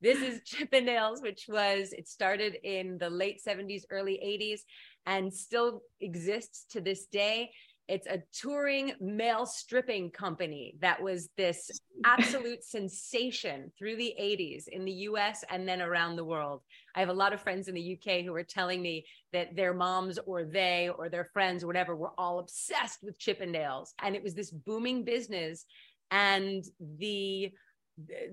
This 0.00 0.22
is 0.22 0.40
Chippendales, 0.50 1.20
which 1.20 1.44
was, 1.46 1.92
it 1.92 2.08
started 2.08 2.56
in 2.64 2.96
the 2.96 3.10
late 3.10 3.42
70s, 3.46 3.82
early 3.90 4.14
80s, 4.14 4.60
and 5.04 5.30
still 5.30 5.82
exists 6.00 6.64
to 6.70 6.80
this 6.80 7.04
day. 7.04 7.50
It's 7.88 8.06
a 8.06 8.22
touring 8.32 8.92
male 9.00 9.44
stripping 9.44 10.10
company 10.10 10.76
that 10.80 11.02
was 11.02 11.28
this 11.36 11.70
absolute 12.04 12.64
sensation 12.64 13.72
through 13.78 13.96
the 13.96 14.14
80s 14.20 14.68
in 14.68 14.84
the 14.84 14.92
US 14.92 15.44
and 15.50 15.68
then 15.68 15.82
around 15.82 16.16
the 16.16 16.24
world. 16.24 16.62
I 16.94 17.00
have 17.00 17.08
a 17.08 17.14
lot 17.14 17.32
of 17.32 17.40
friends 17.40 17.68
in 17.68 17.74
the 17.74 17.98
UK 17.98 18.24
who 18.24 18.34
are 18.34 18.44
telling 18.44 18.80
me 18.80 19.04
that 19.32 19.56
their 19.56 19.74
moms 19.74 20.18
or 20.26 20.44
they 20.44 20.90
or 20.96 21.08
their 21.08 21.28
friends 21.32 21.64
or 21.64 21.66
whatever 21.66 21.96
were 21.96 22.12
all 22.16 22.38
obsessed 22.38 23.02
with 23.02 23.18
Chippendales. 23.18 23.90
And 24.00 24.14
it 24.14 24.22
was 24.22 24.34
this 24.34 24.50
booming 24.50 25.04
business. 25.04 25.64
And 26.10 26.64
the 26.98 27.50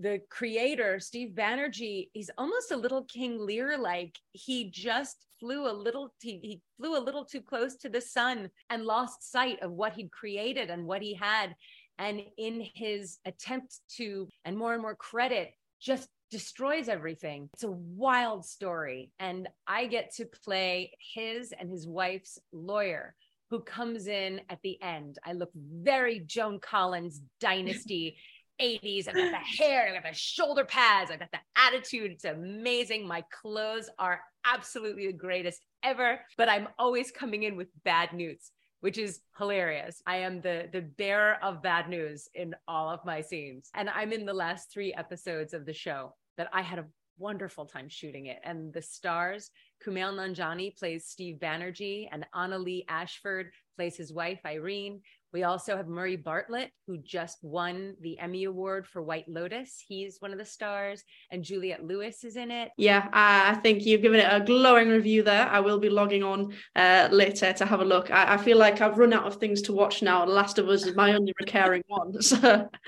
the 0.01 0.21
creator 0.29 0.99
steve 0.99 1.31
banerjee 1.35 2.09
he's 2.13 2.29
almost 2.37 2.71
a 2.71 2.77
little 2.77 3.03
king 3.03 3.37
lear 3.37 3.77
like 3.77 4.17
he 4.31 4.69
just 4.71 5.25
flew 5.39 5.69
a 5.69 5.71
little 5.71 6.13
he, 6.21 6.39
he 6.41 6.61
flew 6.77 6.97
a 6.97 6.99
little 6.99 7.25
too 7.25 7.41
close 7.41 7.75
to 7.77 7.89
the 7.89 8.01
sun 8.01 8.49
and 8.69 8.85
lost 8.85 9.31
sight 9.31 9.61
of 9.61 9.71
what 9.71 9.93
he'd 9.93 10.11
created 10.11 10.69
and 10.69 10.85
what 10.85 11.01
he 11.01 11.13
had. 11.13 11.55
And 11.97 12.21
in 12.37 12.65
his 12.75 13.17
attempt 13.25 13.79
to 13.97 14.27
and 14.45 14.57
more 14.57 14.73
and 14.73 14.81
more 14.81 14.95
credit 14.95 15.51
just 15.81 16.09
destroys 16.31 16.87
everything. 16.87 17.49
It's 17.53 17.63
a 17.63 17.71
wild 17.71 18.45
story. 18.45 19.11
And 19.19 19.47
i 19.67 19.85
get 19.85 20.13
to 20.15 20.25
play 20.25 20.91
his 21.13 21.53
and 21.57 21.69
his 21.69 21.87
wife's 21.87 22.37
lawyer 22.51 23.15
who 23.49 23.61
comes 23.61 24.07
in 24.07 24.41
at 24.49 24.59
the 24.61 24.79
end. 24.81 25.17
I 25.25 25.33
look 25.33 25.49
very 25.55 26.19
joan 26.19 26.59
collins 26.59 27.21
dynasty 27.39 28.17
80s. 28.61 29.07
I've 29.07 29.15
got 29.15 29.31
the 29.31 29.37
hair, 29.63 29.87
I've 29.87 30.03
got 30.03 30.11
the 30.11 30.17
shoulder 30.17 30.65
pads, 30.65 31.11
I've 31.11 31.19
got 31.19 31.31
the 31.31 31.39
attitude. 31.55 32.11
It's 32.11 32.25
amazing. 32.25 33.07
My 33.07 33.23
clothes 33.31 33.89
are 33.99 34.21
absolutely 34.45 35.07
the 35.07 35.13
greatest 35.13 35.65
ever, 35.83 36.19
but 36.37 36.49
I'm 36.49 36.67
always 36.77 37.11
coming 37.11 37.43
in 37.43 37.55
with 37.55 37.67
bad 37.83 38.13
news, 38.13 38.51
which 38.81 38.97
is 38.97 39.21
hilarious. 39.37 40.01
I 40.05 40.17
am 40.17 40.41
the 40.41 40.69
the 40.71 40.81
bearer 40.81 41.37
of 41.41 41.61
bad 41.61 41.89
news 41.89 42.27
in 42.33 42.55
all 42.67 42.89
of 42.89 43.05
my 43.05 43.21
scenes. 43.21 43.69
And 43.73 43.89
I'm 43.89 44.13
in 44.13 44.25
the 44.25 44.33
last 44.33 44.71
3 44.71 44.93
episodes 44.93 45.53
of 45.53 45.65
the 45.65 45.73
show 45.73 46.15
that 46.37 46.49
I 46.53 46.61
had 46.61 46.79
a 46.79 46.85
wonderful 47.19 47.65
time 47.65 47.89
shooting 47.89 48.27
it. 48.27 48.39
And 48.43 48.73
the 48.73 48.81
stars, 48.81 49.51
Kumail 49.85 50.13
Nanjiani 50.13 50.75
plays 50.77 51.05
Steve 51.05 51.37
Banerjee 51.39 52.07
and 52.11 52.25
Annaleigh 52.33 52.85
Ashford 52.87 53.51
plays 53.75 53.95
his 53.97 54.11
wife 54.11 54.39
Irene. 54.45 55.01
We 55.31 55.43
also 55.43 55.77
have 55.77 55.87
Murray 55.87 56.15
Bartlett, 56.15 56.71
who 56.87 56.97
just 56.97 57.37
won 57.43 57.93
the 58.01 58.17
Emmy 58.17 58.45
Award 58.45 58.87
for 58.87 59.03
White 59.03 59.29
Lotus. 59.29 59.83
He's 59.87 60.17
one 60.19 60.31
of 60.31 60.39
the 60.39 60.45
stars, 60.45 61.03
and 61.29 61.43
Juliette 61.43 61.83
Lewis 61.83 62.23
is 62.23 62.35
in 62.35 62.49
it. 62.49 62.71
Yeah, 62.77 63.07
I 63.13 63.53
think 63.61 63.85
you've 63.85 64.01
given 64.01 64.21
it 64.21 64.27
a 64.27 64.43
glowing 64.43 64.89
review 64.89 65.21
there. 65.21 65.47
I 65.47 65.59
will 65.59 65.77
be 65.77 65.89
logging 65.89 66.23
on 66.23 66.53
uh, 66.75 67.09
later 67.11 67.53
to 67.53 67.65
have 67.67 67.81
a 67.81 67.85
look. 67.85 68.09
I, 68.09 68.33
I, 68.33 68.37
feel 68.37 68.57
like 68.57 68.81
I've 68.81 68.97
run 68.97 69.13
out 69.13 69.27
of 69.27 69.35
things 69.35 69.61
to 69.63 69.73
watch 69.73 70.01
now. 70.01 70.25
The 70.25 70.31
Last 70.31 70.57
of 70.57 70.67
Us 70.67 70.87
is 70.87 70.95
my 70.95 71.13
only 71.13 71.33
recurring 71.39 71.83
one. 71.87 72.19
So 72.23 72.67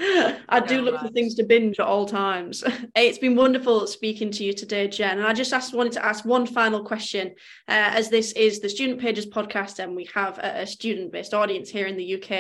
I 0.50 0.60
do 0.66 0.82
look 0.82 1.00
for 1.00 1.10
things 1.10 1.36
to 1.36 1.44
binge 1.44 1.80
at 1.80 1.86
all 1.86 2.08
times. 2.08 2.64
it's 2.96 3.20
been 3.20 3.36
wonderful 3.36 3.86
speaking 3.86 4.32
to 4.32 4.44
you 4.44 4.54
today, 4.54 4.88
Jen. 4.88 5.20
And 5.20 5.28
I 5.28 5.34
just 5.34 5.54
asked, 5.54 5.76
wanted 5.76 5.94
to 5.94 6.04
ask 6.04 6.26
one 6.26 6.48
final 6.48 6.84
question, 6.84 7.36
uh, 7.68 7.94
as 7.94 8.10
this 8.10 8.32
is 8.32 8.62
the 8.62 8.70
Student 8.70 9.00
Pages 9.00 9.28
podcast, 9.28 9.78
and 9.78 9.96
we 9.96 10.10
have 10.16 10.40
a, 10.40 10.62
a 10.62 10.66
student 10.66 11.12
based 11.12 11.36
audience 11.36 11.70
here 11.70 11.86
in 11.86 11.98
the 11.98 12.16
UK 12.16 12.31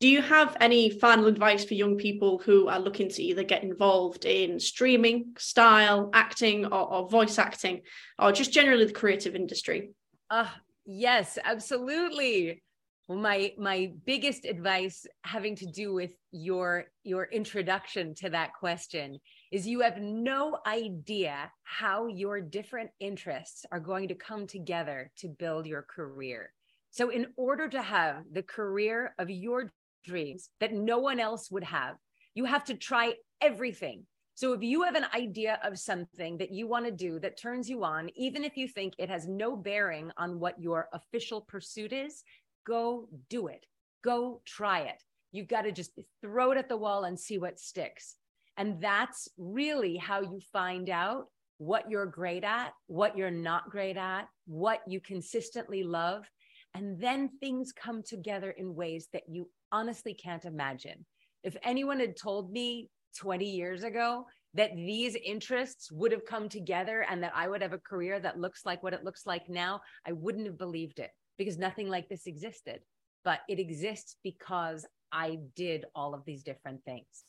Do 0.00 0.08
you 0.08 0.22
have 0.22 0.56
any 0.60 0.90
final 0.90 1.26
advice 1.26 1.64
for 1.64 1.74
young 1.74 1.96
people 1.96 2.38
who 2.38 2.68
are 2.68 2.80
looking 2.80 3.08
to 3.10 3.22
either 3.22 3.44
get 3.44 3.62
involved 3.62 4.24
in 4.24 4.58
streaming, 4.58 5.34
style, 5.38 6.10
acting, 6.12 6.66
or, 6.66 6.92
or 6.92 7.08
voice 7.08 7.38
acting, 7.38 7.82
or 8.18 8.32
just 8.32 8.52
generally 8.52 8.84
the 8.84 8.92
creative 8.92 9.34
industry? 9.34 9.90
Uh, 10.30 10.48
yes, 10.86 11.38
absolutely. 11.44 12.62
Well, 13.08 13.18
my 13.18 13.54
my 13.58 13.92
biggest 14.04 14.44
advice 14.44 15.06
having 15.22 15.56
to 15.56 15.66
do 15.66 15.94
with 15.94 16.12
your 16.30 16.84
your 17.04 17.24
introduction 17.24 18.14
to 18.16 18.28
that 18.30 18.52
question 18.52 19.18
is 19.50 19.66
you 19.66 19.80
have 19.80 19.98
no 19.98 20.58
idea 20.66 21.50
how 21.64 22.08
your 22.08 22.42
different 22.42 22.90
interests 23.00 23.64
are 23.72 23.80
going 23.80 24.08
to 24.08 24.14
come 24.14 24.46
together 24.46 25.10
to 25.20 25.28
build 25.28 25.66
your 25.66 25.82
career. 25.82 26.52
So 26.98 27.10
in 27.10 27.28
order 27.36 27.68
to 27.68 27.80
have 27.80 28.24
the 28.32 28.42
career 28.42 29.14
of 29.20 29.30
your 29.30 29.70
dreams 30.04 30.50
that 30.58 30.72
no 30.72 30.98
one 30.98 31.20
else 31.20 31.48
would 31.48 31.62
have, 31.62 31.94
you 32.34 32.44
have 32.44 32.64
to 32.64 32.74
try 32.74 33.14
everything. 33.40 34.04
So 34.34 34.52
if 34.52 34.64
you 34.64 34.82
have 34.82 34.96
an 34.96 35.06
idea 35.14 35.60
of 35.62 35.78
something 35.78 36.38
that 36.38 36.50
you 36.50 36.66
want 36.66 36.86
to 36.86 36.90
do 36.90 37.20
that 37.20 37.40
turns 37.40 37.70
you 37.70 37.84
on, 37.84 38.10
even 38.16 38.42
if 38.42 38.56
you 38.56 38.66
think 38.66 38.94
it 38.98 39.08
has 39.10 39.28
no 39.28 39.54
bearing 39.54 40.10
on 40.16 40.40
what 40.40 40.60
your 40.60 40.88
official 40.92 41.42
pursuit 41.42 41.92
is, 41.92 42.24
go 42.66 43.08
do 43.30 43.46
it. 43.46 43.64
Go 44.02 44.40
try 44.44 44.80
it. 44.80 45.00
You've 45.30 45.46
got 45.46 45.62
to 45.62 45.70
just 45.70 45.92
throw 46.20 46.50
it 46.50 46.58
at 46.58 46.68
the 46.68 46.76
wall 46.76 47.04
and 47.04 47.16
see 47.16 47.38
what 47.38 47.60
sticks. 47.60 48.16
And 48.56 48.80
that's 48.80 49.28
really 49.38 49.98
how 49.98 50.20
you 50.20 50.40
find 50.52 50.90
out 50.90 51.26
what 51.58 51.88
you're 51.88 52.06
great 52.06 52.42
at, 52.42 52.72
what 52.88 53.16
you're 53.16 53.30
not 53.30 53.70
great 53.70 53.96
at, 53.96 54.28
what 54.46 54.80
you 54.88 55.00
consistently 55.00 55.84
love. 55.84 56.28
And 56.74 57.00
then 57.00 57.30
things 57.40 57.72
come 57.72 58.02
together 58.02 58.50
in 58.50 58.74
ways 58.74 59.08
that 59.12 59.22
you 59.28 59.50
honestly 59.72 60.14
can't 60.14 60.44
imagine. 60.44 61.04
If 61.42 61.56
anyone 61.62 62.00
had 62.00 62.16
told 62.16 62.52
me 62.52 62.90
20 63.18 63.44
years 63.44 63.84
ago 63.84 64.26
that 64.54 64.74
these 64.74 65.16
interests 65.16 65.90
would 65.90 66.12
have 66.12 66.24
come 66.24 66.48
together 66.48 67.04
and 67.08 67.22
that 67.22 67.32
I 67.34 67.48
would 67.48 67.62
have 67.62 67.72
a 67.72 67.78
career 67.78 68.20
that 68.20 68.38
looks 68.38 68.64
like 68.64 68.82
what 68.82 68.94
it 68.94 69.04
looks 69.04 69.26
like 69.26 69.48
now, 69.48 69.80
I 70.06 70.12
wouldn't 70.12 70.46
have 70.46 70.58
believed 70.58 70.98
it 70.98 71.10
because 71.36 71.58
nothing 71.58 71.88
like 71.88 72.08
this 72.08 72.26
existed. 72.26 72.80
But 73.24 73.40
it 73.48 73.58
exists 73.58 74.16
because 74.22 74.86
I 75.12 75.38
did 75.56 75.84
all 75.94 76.14
of 76.14 76.24
these 76.24 76.42
different 76.42 76.84
things. 76.84 77.24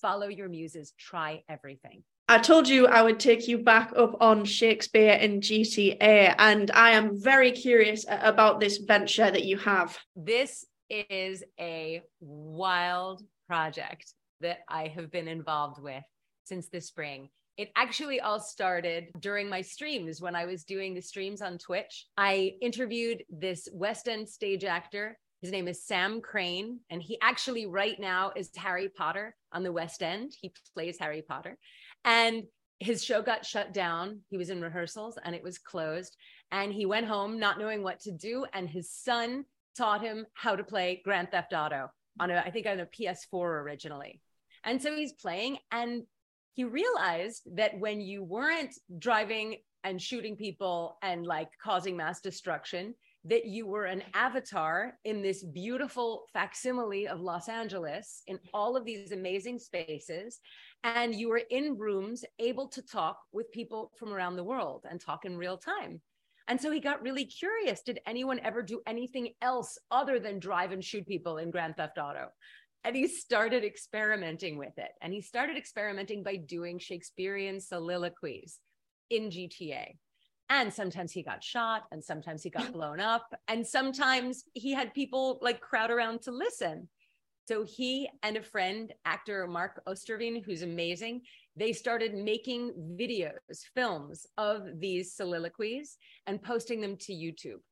Follow 0.00 0.28
your 0.28 0.48
muses, 0.48 0.92
try 0.98 1.42
everything. 1.48 2.02
I 2.30 2.36
told 2.36 2.68
you 2.68 2.86
I 2.86 3.00
would 3.00 3.18
take 3.18 3.48
you 3.48 3.56
back 3.56 3.90
up 3.96 4.18
on 4.20 4.44
Shakespeare 4.44 5.16
and 5.18 5.42
GTA, 5.42 6.34
and 6.38 6.70
I 6.72 6.90
am 6.90 7.18
very 7.18 7.50
curious 7.50 8.04
about 8.06 8.60
this 8.60 8.76
venture 8.76 9.30
that 9.30 9.46
you 9.46 9.56
have. 9.56 9.96
This 10.14 10.66
is 10.90 11.42
a 11.58 12.02
wild 12.20 13.22
project 13.46 14.12
that 14.42 14.58
I 14.68 14.88
have 14.88 15.10
been 15.10 15.26
involved 15.26 15.82
with 15.82 16.04
since 16.44 16.68
the 16.68 16.82
spring. 16.82 17.30
It 17.56 17.70
actually 17.76 18.20
all 18.20 18.40
started 18.40 19.06
during 19.20 19.48
my 19.48 19.62
streams 19.62 20.20
when 20.20 20.36
I 20.36 20.44
was 20.44 20.64
doing 20.64 20.92
the 20.92 21.00
streams 21.00 21.40
on 21.40 21.56
Twitch. 21.56 22.08
I 22.18 22.56
interviewed 22.60 23.24
this 23.30 23.68
West 23.72 24.06
End 24.06 24.28
stage 24.28 24.64
actor. 24.64 25.18
His 25.40 25.50
name 25.50 25.66
is 25.66 25.86
Sam 25.86 26.20
Crane, 26.20 26.80
and 26.90 27.00
he 27.00 27.16
actually 27.22 27.64
right 27.64 27.98
now 27.98 28.32
is 28.36 28.50
Harry 28.56 28.88
Potter 28.88 29.34
on 29.52 29.62
the 29.62 29.72
West 29.72 30.02
End. 30.02 30.32
He 30.40 30.52
plays 30.74 30.98
Harry 30.98 31.22
Potter. 31.22 31.56
And 32.04 32.44
his 32.80 33.04
show 33.04 33.22
got 33.22 33.44
shut 33.44 33.74
down. 33.74 34.20
He 34.30 34.36
was 34.36 34.50
in 34.50 34.60
rehearsals 34.60 35.18
and 35.24 35.34
it 35.34 35.42
was 35.42 35.58
closed. 35.58 36.16
And 36.52 36.72
he 36.72 36.86
went 36.86 37.06
home 37.06 37.38
not 37.38 37.58
knowing 37.58 37.82
what 37.82 38.00
to 38.00 38.12
do. 38.12 38.46
And 38.52 38.68
his 38.68 38.90
son 38.90 39.44
taught 39.76 40.02
him 40.02 40.26
how 40.34 40.56
to 40.56 40.64
play 40.64 41.02
Grand 41.04 41.30
Theft 41.30 41.52
Auto 41.52 41.90
on 42.20 42.30
a, 42.30 42.36
I 42.36 42.50
think 42.50 42.66
on 42.66 42.80
a 42.80 42.86
PS4 42.86 43.62
originally. 43.62 44.20
And 44.64 44.80
so 44.80 44.94
he's 44.94 45.12
playing 45.12 45.58
and 45.72 46.02
he 46.54 46.64
realized 46.64 47.42
that 47.54 47.78
when 47.78 48.00
you 48.00 48.24
weren't 48.24 48.74
driving 48.98 49.58
and 49.84 50.02
shooting 50.02 50.36
people 50.36 50.98
and 51.02 51.24
like 51.26 51.48
causing 51.62 51.96
mass 51.96 52.20
destruction, 52.20 52.94
that 53.24 53.46
you 53.46 53.66
were 53.66 53.84
an 53.84 54.02
avatar 54.14 54.98
in 55.04 55.22
this 55.22 55.44
beautiful 55.44 56.26
facsimile 56.32 57.06
of 57.06 57.20
Los 57.20 57.48
Angeles 57.48 58.22
in 58.26 58.38
all 58.54 58.76
of 58.76 58.84
these 58.84 59.12
amazing 59.12 59.58
spaces. 59.58 60.40
And 60.84 61.14
you 61.14 61.28
were 61.28 61.42
in 61.50 61.76
rooms 61.76 62.24
able 62.38 62.68
to 62.68 62.82
talk 62.82 63.18
with 63.32 63.50
people 63.52 63.92
from 63.98 64.12
around 64.12 64.36
the 64.36 64.44
world 64.44 64.84
and 64.88 65.00
talk 65.00 65.24
in 65.24 65.36
real 65.36 65.58
time. 65.58 66.00
And 66.46 66.60
so 66.60 66.70
he 66.70 66.80
got 66.80 67.02
really 67.02 67.26
curious. 67.26 67.82
Did 67.82 68.00
anyone 68.06 68.40
ever 68.42 68.62
do 68.62 68.80
anything 68.86 69.30
else 69.42 69.78
other 69.90 70.18
than 70.18 70.38
drive 70.38 70.72
and 70.72 70.82
shoot 70.82 71.06
people 71.06 71.36
in 71.36 71.50
Grand 71.50 71.76
Theft 71.76 71.98
Auto? 71.98 72.28
And 72.84 72.96
he 72.96 73.06
started 73.06 73.64
experimenting 73.64 74.56
with 74.56 74.78
it. 74.78 74.90
And 75.02 75.12
he 75.12 75.20
started 75.20 75.56
experimenting 75.58 76.22
by 76.22 76.36
doing 76.36 76.78
Shakespearean 76.78 77.60
soliloquies 77.60 78.58
in 79.10 79.30
GTA. 79.30 79.96
And 80.50 80.72
sometimes 80.72 81.12
he 81.12 81.22
got 81.22 81.44
shot, 81.44 81.82
and 81.92 82.02
sometimes 82.02 82.42
he 82.42 82.50
got 82.50 82.72
blown 82.72 83.00
up, 83.00 83.26
and 83.48 83.66
sometimes 83.66 84.44
he 84.54 84.72
had 84.72 84.94
people 84.94 85.38
like 85.42 85.60
crowd 85.60 85.90
around 85.90 86.22
to 86.22 86.30
listen. 86.30 86.88
So 87.48 87.64
he 87.64 88.10
and 88.22 88.36
a 88.36 88.42
friend, 88.42 88.92
actor 89.06 89.46
Mark 89.46 89.80
Oosterveen, 89.88 90.44
who's 90.44 90.60
amazing, 90.60 91.22
they 91.56 91.72
started 91.72 92.12
making 92.12 92.74
videos, 93.00 93.62
films 93.74 94.26
of 94.36 94.64
these 94.78 95.14
soliloquies 95.14 95.96
and 96.26 96.42
posting 96.42 96.82
them 96.82 96.98
to 96.98 97.14
YouTube. 97.14 97.62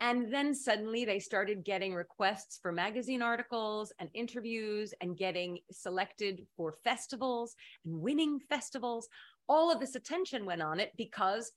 And 0.00 0.34
then 0.34 0.56
suddenly 0.56 1.04
they 1.04 1.20
started 1.20 1.64
getting 1.64 1.94
requests 1.94 2.58
for 2.60 2.72
magazine 2.72 3.22
articles 3.22 3.92
and 4.00 4.10
interviews 4.12 4.92
and 5.00 5.16
getting 5.16 5.60
selected 5.70 6.44
for 6.56 6.74
festivals 6.82 7.54
and 7.84 8.00
winning 8.00 8.40
festivals. 8.48 9.08
All 9.48 9.70
of 9.70 9.78
this 9.78 9.94
attention 9.94 10.44
went 10.44 10.62
on 10.62 10.80
it 10.80 10.90
because 10.98 11.52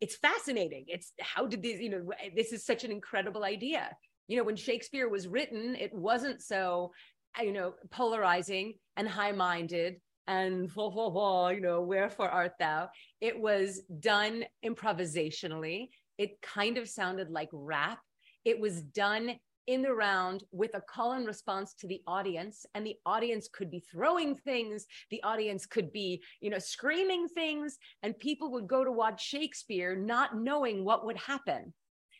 it's 0.00 0.16
fascinating. 0.16 0.86
It's 0.88 1.12
how 1.20 1.46
did 1.46 1.62
this, 1.62 1.78
you 1.78 1.88
know, 1.88 2.10
this 2.34 2.52
is 2.52 2.66
such 2.66 2.82
an 2.82 2.90
incredible 2.90 3.44
idea 3.44 3.96
you 4.28 4.36
know 4.36 4.44
when 4.44 4.56
shakespeare 4.56 5.08
was 5.08 5.28
written 5.28 5.74
it 5.74 5.92
wasn't 5.94 6.42
so 6.42 6.92
uh, 7.38 7.42
you 7.42 7.52
know 7.52 7.74
polarizing 7.90 8.74
and 8.96 9.08
high-minded 9.08 9.96
and 10.26 10.70
you 10.76 11.60
know 11.60 11.82
wherefore 11.82 12.28
art 12.28 12.52
thou? 12.58 12.88
It 13.20 13.38
was 13.38 13.82
done 14.00 14.44
improvisationally. 14.64 15.88
It 16.18 16.40
kind 16.42 16.78
of 16.78 16.88
sounded 16.88 17.30
like 17.30 17.48
rap. 17.52 17.98
It 18.44 18.58
was 18.58 18.82
done 18.82 19.36
in 19.66 19.82
the 19.82 19.92
round 19.92 20.44
with 20.52 20.70
a 20.74 20.80
call 20.80 21.12
and 21.12 21.26
response 21.26 21.74
to 21.74 21.88
the 21.88 22.00
audience 22.06 22.64
and 22.76 22.86
the 22.86 22.94
audience 23.04 23.48
could 23.52 23.68
be 23.68 23.80
throwing 23.80 24.36
things. 24.36 24.86
The 25.10 25.22
audience 25.24 25.66
could 25.66 25.92
be 25.92 26.22
you 26.40 26.50
know 26.50 26.58
screaming 26.58 27.28
things 27.28 27.76
and 28.02 28.18
people 28.18 28.52
would 28.52 28.68
go 28.68 28.84
to 28.84 28.92
watch 28.92 29.24
shakespeare 29.24 29.96
not 29.96 30.36
knowing 30.36 30.84
what 30.84 31.04
would 31.04 31.16
happen 31.16 31.72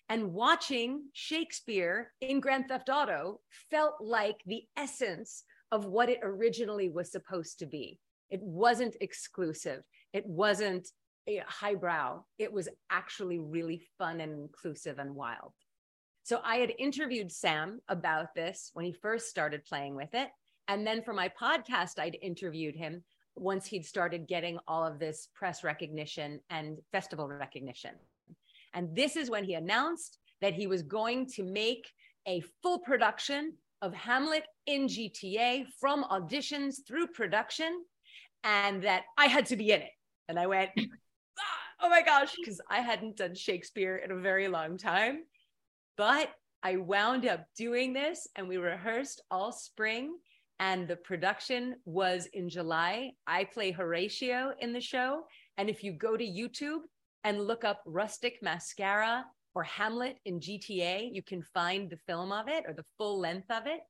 and 0.09 0.33
watching 0.33 1.05
Shakespeare 1.12 2.12
in 2.21 2.40
Grand 2.40 2.69
Theft 2.69 2.88
Auto 2.88 3.40
felt 3.71 3.95
like 4.01 4.40
the 4.47 4.62
essence 4.77 5.45
of 5.73 5.87
what 5.87 6.09
it 6.09 6.21
originally 6.23 6.88
was 6.88 7.11
supposed 7.11 7.59
to 7.59 7.66
be. 7.66 7.99
It 8.31 8.40
wasn't 8.42 8.97
exclusive. 9.01 9.83
It 10.12 10.25
wasn't 10.27 10.88
eh, 11.29 11.40
highbrow. 11.47 12.25
It 12.38 12.53
was 12.53 12.69
actually 12.90 13.38
really 13.38 13.83
fun 13.99 14.21
and 14.21 14.33
inclusive 14.33 14.99
and 14.99 15.14
wild. 15.14 15.53
So 16.23 16.40
I 16.45 16.57
had 16.57 16.73
interviewed 16.79 17.31
Sam 17.31 17.81
about 17.88 18.35
this 18.35 18.71
when 18.75 18.85
he 18.85 18.92
first 18.92 19.29
started 19.29 19.64
playing 19.64 19.95
with 19.95 20.12
it. 20.12 20.29
And 20.69 20.87
then 20.87 21.03
for 21.03 21.12
my 21.12 21.31
podcast, 21.40 21.99
I'd 21.99 22.19
interviewed 22.21 22.75
him 22.75 23.05
once 23.37 23.66
he'd 23.66 23.85
started 23.85 24.27
getting 24.27 24.59
all 24.66 24.85
of 24.85 24.99
this 24.99 25.29
press 25.35 25.62
recognition 25.62 26.40
and 26.51 26.79
festival 26.90 27.29
recognition. 27.29 27.92
And 28.77 28.95
this 28.95 29.17
is 29.17 29.31
when 29.31 29.43
he 29.43 29.55
announced 29.55 30.19
that 30.43 30.53
he 30.53 30.67
was 30.67 30.83
going 30.83 31.27
to 31.35 31.43
make 31.43 31.91
a 32.29 32.43
full 32.62 32.79
production 32.79 33.55
of 33.81 33.95
Hamlet 33.95 34.45
in 34.67 34.87
GTA 34.87 35.65
from 35.81 36.05
auditions 36.05 36.87
through 36.87 37.09
production, 37.09 37.83
and 38.45 38.83
that 38.83 39.05
I 39.17 39.27
had 39.27 39.47
to 39.47 39.57
be 39.57 39.73
in 39.73 39.81
it. 39.81 39.91
And 40.29 40.39
I 40.39 40.47
went, 40.47 40.71
ah, 40.77 41.43
oh 41.81 41.89
my 41.89 42.03
gosh, 42.03 42.35
because 42.37 42.61
I 42.71 42.81
hadn't 42.81 43.17
done 43.17 43.35
Shakespeare 43.35 43.97
in 43.97 44.11
a 44.11 44.21
very 44.21 44.47
long 44.47 44.77
time. 44.77 45.21
But 45.97 46.31
I 46.62 46.77
wound 46.77 47.27
up 47.27 47.47
doing 47.57 47.95
this, 47.95 48.29
and 48.37 48.47
we 48.47 48.59
rehearsed 48.59 49.23
all 49.31 49.53
spring. 49.53 50.17
And 50.59 50.89
the 50.89 50.97
production 50.97 51.77
was 51.85 52.27
in 52.33 52.49
July. 52.49 53.12
I 53.27 53.45
play 53.45 53.71
Horatio 53.71 54.53
in 54.61 54.73
the 54.73 54.81
show. 54.81 55.25
And 55.59 55.69
if 55.69 55.83
you 55.83 55.93
go 55.93 56.17
to 56.17 56.25
YouTube, 56.25 56.81
and 57.27 57.47
look 57.47 57.65
up 57.65 57.83
rustic 57.85 58.39
mascara 58.41 59.27
or 59.55 59.65
Hamlet 59.65 60.17
in 60.25 60.39
GTA. 60.39 61.11
You 61.12 61.23
can 61.23 61.43
find 61.43 61.91
the 61.91 61.99
film 62.07 62.31
of 62.31 62.49
it 62.49 62.65
or 62.67 62.73
the 62.73 62.85
full 62.97 63.19
length 63.19 63.51
of 63.51 63.67
it. 63.67 63.81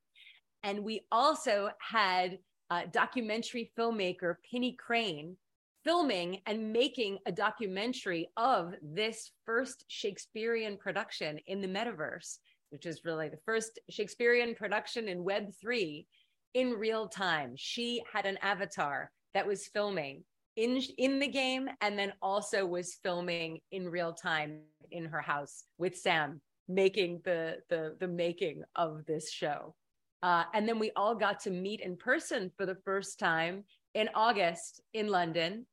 And 0.62 0.83
we 0.83 1.03
also 1.12 1.68
had 1.79 2.38
a 2.70 2.87
documentary 2.87 3.70
filmmaker 3.79 4.37
Penny 4.51 4.72
Crane 4.72 5.37
filming 5.85 6.41
and 6.47 6.72
making 6.72 7.18
a 7.26 7.30
documentary 7.30 8.28
of 8.37 8.74
this 8.82 9.30
first 9.45 9.84
Shakespearean 9.87 10.78
production 10.78 11.39
in 11.47 11.61
the 11.61 11.68
metaverse 11.68 12.39
which 12.70 12.87
is 12.87 13.05
really 13.05 13.28
the 13.28 13.39
first 13.45 13.78
Shakespearean 13.91 14.55
production 14.55 15.09
in 15.09 15.24
Web 15.24 15.53
3 15.61 16.07
in 16.55 16.70
real 16.72 17.09
time. 17.09 17.55
She 17.57 18.03
had 18.12 18.26
an 18.26 18.39
avatar 18.43 19.11
that 19.34 19.47
was 19.47 19.68
filming 19.68 20.24
in 20.57 20.80
in 20.98 21.18
the 21.18 21.28
game 21.28 21.68
and 21.80 21.98
then 21.98 22.12
also 22.22 22.64
was 22.66 22.98
filming 23.02 23.61
in 23.72 23.88
real 23.88 24.12
time 24.12 24.61
in 24.90 25.04
her 25.04 25.20
house 25.20 25.64
with 25.78 25.96
Sam 25.96 26.40
making 26.68 27.20
the 27.24 27.59
the 27.68 27.96
the 28.00 28.09
making 28.09 28.62
of 28.74 29.04
this 29.07 29.30
show. 29.30 29.74
Uh, 30.22 30.44
and 30.54 30.66
then 30.66 30.78
we 30.78 30.90
all 30.96 31.14
got 31.14 31.38
to 31.40 31.50
meet 31.50 31.80
in 31.80 31.96
person 31.96 32.50
for 32.57 32.66
the 32.66 32.74
first 32.84 33.18
time 33.18 33.64
in 33.94 34.09
August 34.14 34.80
in 34.94 35.09
London. 35.09 35.66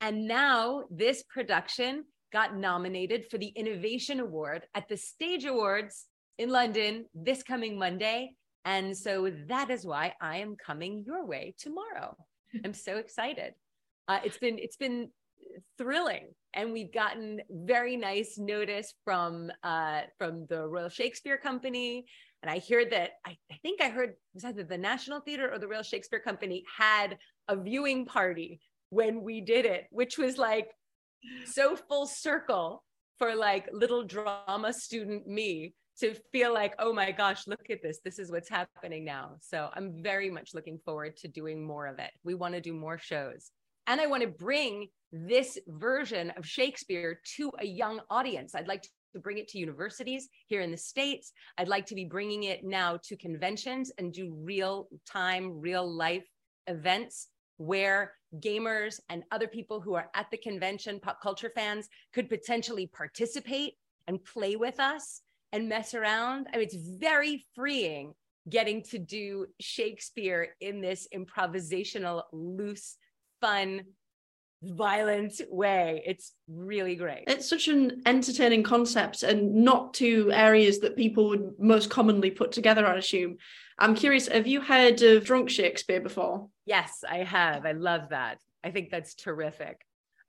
And 0.00 0.26
now 0.26 0.84
this 0.90 1.24
production 1.24 2.04
got 2.32 2.56
nominated 2.56 3.26
for 3.30 3.38
the 3.38 3.48
Innovation 3.48 4.20
Award 4.20 4.66
at 4.74 4.88
the 4.88 4.96
Stage 4.96 5.44
Awards 5.44 6.06
in 6.38 6.50
London 6.50 7.06
this 7.14 7.42
coming 7.42 7.78
Monday. 7.78 8.34
And 8.64 8.96
so 8.96 9.32
that 9.48 9.70
is 9.70 9.84
why 9.84 10.14
I 10.20 10.38
am 10.38 10.56
coming 10.56 11.02
your 11.04 11.26
way 11.26 11.54
tomorrow. 11.58 12.16
I'm 12.64 12.74
so 12.74 12.96
excited. 12.96 13.54
Uh, 14.08 14.20
it's 14.24 14.38
been 14.38 14.58
it's 14.58 14.76
been 14.76 15.10
thrilling, 15.76 16.28
and 16.54 16.72
we've 16.72 16.92
gotten 16.92 17.40
very 17.50 17.96
nice 17.96 18.38
notice 18.38 18.94
from 19.04 19.50
uh, 19.62 20.02
from 20.16 20.46
the 20.48 20.66
Royal 20.66 20.88
Shakespeare 20.88 21.36
Company. 21.36 22.06
And 22.42 22.50
I 22.50 22.58
hear 22.58 22.88
that 22.88 23.10
I, 23.26 23.36
I 23.50 23.56
think 23.62 23.82
I 23.82 23.88
heard 23.88 24.14
was 24.32 24.44
either 24.44 24.64
the 24.64 24.78
National 24.78 25.20
Theatre 25.20 25.52
or 25.52 25.58
the 25.58 25.68
Royal 25.68 25.82
Shakespeare 25.82 26.20
Company 26.20 26.64
had 26.76 27.18
a 27.48 27.56
viewing 27.56 28.06
party 28.06 28.60
when 28.90 29.22
we 29.22 29.40
did 29.40 29.66
it, 29.66 29.86
which 29.90 30.18
was 30.18 30.38
like 30.38 30.70
so 31.44 31.76
full 31.76 32.06
circle 32.06 32.84
for 33.18 33.34
like 33.34 33.68
little 33.72 34.04
drama 34.04 34.72
student 34.72 35.26
me 35.26 35.74
to 36.00 36.14
feel 36.30 36.54
like, 36.54 36.74
oh 36.78 36.92
my 36.92 37.10
gosh, 37.10 37.46
look 37.48 37.70
at 37.70 37.82
this. 37.82 37.98
This 38.04 38.20
is 38.20 38.30
what's 38.30 38.48
happening 38.48 39.04
now. 39.04 39.32
So 39.40 39.68
I'm 39.74 40.00
very 40.00 40.30
much 40.30 40.54
looking 40.54 40.78
forward 40.84 41.16
to 41.18 41.28
doing 41.28 41.66
more 41.66 41.86
of 41.86 41.98
it. 41.98 42.12
We 42.22 42.34
want 42.34 42.54
to 42.54 42.60
do 42.60 42.72
more 42.72 42.98
shows. 42.98 43.50
And 43.88 44.02
I 44.02 44.06
want 44.06 44.22
to 44.22 44.28
bring 44.28 44.88
this 45.12 45.58
version 45.66 46.30
of 46.36 46.46
Shakespeare 46.46 47.20
to 47.36 47.50
a 47.58 47.64
young 47.64 48.00
audience. 48.10 48.54
I'd 48.54 48.68
like 48.68 48.82
to 48.82 49.18
bring 49.18 49.38
it 49.38 49.48
to 49.48 49.58
universities 49.58 50.28
here 50.46 50.60
in 50.60 50.70
the 50.70 50.76
States. 50.76 51.32
I'd 51.56 51.68
like 51.68 51.86
to 51.86 51.94
be 51.94 52.04
bringing 52.04 52.44
it 52.44 52.64
now 52.64 52.98
to 53.04 53.16
conventions 53.16 53.90
and 53.96 54.12
do 54.12 54.36
real 54.44 54.88
time, 55.10 55.58
real 55.58 55.90
life 55.90 56.26
events 56.66 57.28
where 57.56 58.12
gamers 58.40 59.00
and 59.08 59.24
other 59.32 59.48
people 59.48 59.80
who 59.80 59.94
are 59.94 60.10
at 60.14 60.30
the 60.30 60.36
convention, 60.36 61.00
pop 61.00 61.22
culture 61.22 61.50
fans, 61.54 61.88
could 62.12 62.28
potentially 62.28 62.86
participate 62.86 63.72
and 64.06 64.22
play 64.22 64.54
with 64.56 64.78
us 64.78 65.22
and 65.52 65.66
mess 65.66 65.94
around. 65.94 66.46
I 66.52 66.58
mean, 66.58 66.66
it's 66.66 66.76
very 66.76 67.46
freeing 67.54 68.12
getting 68.50 68.82
to 68.82 68.98
do 68.98 69.46
Shakespeare 69.60 70.50
in 70.60 70.80
this 70.80 71.08
improvisational, 71.14 72.22
loose, 72.32 72.96
fun, 73.40 73.82
violent 74.62 75.40
way. 75.50 76.02
It's 76.04 76.32
really 76.48 76.96
great. 76.96 77.24
It's 77.26 77.48
such 77.48 77.68
an 77.68 78.02
entertaining 78.06 78.62
concept 78.62 79.22
and 79.22 79.54
not 79.54 79.94
two 79.94 80.30
areas 80.32 80.80
that 80.80 80.96
people 80.96 81.28
would 81.28 81.52
most 81.58 81.90
commonly 81.90 82.30
put 82.30 82.52
together, 82.52 82.86
I 82.86 82.96
assume. 82.96 83.36
I'm 83.78 83.94
curious, 83.94 84.26
have 84.28 84.46
you 84.48 84.60
heard 84.60 85.00
of 85.02 85.24
Drunk 85.24 85.50
Shakespeare 85.50 86.00
before? 86.00 86.48
Yes, 86.66 87.04
I 87.08 87.18
have. 87.18 87.64
I 87.64 87.72
love 87.72 88.08
that. 88.10 88.40
I 88.64 88.70
think 88.70 88.90
that's 88.90 89.14
terrific. 89.14 89.80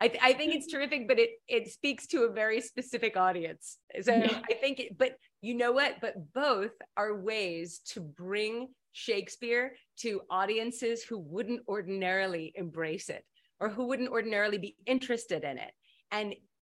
I, 0.02 0.08
th- 0.08 0.24
I 0.24 0.34
think 0.34 0.56
it's 0.56 0.68
terrific, 0.68 1.10
but 1.10 1.20
it 1.20 1.32
it 1.48 1.68
speaks 1.68 2.08
to 2.08 2.24
a 2.24 2.32
very 2.32 2.62
specific 2.62 3.18
audience. 3.18 3.80
So 4.02 4.14
yeah. 4.14 4.40
I 4.50 4.54
think, 4.54 4.80
it, 4.80 4.98
but 4.98 5.18
you 5.42 5.56
know 5.56 5.74
what? 5.74 5.96
But 6.00 6.32
both 6.34 6.72
are 6.96 7.20
ways 7.20 7.82
to 7.90 8.00
bring 8.00 8.70
Shakespeare 8.94 9.74
to 10.02 10.22
audiences 10.30 11.04
who 11.04 11.20
wouldn't 11.20 11.62
ordinarily 11.68 12.54
embrace 12.56 13.10
it 13.10 13.24
or 13.60 13.70
who 13.70 13.86
wouldn't 13.86 14.10
ordinarily 14.10 14.58
be 14.58 14.76
interested 14.86 15.44
in 15.44 15.58
it. 15.58 15.72
And 16.12 16.36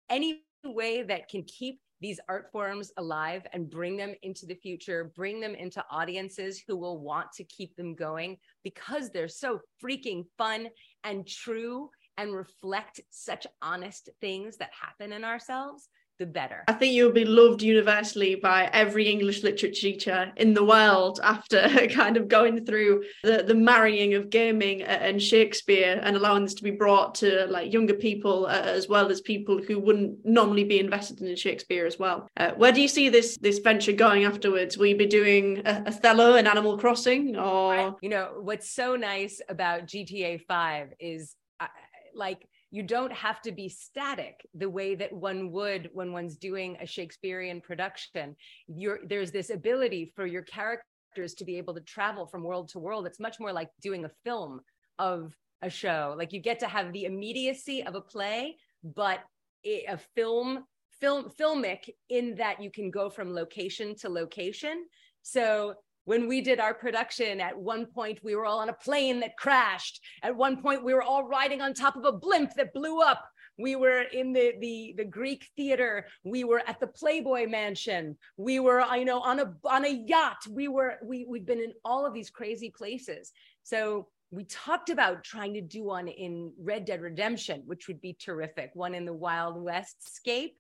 any 0.10 0.44
way 0.64 1.04
that 1.04 1.30
can 1.30 1.44
keep 1.44 1.80
these 2.02 2.20
art 2.28 2.52
forms 2.52 2.92
alive 2.98 3.48
and 3.54 3.70
bring 3.70 3.96
them 3.96 4.14
into 4.24 4.46
the 4.46 4.56
future, 4.56 5.14
bring 5.16 5.40
them 5.40 5.56
into 5.56 5.84
audiences 5.90 6.62
who 6.68 6.76
will 6.76 7.00
want 7.00 7.32
to 7.32 7.46
keep 7.46 7.74
them 7.78 7.96
going 7.96 8.38
because 8.62 9.10
they're 9.10 9.30
so 9.30 9.62
freaking 9.82 10.26
fun 10.38 10.68
and 11.06 11.26
true 11.26 11.90
and 12.18 12.36
reflect 12.36 13.00
such 13.10 13.48
honest 13.62 14.10
things 14.20 14.58
that 14.58 14.70
happen 14.80 15.14
in 15.14 15.24
ourselves 15.24 15.88
the 16.24 16.32
better. 16.32 16.64
I 16.70 16.74
think 16.74 16.94
you'll 16.94 17.12
be 17.12 17.26
loved 17.26 17.62
universally 17.62 18.36
by 18.36 18.70
every 18.72 19.10
English 19.10 19.44
literature 19.44 19.70
teacher 19.70 20.32
in 20.38 20.54
the 20.54 20.64
world 20.64 21.20
after 21.22 21.88
kind 21.92 22.16
of 22.16 22.30
going 22.30 22.66
through 22.66 23.04
the, 23.24 23.44
the 23.46 23.54
marrying 23.54 24.14
of 24.14 24.30
gaming 24.30 24.84
and 24.84 25.22
Shakespeare 25.22 26.00
and 26.02 26.16
allowing 26.16 26.44
this 26.44 26.54
to 26.56 26.64
be 26.64 26.72
brought 26.72 27.16
to 27.16 27.46
like 27.48 27.74
younger 27.74 27.94
people 27.94 28.46
uh, 28.46 28.62
as 28.80 28.88
well 28.88 29.12
as 29.12 29.20
people 29.20 29.62
who 29.62 29.80
wouldn't 29.80 30.26
normally 30.26 30.64
be 30.64 30.80
invested 30.80 31.20
in 31.22 31.36
Shakespeare 31.36 31.86
as 31.86 32.00
well. 32.00 32.28
Uh, 32.38 32.52
where 32.52 32.72
do 32.72 32.82
you 32.82 32.88
see 32.88 33.10
this 33.10 33.38
this 33.38 33.60
venture 33.60 33.92
going 33.92 34.24
afterwards? 34.24 34.78
Will 34.78 34.88
you 34.88 34.98
be 34.98 35.06
doing 35.06 35.62
a 35.66 35.84
Othello 35.88 36.36
and 36.36 36.48
Animal 36.48 36.78
Crossing 36.78 37.36
or 37.36 37.98
you 38.02 38.10
know 38.10 38.36
what's 38.40 38.70
so 38.70 38.96
nice 38.96 39.42
about 39.50 39.88
GTA 39.88 40.42
5 40.42 40.94
is 41.00 41.36
uh, 41.60 41.68
like 42.16 42.48
you 42.74 42.82
don't 42.82 43.14
have 43.14 43.40
to 43.40 43.52
be 43.52 43.70
static 43.70 44.48
the 44.56 44.68
way 44.68 44.96
that 44.96 45.14
one 45.14 45.52
would 45.52 45.92
when 45.94 46.12
one's 46.12 46.36
doing 46.36 46.76
a 46.82 46.88
Shakespearean 46.88 47.62
production. 47.62 48.36
You're, 48.66 48.98
there's 49.08 49.30
this 49.30 49.52
ability 49.52 50.12
for 50.16 50.26
your 50.26 50.42
characters 50.42 51.36
to 51.36 51.46
be 51.46 51.60
able 51.60 51.76
to 51.76 51.82
travel 51.82 52.26
from 52.26 52.44
world 52.44 52.70
to 52.70 52.80
world. 52.80 53.06
It's 53.06 53.20
much 53.20 53.40
more 53.40 53.54
like 53.54 53.70
doing 53.80 54.06
a 54.06 54.12
film 54.24 54.60
of 54.98 55.36
a 55.62 55.70
show. 55.70 56.16
Like 56.18 56.34
you 56.34 56.40
get 56.40 56.60
to 56.62 56.68
have 56.68 56.92
the 56.94 57.06
immediacy 57.06 57.84
of 57.84 57.94
a 57.94 58.02
play, 58.02 58.58
but 58.84 59.20
a 59.64 60.00
film 60.16 60.64
film 61.00 61.30
filmic 61.40 61.92
in 62.10 62.34
that 62.38 62.60
you 62.60 62.72
can 62.72 62.90
go 62.90 63.08
from 63.08 63.36
location 63.36 63.96
to 63.98 64.10
location. 64.10 64.86
So 65.22 65.76
when 66.06 66.28
we 66.28 66.42
did 66.42 66.60
our 66.60 66.74
production 66.74 67.40
at 67.40 67.58
one 67.58 67.86
point 67.86 68.20
we 68.24 68.36
were 68.36 68.46
all 68.46 68.60
on 68.60 68.70
a 68.70 68.74
plane 68.74 69.20
that 69.22 69.38
crashed. 69.38 70.02
At 70.22 70.36
one 70.36 70.62
point 70.62 70.84
we 70.84 70.94
were 70.94 71.04
all 71.04 71.24
riding 71.28 71.62
on 71.62 71.74
top 71.74 71.96
of 71.96 72.06
a 72.06 72.12
blimp 72.12 72.54
that 72.56 72.74
blew 72.74 73.02
up. 73.02 73.24
We 73.58 73.76
were 73.76 74.02
in 74.02 74.34
the 74.34 74.54
the 74.60 74.96
the 74.98 75.06
greek 75.06 75.48
theater. 75.56 76.08
We 76.24 76.44
were 76.44 76.64
at 76.68 76.80
the 76.80 76.88
playboy 76.88 77.48
mansion. 77.48 78.18
We 78.38 78.60
were 78.60 78.84
you 78.96 79.06
know 79.06 79.22
on 79.22 79.40
a 79.40 79.54
on 79.66 79.86
a 79.86 79.90
yacht. 79.90 80.46
We 80.50 80.68
were 80.68 80.98
we 81.04 81.26
we've 81.28 81.46
been 81.46 81.62
in 81.62 81.74
all 81.86 82.06
of 82.06 82.14
these 82.14 82.30
crazy 82.30 82.70
places. 82.70 83.32
So 83.64 84.08
we 84.32 84.46
talked 84.46 84.90
about 84.90 85.24
trying 85.24 85.54
to 85.54 85.62
do 85.62 85.84
one 85.84 86.08
in 86.08 86.52
red 86.60 86.86
dead 86.86 87.02
redemption 87.02 87.62
which 87.68 87.88
would 87.88 88.02
be 88.02 88.18
terrific 88.20 88.72
one 88.74 88.96
in 88.96 89.06
the 89.06 89.14
wild 89.14 89.62
west 89.62 90.16
scape. 90.16 90.58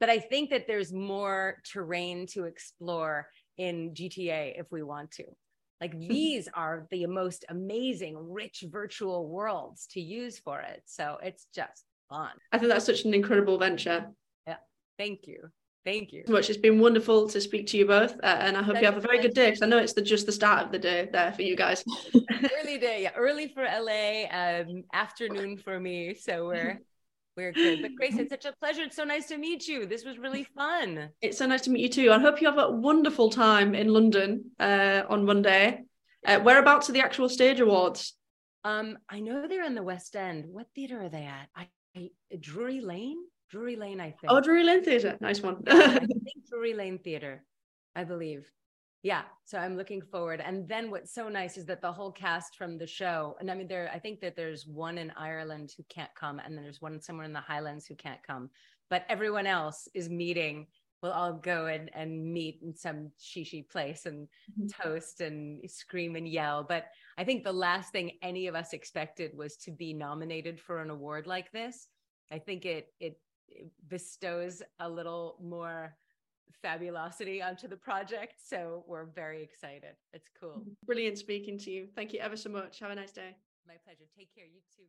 But 0.00 0.08
i 0.08 0.18
think 0.18 0.50
that 0.50 0.66
there's 0.66 0.92
more 0.92 1.58
terrain 1.64 2.26
to 2.28 2.44
explore 2.44 3.28
in 3.62 3.94
GTA 3.94 4.58
if 4.58 4.66
we 4.72 4.82
want 4.82 5.12
to. 5.12 5.24
Like 5.80 5.98
these 5.98 6.48
are 6.54 6.86
the 6.90 7.06
most 7.06 7.44
amazing, 7.48 8.16
rich 8.16 8.64
virtual 8.68 9.28
worlds 9.28 9.86
to 9.92 10.00
use 10.00 10.38
for 10.38 10.60
it. 10.60 10.82
So 10.86 11.18
it's 11.22 11.46
just 11.54 11.84
fun. 12.08 12.30
I 12.52 12.58
think 12.58 12.70
that's 12.72 12.86
such 12.86 13.04
an 13.04 13.14
incredible 13.14 13.58
venture. 13.58 14.06
Yeah. 14.46 14.56
Thank 14.98 15.26
you. 15.26 15.50
Thank 15.84 16.12
you. 16.12 16.22
So 16.26 16.32
much. 16.32 16.48
It's 16.48 16.58
been 16.58 16.78
wonderful 16.78 17.28
to 17.28 17.40
speak 17.40 17.66
to 17.68 17.76
you 17.76 17.86
both, 17.86 18.12
uh, 18.22 18.38
and 18.46 18.56
I 18.56 18.62
hope 18.62 18.78
you 18.78 18.84
have 18.84 18.96
a 18.96 19.00
very 19.00 19.20
good 19.20 19.34
day. 19.34 19.46
Because 19.46 19.62
I 19.62 19.66
know 19.66 19.78
it's 19.78 19.94
the, 19.94 20.02
just 20.02 20.26
the 20.26 20.32
start 20.32 20.66
of 20.66 20.70
the 20.70 20.78
day 20.78 21.08
there 21.12 21.32
for 21.32 21.42
you 21.42 21.56
guys. 21.56 21.82
early 22.60 22.78
day, 22.78 23.02
yeah, 23.02 23.10
early 23.16 23.48
for 23.48 23.64
LA, 23.64 24.26
um, 24.30 24.84
afternoon 24.92 25.56
for 25.56 25.80
me. 25.80 26.14
So 26.14 26.46
we're 26.46 26.80
we're 27.36 27.52
good. 27.52 27.82
But 27.82 27.94
Grace, 27.96 28.16
it's 28.16 28.30
such 28.36 28.44
a 28.44 28.52
pleasure. 28.52 28.82
It's 28.82 28.96
so 28.96 29.04
nice 29.04 29.26
to 29.28 29.38
meet 29.38 29.66
you. 29.66 29.86
This 29.86 30.04
was 30.04 30.18
really 30.18 30.44
fun. 30.56 31.10
It's 31.20 31.38
so 31.38 31.46
nice 31.46 31.62
to 31.62 31.70
meet 31.70 31.82
you 31.82 31.88
too. 31.88 32.12
I 32.12 32.18
hope 32.18 32.40
you 32.40 32.48
have 32.48 32.58
a 32.58 32.70
wonderful 32.70 33.30
time 33.30 33.74
in 33.74 33.88
London 33.88 34.50
uh, 34.60 35.02
on 35.08 35.24
Monday. 35.24 35.80
Uh, 36.26 36.40
whereabouts 36.40 36.88
are 36.88 36.92
the 36.92 37.00
actual 37.00 37.28
stage 37.28 37.60
awards? 37.60 38.14
Um, 38.64 38.98
I 39.08 39.20
know 39.20 39.48
they're 39.48 39.64
in 39.64 39.74
the 39.74 39.82
West 39.82 40.14
End. 40.14 40.44
What 40.46 40.66
theater 40.74 41.02
are 41.02 41.08
they 41.08 41.24
at? 41.24 41.48
I, 41.56 41.68
I 41.96 42.10
Drury 42.38 42.80
Lane. 42.80 43.18
Drury 43.50 43.76
Lane, 43.76 44.00
I 44.00 44.12
think. 44.12 44.30
Oh, 44.30 44.40
Drury 44.40 44.64
Lane 44.64 44.82
Theatre. 44.82 45.18
Nice 45.20 45.42
one. 45.42 45.62
I 45.66 45.98
think 45.98 46.10
Drury 46.48 46.74
Lane 46.74 46.98
Theatre, 46.98 47.44
I 47.94 48.04
believe 48.04 48.48
yeah 49.02 49.22
so 49.44 49.58
i'm 49.58 49.76
looking 49.76 50.00
forward. 50.00 50.40
And 50.40 50.68
then 50.68 50.90
what's 50.90 51.12
so 51.12 51.28
nice 51.28 51.56
is 51.56 51.66
that 51.66 51.82
the 51.82 51.92
whole 51.92 52.12
cast 52.12 52.56
from 52.56 52.78
the 52.78 52.86
show 52.86 53.36
and 53.40 53.50
i 53.50 53.54
mean 53.54 53.68
there 53.68 53.90
i 53.92 53.98
think 53.98 54.20
that 54.20 54.36
there's 54.36 54.66
one 54.66 54.98
in 54.98 55.12
ireland 55.16 55.72
who 55.76 55.84
can't 55.88 56.14
come 56.14 56.38
and 56.38 56.56
then 56.56 56.62
there's 56.62 56.80
one 56.80 57.00
somewhere 57.00 57.26
in 57.26 57.32
the 57.32 57.40
highlands 57.40 57.86
who 57.86 57.94
can't 57.94 58.22
come. 58.26 58.50
But 58.90 59.04
everyone 59.08 59.46
else 59.46 59.88
is 59.94 60.10
meeting. 60.10 60.66
We'll 61.02 61.12
all 61.12 61.32
go 61.32 61.66
and, 61.66 61.90
and 61.94 62.32
meet 62.32 62.60
in 62.62 62.74
some 62.74 63.10
shishi 63.18 63.68
place 63.68 64.06
and 64.06 64.28
mm-hmm. 64.50 64.66
toast 64.82 65.20
and 65.20 65.68
scream 65.68 66.14
and 66.14 66.28
yell. 66.28 66.62
But 66.62 66.86
i 67.18 67.24
think 67.24 67.42
the 67.44 67.52
last 67.52 67.92
thing 67.92 68.12
any 68.22 68.46
of 68.46 68.54
us 68.54 68.72
expected 68.72 69.36
was 69.36 69.56
to 69.58 69.70
be 69.70 69.92
nominated 69.92 70.60
for 70.60 70.80
an 70.80 70.90
award 70.90 71.26
like 71.26 71.50
this. 71.52 71.88
I 72.30 72.38
think 72.38 72.64
it 72.64 72.88
it, 73.00 73.18
it 73.48 73.70
bestows 73.88 74.62
a 74.78 74.88
little 74.88 75.36
more 75.42 75.96
fabulosity 76.50 77.42
onto 77.42 77.68
the 77.68 77.76
project. 77.76 78.34
So 78.44 78.84
we're 78.86 79.04
very 79.04 79.42
excited. 79.42 79.96
It's 80.12 80.28
cool. 80.38 80.64
Brilliant 80.86 81.18
speaking 81.18 81.58
to 81.58 81.70
you. 81.70 81.88
Thank 81.94 82.12
you 82.12 82.20
ever 82.20 82.36
so 82.36 82.50
much. 82.50 82.78
Have 82.80 82.90
a 82.90 82.94
nice 82.94 83.12
day. 83.12 83.36
My 83.66 83.74
pleasure. 83.84 84.04
Take 84.16 84.34
care. 84.34 84.46
You 84.46 84.60
too. 84.76 84.84